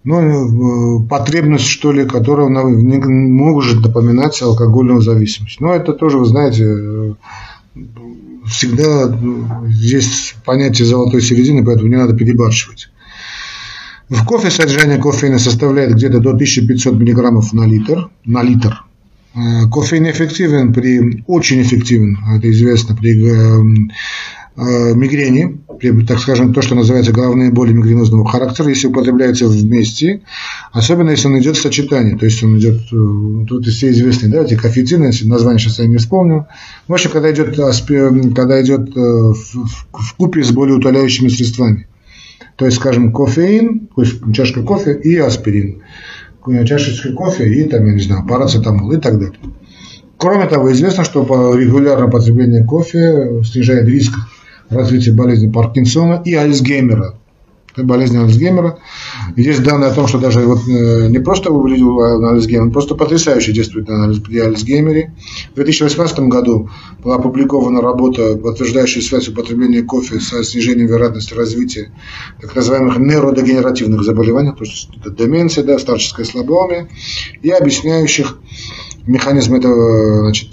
ну, 0.03 1.05
потребность, 1.07 1.67
что 1.67 1.91
ли, 1.91 2.05
которая 2.05 2.47
может 2.49 3.85
напоминать 3.85 4.41
алкогольную 4.41 5.01
зависимость. 5.01 5.61
Но 5.61 5.73
это 5.73 5.93
тоже, 5.93 6.17
вы 6.17 6.25
знаете, 6.25 7.15
всегда 8.47 9.17
есть 9.69 10.35
понятие 10.45 10.85
золотой 10.85 11.21
середины, 11.21 11.63
поэтому 11.63 11.89
не 11.89 11.95
надо 11.95 12.13
перебарщивать. 12.15 12.89
В 14.09 14.25
кофе 14.25 14.51
содержание 14.51 14.97
кофеина 14.97 15.39
составляет 15.39 15.95
где-то 15.95 16.19
до 16.19 16.31
1500 16.31 16.93
мг 16.95 17.53
на 17.53 17.65
литр. 17.65 18.09
На 18.25 18.43
литр. 18.43 18.83
Э, 19.33 19.69
кофеин 19.71 20.09
эффективен 20.09 20.73
при, 20.73 21.23
очень 21.27 21.61
эффективен, 21.61 22.17
это 22.35 22.51
известно, 22.51 22.95
при 22.95 23.11
Э, 23.25 23.61
мигрени, 24.55 25.61
так 26.05 26.19
скажем, 26.19 26.53
то, 26.53 26.61
что 26.61 26.75
называется 26.75 27.11
головные 27.11 27.51
боли 27.51 27.73
мигренозного 27.73 28.27
характера, 28.27 28.69
если 28.69 28.87
употребляется 28.87 29.47
вместе, 29.47 30.21
особенно 30.71 31.11
если 31.11 31.27
он 31.27 31.39
идет 31.39 31.57
в 31.57 31.61
сочетании, 31.61 32.15
то 32.15 32.25
есть 32.25 32.43
он 32.43 32.59
идет, 32.59 32.81
э, 32.91 33.45
тут 33.47 33.65
все 33.65 33.89
известные, 33.91 34.31
да, 34.31 34.43
эти 34.43 34.55
кофеитины, 34.55 35.11
название 35.23 35.59
сейчас 35.59 35.79
я 35.79 35.87
не 35.87 35.97
вспомню. 35.97 36.47
В 36.87 36.93
общем, 36.93 37.11
когда 37.11 37.31
идет, 37.31 37.55
когда 37.55 38.61
идет 38.61 38.95
э, 38.95 38.99
в, 38.99 40.15
купе 40.17 40.43
с 40.43 40.51
более 40.51 40.77
утоляющими 40.77 41.29
средствами. 41.29 41.87
То 42.57 42.65
есть, 42.65 42.77
скажем, 42.77 43.11
кофеин, 43.11 43.87
то 43.95 44.03
есть 44.03 44.21
чашка 44.33 44.61
кофе 44.61 44.93
и 44.93 45.17
аспирин. 45.17 45.81
Чашечка 46.65 47.13
кофе 47.13 47.51
и, 47.51 47.63
там, 47.63 47.85
я 47.85 47.93
не 47.93 48.01
знаю, 48.01 48.27
парацетамол 48.27 48.91
и 48.91 48.97
так 48.97 49.17
далее. 49.17 49.39
Кроме 50.17 50.45
того, 50.45 50.71
известно, 50.71 51.03
что 51.03 51.23
регулярное 51.55 52.09
потребление 52.09 52.63
кофе 52.63 53.41
снижает 53.43 53.87
риск 53.87 54.13
развития 54.71 55.11
болезни 55.11 55.51
Паркинсона 55.51 56.21
и 56.25 56.33
Альцгеймера. 56.33 57.15
Болезнь 57.77 58.17
Альцгеймера. 58.17 58.79
Есть 59.37 59.63
данные 59.63 59.91
о 59.91 59.93
том, 59.93 60.05
что 60.07 60.19
даже 60.19 60.41
вот 60.41 60.59
э, 60.67 61.07
не 61.07 61.19
просто 61.19 61.51
увидел 61.51 61.99
Альцгеймер, 62.01 62.71
просто 62.71 62.95
потрясающе 62.95 63.53
действует 63.53 63.87
на 63.87 64.05
Альцгеймере. 64.05 65.13
В 65.51 65.55
2018 65.55 66.19
году 66.21 66.69
была 67.01 67.15
опубликована 67.15 67.81
работа, 67.81 68.35
подтверждающая 68.35 69.01
связь 69.01 69.29
употребления 69.29 69.83
кофе 69.83 70.19
со 70.19 70.43
снижением 70.43 70.87
вероятности 70.87 71.33
развития 71.33 71.93
так 72.41 72.53
называемых 72.55 72.97
нейродегенеративных 72.97 74.03
заболеваний, 74.03 74.51
то 74.51 74.65
есть 74.65 74.89
это 74.99 75.09
деменция, 75.11 75.63
да, 75.63 75.79
старческое 75.79 76.25
слабоумие, 76.25 76.89
и 77.41 77.49
объясняющих 77.51 78.37
механизм 79.07 79.55
этого, 79.55 80.21
значит, 80.23 80.49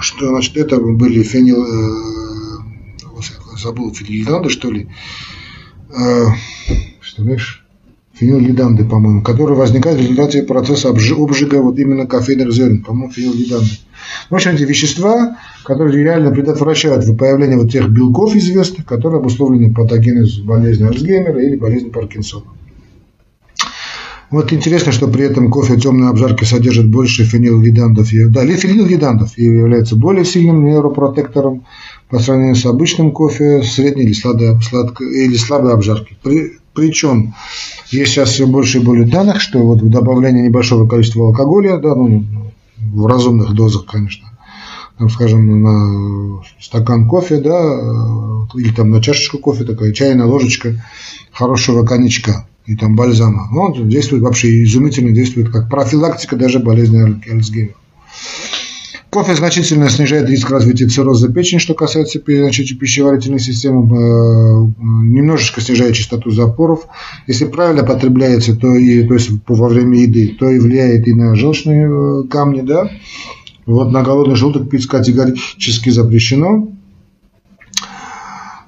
что 0.00 0.28
значит, 0.28 0.56
это 0.56 0.78
были 0.78 1.22
фенил, 1.22 1.64
забыл, 3.66 3.92
фенилиранды, 3.92 4.48
что 4.48 4.70
ли, 4.70 4.88
что 7.00 7.22
знаешь, 7.22 7.64
фенилгиданды, 8.14 8.84
по-моему, 8.84 9.22
которые 9.22 9.58
возникают 9.58 9.98
в 9.98 10.02
результате 10.02 10.42
процесса 10.42 10.88
обжига 10.88 11.56
вот 11.56 11.78
именно 11.78 12.06
кофейных 12.06 12.52
зерен, 12.52 12.82
по-моему, 12.82 13.12
фенилгиданды. 13.12 13.70
В 14.30 14.34
общем, 14.34 14.52
эти 14.52 14.62
вещества, 14.62 15.36
которые 15.64 16.02
реально 16.02 16.30
предотвращают 16.30 17.04
появление 17.18 17.58
вот 17.58 17.70
тех 17.72 17.88
белков 17.90 18.34
известных, 18.36 18.86
которые 18.86 19.18
обусловлены 19.18 19.74
патогенезом 19.74 20.46
болезни 20.46 20.84
Альцгеймера 20.84 21.42
или 21.42 21.56
болезни 21.56 21.90
Паркинсона. 21.90 22.44
Вот 24.30 24.52
интересно, 24.52 24.92
что 24.92 25.06
при 25.08 25.24
этом 25.24 25.50
кофе 25.50 25.76
темной 25.76 26.08
обжарки 26.08 26.44
содержит 26.44 26.90
больше 26.90 27.24
фенилгидандов. 27.24 28.08
Да, 28.30 28.44
фенилгидандов 28.46 29.38
является 29.38 29.94
более 29.94 30.24
сильным 30.24 30.64
нейропротектором 30.64 31.64
по 32.08 32.18
сравнению 32.18 32.54
с 32.54 32.64
обычным 32.66 33.10
кофе 33.10 33.62
средней 33.62 34.04
или 34.04 34.12
слабой, 34.12 34.60
сладкой, 34.62 35.24
или 35.24 35.36
слабой 35.36 35.72
обжарки. 35.72 36.16
При, 36.22 36.58
причем 36.72 37.34
есть 37.90 38.12
сейчас 38.12 38.30
все 38.30 38.46
больше 38.46 38.78
и 38.78 38.82
более 38.82 39.06
данных, 39.06 39.40
что 39.40 39.58
вот 39.60 39.82
добавление 39.88 40.44
небольшого 40.44 40.88
количества 40.88 41.28
алкоголя, 41.28 41.78
да, 41.78 41.94
ну, 41.94 42.24
в 42.78 43.06
разумных 43.06 43.54
дозах, 43.54 43.86
конечно, 43.86 44.28
там, 44.98 45.08
скажем, 45.08 45.62
на 45.62 46.42
стакан 46.60 47.08
кофе, 47.08 47.38
да, 47.38 47.58
или 48.54 48.72
там 48.72 48.90
на 48.90 49.02
чашечку 49.02 49.38
кофе, 49.38 49.64
такая 49.64 49.92
чайная 49.92 50.26
ложечка 50.26 50.82
хорошего 51.32 51.84
коньячка 51.84 52.46
и 52.66 52.76
там 52.76 52.96
бальзама. 52.96 53.48
Ну, 53.50 53.62
он 53.62 53.88
действует 53.88 54.22
вообще 54.22 54.62
изумительно, 54.64 55.12
действует 55.12 55.50
как 55.50 55.68
профилактика 55.68 56.36
даже 56.36 56.58
болезни 56.58 56.98
Альцгеймера. 57.30 57.74
Кофе 59.10 59.34
значительно 59.34 59.88
снижает 59.88 60.28
риск 60.28 60.50
развития 60.50 60.88
цирроза 60.88 61.32
печени, 61.32 61.58
что 61.58 61.74
касается 61.74 62.20
значит, 62.26 62.78
пищеварительной 62.78 63.38
системы, 63.38 63.96
э, 63.96 64.72
немножечко 64.78 65.60
снижает 65.60 65.94
частоту 65.94 66.30
запоров. 66.30 66.86
Если 67.26 67.46
правильно 67.46 67.84
потребляется, 67.84 68.54
то, 68.56 68.74
и, 68.74 69.06
то 69.06 69.14
есть 69.14 69.30
во 69.46 69.68
время 69.68 70.00
еды, 70.00 70.36
то 70.38 70.50
и 70.50 70.58
влияет 70.58 71.06
и 71.06 71.14
на 71.14 71.34
желчные 71.34 71.88
э, 71.88 72.28
камни, 72.28 72.60
да. 72.62 72.90
Вот 73.64 73.90
на 73.90 74.02
голодный 74.02 74.36
желудок 74.36 74.68
пить 74.68 74.86
категорически 74.86 75.90
запрещено. 75.90 76.68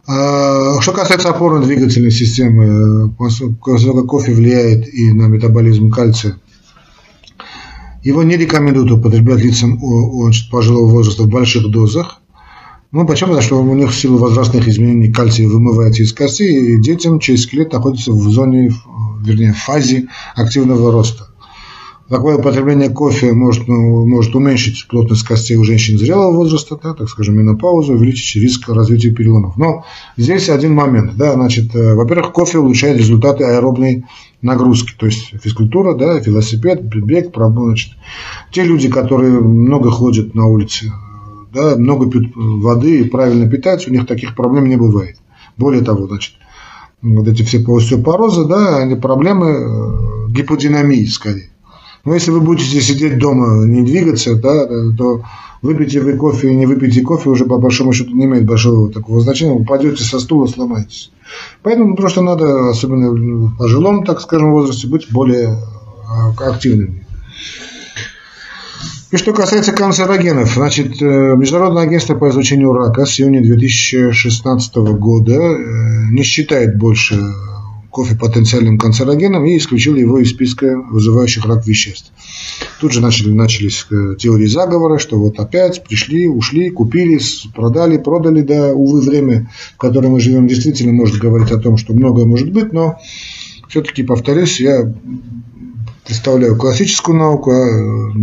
А, 0.07 0.80
что 0.80 0.93
касается 0.93 1.28
опорно-двигательной 1.28 2.11
системы, 2.11 3.14
кофе 4.07 4.32
влияет 4.32 4.89
и 4.93 5.12
на 5.12 5.26
метаболизм 5.26 5.91
кальция, 5.91 6.41
его 8.09 8.22
не 8.22 8.38
рекомендуют 8.38 8.90
употреблять 8.90 9.40
лицам 9.40 9.78
значит, 9.78 10.50
пожилого 10.50 10.90
возраста 10.90 11.24
в 11.24 11.28
больших 11.28 11.70
дозах. 11.70 12.22
Ну, 12.90 13.06
почему? 13.06 13.32
Потому 13.32 13.42
что 13.42 13.62
у 13.62 13.74
них 13.74 13.90
в 13.90 13.94
силу 13.94 14.16
возрастных 14.16 14.66
изменений 14.66 15.12
кальций 15.12 15.46
вымывается 15.46 16.02
из 16.02 16.14
кости, 16.14 16.42
и 16.42 16.80
детям 16.80 17.20
через 17.20 17.42
скелет 17.42 17.70
находится 17.70 18.12
в 18.12 18.30
зоне, 18.30 18.72
вернее, 19.22 19.52
в 19.52 19.59
фазе 19.59 20.09
активного 20.34 20.90
роста. 20.90 21.28
Такое 22.09 22.38
употребление 22.38 22.88
кофе 22.88 23.32
может, 23.34 23.68
ну, 23.68 24.06
может 24.06 24.34
уменьшить 24.34 24.86
плотность 24.88 25.24
костей 25.24 25.56
у 25.56 25.64
женщин 25.64 25.98
зрелого 25.98 26.36
возраста, 26.36 26.78
да, 26.82 26.94
так 26.94 27.06
скажем, 27.11 27.36
менопаузу, 27.36 27.92
увеличить 27.92 28.40
риск 28.40 28.66
развития 28.70 29.11
переломов. 29.11 29.59
Но 29.59 29.84
здесь 30.16 30.48
один 30.48 30.74
момент. 30.74 31.16
Да, 31.16 31.34
значит, 31.34 31.76
э, 31.76 31.94
во-первых, 31.94 32.32
кофе 32.32 32.59
улучшает 32.59 32.96
результаты 32.96 33.44
аэробной 33.44 34.06
нагрузки, 34.40 34.94
то 34.96 35.04
есть 35.04 35.34
физкультура, 35.42 35.94
да, 35.94 36.18
велосипед, 36.18 36.82
бег, 36.82 37.34
значит, 37.34 37.92
те 38.52 38.64
люди, 38.64 38.88
которые 38.88 39.40
много 39.40 39.90
ходят 39.90 40.34
на 40.34 40.46
улице, 40.46 40.90
да, 41.52 41.76
много 41.76 42.11
пьют 42.11 42.32
воды 42.34 43.00
и 43.00 43.04
правильно 43.04 43.50
питаются, 43.50 43.90
у 43.90 43.92
них 43.92 44.06
таких 44.06 44.34
проблем 44.34 44.66
не 44.66 44.76
бывает. 44.76 45.18
Более 45.59 45.82
того, 45.82 46.06
значит, 46.06 46.34
вот 47.02 47.28
эти 47.28 47.42
все 47.42 47.59
остеопорозы, 47.59 48.46
да, 48.46 48.78
они 48.78 48.94
проблемы 48.94 49.50
э, 49.50 50.30
гиподинамии 50.30 51.04
скорее. 51.04 51.50
Но 52.09 52.14
если 52.14 52.30
вы 52.30 52.40
будете 52.40 52.80
сидеть 52.80 53.18
дома, 53.18 53.66
не 53.66 53.82
двигаться, 53.82 54.34
да, 54.34 54.66
то 54.96 55.20
выпейте 55.61 56.00
вы 56.00 56.14
кофе 56.14 56.50
и 56.50 56.56
не 56.56 56.64
выпейте 56.64 57.02
кофе 57.02 57.28
уже 57.28 57.44
по 57.44 57.59
большому 57.59 57.92
счету 57.92 58.16
не 58.16 58.24
имеет 58.24 58.46
большого 58.46 58.90
такого 58.90 59.20
значения. 59.20 59.52
Упадете 59.52 60.02
со 60.02 60.18
стула, 60.18 60.46
сломаетесь. 60.46 61.12
Поэтому 61.62 61.96
просто 61.96 62.22
надо, 62.22 62.70
особенно 62.70 63.11
в 63.11 63.59
пожилом, 63.59 64.06
так 64.06 64.22
скажем, 64.22 64.52
возрасте, 64.52 64.88
быть 64.88 65.09
более 65.11 65.59
а, 66.09 66.30
активными. 66.48 67.06
И 69.11 69.16
что 69.18 69.34
касается 69.34 69.72
канцерогенов, 69.72 70.54
значит, 70.54 71.02
э, 71.02 71.04
Международное 71.04 71.82
агентство 71.82 72.14
по 72.14 72.30
изучению 72.30 72.72
рака 72.72 73.04
с 73.04 73.20
июня 73.20 73.42
2016 73.42 74.76
года 74.76 75.32
э, 75.32 75.56
не 76.11 76.22
считает 76.22 76.78
больше 76.78 77.16
кофе 77.99 78.14
потенциальным 78.14 78.78
канцерогеном 78.78 79.44
и 79.44 79.57
исключил 79.57 79.96
его 79.96 80.20
из 80.20 80.30
списка 80.30 80.76
вызывающих 80.88 81.44
рак 81.46 81.66
веществ. 81.66 82.12
Тут 82.80 82.92
же 82.92 83.01
начали, 83.01 83.32
начались 83.32 83.84
э, 83.90 84.14
теории 84.16 84.46
заговора, 84.46 84.99
что 84.99 85.18
вот 85.18 85.40
опять 85.40 85.82
пришли, 85.82 86.28
ушли, 86.28 86.70
купили, 86.70 87.18
продали, 87.57 87.99
продали, 87.99 88.42
да, 88.42 88.72
увы, 88.72 89.01
время, 89.01 89.51
в 89.74 89.78
котором 89.78 90.12
мы 90.12 90.20
живем, 90.20 90.46
действительно 90.46 90.92
может 90.92 91.18
говорить 91.18 91.51
о 91.51 91.59
том, 91.59 91.76
что 91.76 91.92
многое 91.92 92.24
может 92.24 92.53
быть, 92.53 92.72
но 92.72 93.01
все-таки, 93.68 94.05
повторюсь, 94.05 94.61
я 94.61 94.94
представляю 96.07 96.57
классическую 96.57 97.18
науку, 97.18 97.51
а 97.51 98.14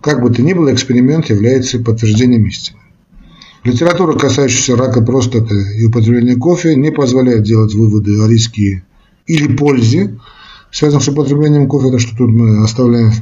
как 0.00 0.22
бы 0.22 0.30
то 0.30 0.42
ни 0.42 0.54
было, 0.54 0.74
эксперимент 0.74 1.30
является 1.30 1.78
подтверждением 1.78 2.46
истины. 2.46 2.79
Литература, 3.62 4.18
касающаяся 4.18 4.76
рака 4.76 5.02
простаты 5.02 5.76
и 5.76 5.84
употребления 5.84 6.36
кофе, 6.36 6.76
не 6.76 6.90
позволяет 6.90 7.42
делать 7.42 7.74
выводы 7.74 8.18
о 8.22 8.28
риске 8.28 8.84
или 9.26 9.54
пользе, 9.54 10.18
связанных 10.70 11.04
с 11.04 11.08
употреблением 11.08 11.68
кофе, 11.68 11.88
это 11.88 11.98
что 11.98 12.16
тут 12.16 12.30
мы 12.30 12.64
оставляем 12.64 13.12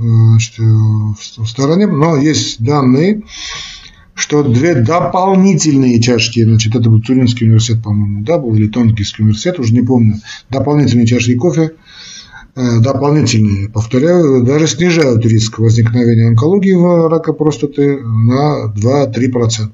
значит, 0.00 0.58
в 0.58 1.46
стороне, 1.46 1.86
но 1.86 2.16
есть 2.16 2.60
данные, 2.62 3.22
что 4.14 4.42
две 4.42 4.74
дополнительные 4.74 6.00
чашки, 6.00 6.42
значит, 6.42 6.74
это 6.74 6.90
был 6.90 7.00
Туринский 7.00 7.46
университет, 7.46 7.82
по-моему, 7.82 8.24
да, 8.24 8.38
был, 8.38 8.54
или 8.54 8.68
Тонкийский 8.68 9.22
университет, 9.22 9.60
уже 9.60 9.72
не 9.72 9.82
помню, 9.82 10.14
дополнительные 10.50 11.06
чашки 11.06 11.34
кофе, 11.36 11.72
дополнительные, 12.54 13.68
повторяю, 13.68 14.44
даже 14.44 14.66
снижают 14.66 15.24
риск 15.26 15.58
возникновения 15.58 16.28
онкологии 16.28 16.74
в 16.74 17.08
рака 17.08 17.32
простаты 17.32 18.00
на 18.02 18.72
2-3%. 18.74 19.70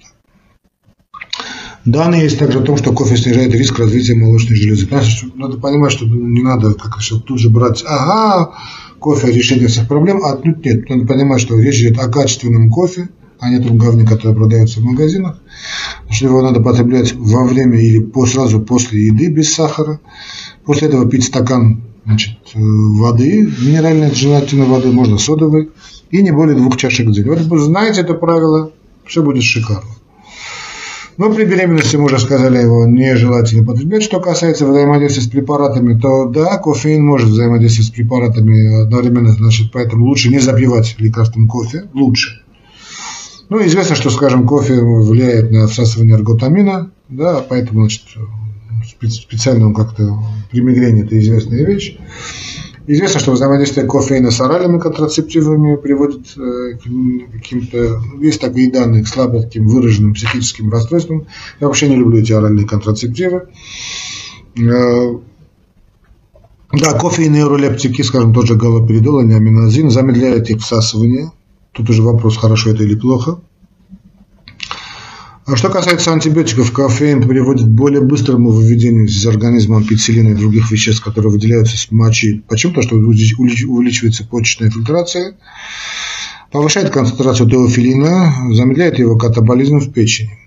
Данные 1.87 2.25
есть 2.25 2.39
также 2.39 2.59
о 2.61 2.63
том, 2.63 2.77
что 2.77 2.93
кофе 2.93 3.17
снижает 3.17 3.55
риск 3.55 3.79
развития 3.79 4.15
молочной 4.15 4.57
железы. 4.57 4.87
Надо 5.35 5.59
понимать, 5.59 5.93
что 5.93 6.05
не 6.05 6.43
надо 6.43 6.75
как 6.75 6.99
тут 7.27 7.39
же 7.39 7.49
брать, 7.49 7.83
ага, 7.87 8.53
кофе 8.99 9.33
решение 9.33 9.69
всех 9.69 9.89
проблем, 9.89 10.23
а 10.25 10.37
тут 10.37 10.65
нет. 10.65 10.89
Надо 10.91 11.07
понимать, 11.07 11.41
что 11.41 11.59
речь 11.59 11.81
идет 11.81 11.99
о 11.99 12.09
качественном 12.11 12.69
кофе, 12.69 13.09
а 13.39 13.49
не 13.49 13.59
том 13.61 13.79
говне, 13.79 14.07
который 14.07 14.35
продается 14.35 14.81
в 14.81 14.85
магазинах. 14.85 15.41
Что 16.11 16.27
его 16.27 16.43
надо 16.43 16.61
потреблять 16.61 17.15
во 17.15 17.45
время 17.45 17.81
или 17.81 17.99
по, 18.01 18.27
сразу 18.27 18.61
после 18.61 19.07
еды 19.07 19.29
без 19.29 19.55
сахара. 19.55 20.01
После 20.67 20.89
этого 20.89 21.09
пить 21.09 21.25
стакан 21.25 21.83
значит, 22.05 22.39
э, 22.55 22.59
воды, 22.59 23.51
минеральной 23.61 24.15
желательно 24.15 24.65
воды, 24.65 24.91
можно 24.93 25.19
содовой, 25.19 25.71
и 26.11 26.23
не 26.23 26.31
более 26.31 26.57
двух 26.57 26.77
чашек 26.77 27.07
в 27.07 27.13
день. 27.13 27.25
Вот 27.25 27.39
знаете 27.61 28.01
это 28.01 28.15
правило, 28.15 28.73
все 29.07 29.23
будет 29.23 29.43
шикарно. 29.43 29.91
Но 31.17 31.31
при 31.31 31.45
беременности, 31.45 31.97
мы 31.97 32.05
уже 32.05 32.19
сказали, 32.19 32.63
его 32.63 32.87
нежелательно 32.87 33.63
потреблять. 33.63 34.03
Что 34.03 34.21
касается 34.21 34.67
взаимодействия 34.67 35.23
с 35.23 35.27
препаратами, 35.27 35.99
то 36.01 36.25
да, 36.27 36.57
кофеин 36.57 37.05
может 37.05 37.29
взаимодействовать 37.29 37.89
с 37.89 37.91
препаратами 37.91 38.85
одновременно, 38.85 39.33
значит, 39.33 39.71
поэтому 39.71 40.07
лучше 40.07 40.31
не 40.31 40.39
запивать 40.39 40.95
лекарством 40.99 41.47
кофе, 41.47 41.91
лучше. 41.93 42.41
Ну, 43.51 43.63
известно, 43.67 43.97
что, 43.97 44.09
скажем, 44.09 44.47
кофе 44.47 44.81
влияет 44.81 45.51
на 45.51 45.67
всасывание 45.67 46.15
эрготамина, 46.15 46.91
да, 47.11 47.45
поэтому, 47.47 47.81
значит, 47.81 48.05
специально 49.09 49.67
он 49.67 49.75
как-то 49.75 50.19
при 50.51 50.61
мигрени 50.61 51.05
это 51.05 51.19
известная 51.19 51.65
вещь. 51.65 51.97
Известно, 52.87 53.21
что 53.21 53.33
взаимодействие 53.33 53.87
кофеина 53.87 54.31
с 54.31 54.41
оральными 54.41 54.81
контрацептивами 54.81 55.77
приводит 55.77 56.37
э, 56.37 56.77
к 56.77 57.33
каким-то, 57.33 58.03
есть 58.21 58.41
такие 58.41 58.71
данные, 58.71 59.05
к 59.05 59.09
слабо 59.09 59.43
таким 59.43 59.69
выраженным 59.69 60.15
психическим 60.15 60.71
расстройствам. 60.73 61.27
Я 61.61 61.69
вообще 61.69 61.89
не 61.89 61.97
люблю 61.97 62.19
эти 62.19 62.33
оральные 62.33 62.67
контрацептивы. 62.67 63.49
Э, 64.59 65.15
да, 66.73 66.99
кофе 66.99 67.25
и 67.25 67.29
нейролептики, 67.29 68.03
скажем, 68.03 68.33
тот 68.33 68.47
же 68.47 68.57
галоперидол 68.57 69.21
или 69.21 69.35
аминозин, 69.35 69.91
замедляют 69.91 70.51
их 70.51 70.61
всасывание. 70.61 71.31
Тут 71.73 71.91
уже 71.91 72.03
вопрос, 72.03 72.39
хорошо 72.39 72.71
это 72.71 72.83
или 72.83 72.95
плохо. 72.95 73.41
А 75.47 75.57
что 75.57 75.71
касается 75.71 76.13
антибиотиков, 76.13 76.71
кофеин 76.71 77.27
приводит 77.27 77.65
к 77.65 77.71
более 77.71 78.03
быстрому 78.03 78.51
выведению 78.51 79.07
из 79.07 79.27
организма 79.27 79.79
ампицилина 79.79 80.29
и 80.31 80.35
других 80.35 80.71
веществ, 80.71 81.03
которые 81.03 81.33
выделяются 81.33 81.77
с 81.77 81.91
мочи. 81.91 82.45
Почему? 82.47 82.75
Потому 82.75 82.87
что 82.87 82.97
увеличивается 82.97 84.27
почечная 84.27 84.71
фильтрация, 84.71 85.37
повышает 86.53 86.91
концентрацию 86.91 87.49
теофилина, 87.49 88.53
замедляет 88.53 88.99
его 88.99 89.17
катаболизм 89.17 89.79
в 89.79 89.91
печени. 89.93 90.39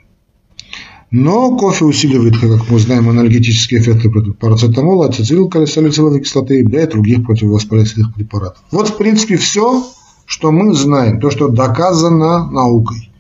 Но 1.10 1.56
кофе 1.58 1.86
усиливает, 1.86 2.38
как 2.40 2.70
мы 2.70 2.80
знаем, 2.80 3.10
анальгетические 3.10 3.82
эффекты 3.82 4.10
парацетамола, 4.10 5.10
ацетилсалициловой 5.10 6.22
кислоты 6.22 6.62
и 6.62 6.64
других 6.64 7.26
противовоспалительных 7.26 8.16
препаратов. 8.16 8.64
Вот, 8.72 8.90
в 8.90 8.98
принципе, 8.98 9.38
все, 9.38 9.86
что 10.26 10.52
мы 10.52 10.74
знаем, 10.74 11.20
то, 11.20 11.30
что 11.30 11.50
доказано 11.50 12.50
наукой. 12.50 13.12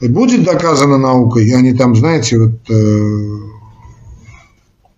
Будет 0.00 0.44
доказано 0.44 0.96
наукой, 0.96 1.46
и 1.46 1.52
они 1.52 1.72
там, 1.74 1.96
знаете, 1.96 2.38
вот, 2.38 2.70
э, 2.70 3.38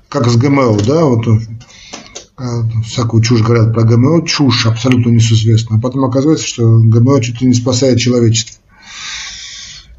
как 0.09 0.29
с 0.29 0.37
ГМО, 0.37 0.77
да, 0.87 1.05
вот 1.05 1.27
э, 1.27 2.83
всякую 2.85 3.23
чушь 3.23 3.43
говорят 3.43 3.73
про 3.73 3.85
ГМО, 3.85 4.27
чушь 4.27 4.67
абсолютно 4.67 5.11
несузвестна. 5.11 5.77
А 5.77 5.81
потом 5.81 6.05
оказывается, 6.05 6.47
что 6.47 6.81
ГМО 6.81 7.23
чуть 7.23 7.41
ли 7.41 7.49
не 7.49 7.55
спасает 7.55 7.99
человечество. 7.99 8.61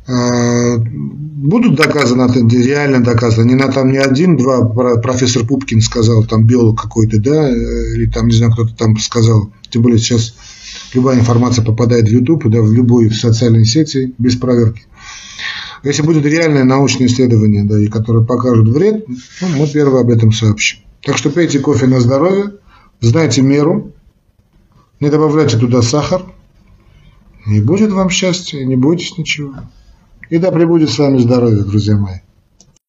Э, 0.08 0.78
будут 0.78 1.76
доказаны, 1.76 2.30
реально 2.50 3.04
доказано. 3.04 3.46
Не 3.46 3.56
на 3.56 3.72
там 3.72 3.92
не 3.92 3.98
один, 3.98 4.38
два, 4.38 4.66
профессор 4.98 5.46
Пупкин 5.46 5.82
сказал, 5.82 6.26
там 6.26 6.46
биолог 6.46 6.82
какой-то, 6.82 7.20
да, 7.20 7.50
э, 7.50 7.96
или 7.96 8.06
там, 8.08 8.28
не 8.28 8.34
знаю, 8.34 8.52
кто-то 8.52 8.76
там 8.76 8.98
сказал. 8.98 9.52
Тем 9.70 9.84
более 9.84 10.00
сейчас 10.00 10.36
любая 10.94 11.20
информация 11.20 11.64
попадает 11.64 12.08
в 12.08 12.12
YouTube, 12.12 12.50
да, 12.50 12.62
в 12.62 12.72
любую 12.72 13.12
социальную 13.12 13.66
сети 13.66 14.14
без 14.18 14.36
проверки. 14.36 14.84
Если 15.84 16.02
будет 16.02 16.26
реальное 16.26 16.64
научное 16.64 17.08
исследование, 17.08 17.64
да, 17.64 17.80
и 17.80 17.88
которое 17.88 18.24
покажет 18.24 18.68
вред, 18.68 19.08
ну, 19.08 19.48
мы 19.58 19.68
первые 19.68 20.02
об 20.02 20.10
этом 20.10 20.32
сообщим. 20.32 20.80
Так 21.04 21.18
что 21.18 21.32
пейте 21.32 21.60
кофе 21.60 21.88
на 21.88 22.00
здоровье, 22.00 22.54
знайте 23.00 23.42
меру, 23.42 23.94
не 25.00 25.10
добавляйте 25.10 25.58
туда 25.58 25.82
сахар, 25.82 26.24
и 27.48 27.60
будет 27.60 27.92
вам 27.92 28.10
счастье, 28.10 28.64
не 28.66 28.76
бойтесь 28.76 29.18
ничего. 29.18 29.56
И 30.30 30.38
да 30.38 30.52
пребудет 30.52 30.92
с 30.92 31.00
вами 31.00 31.18
здоровье, 31.18 31.64
друзья 31.64 31.98
мои. 31.98 32.20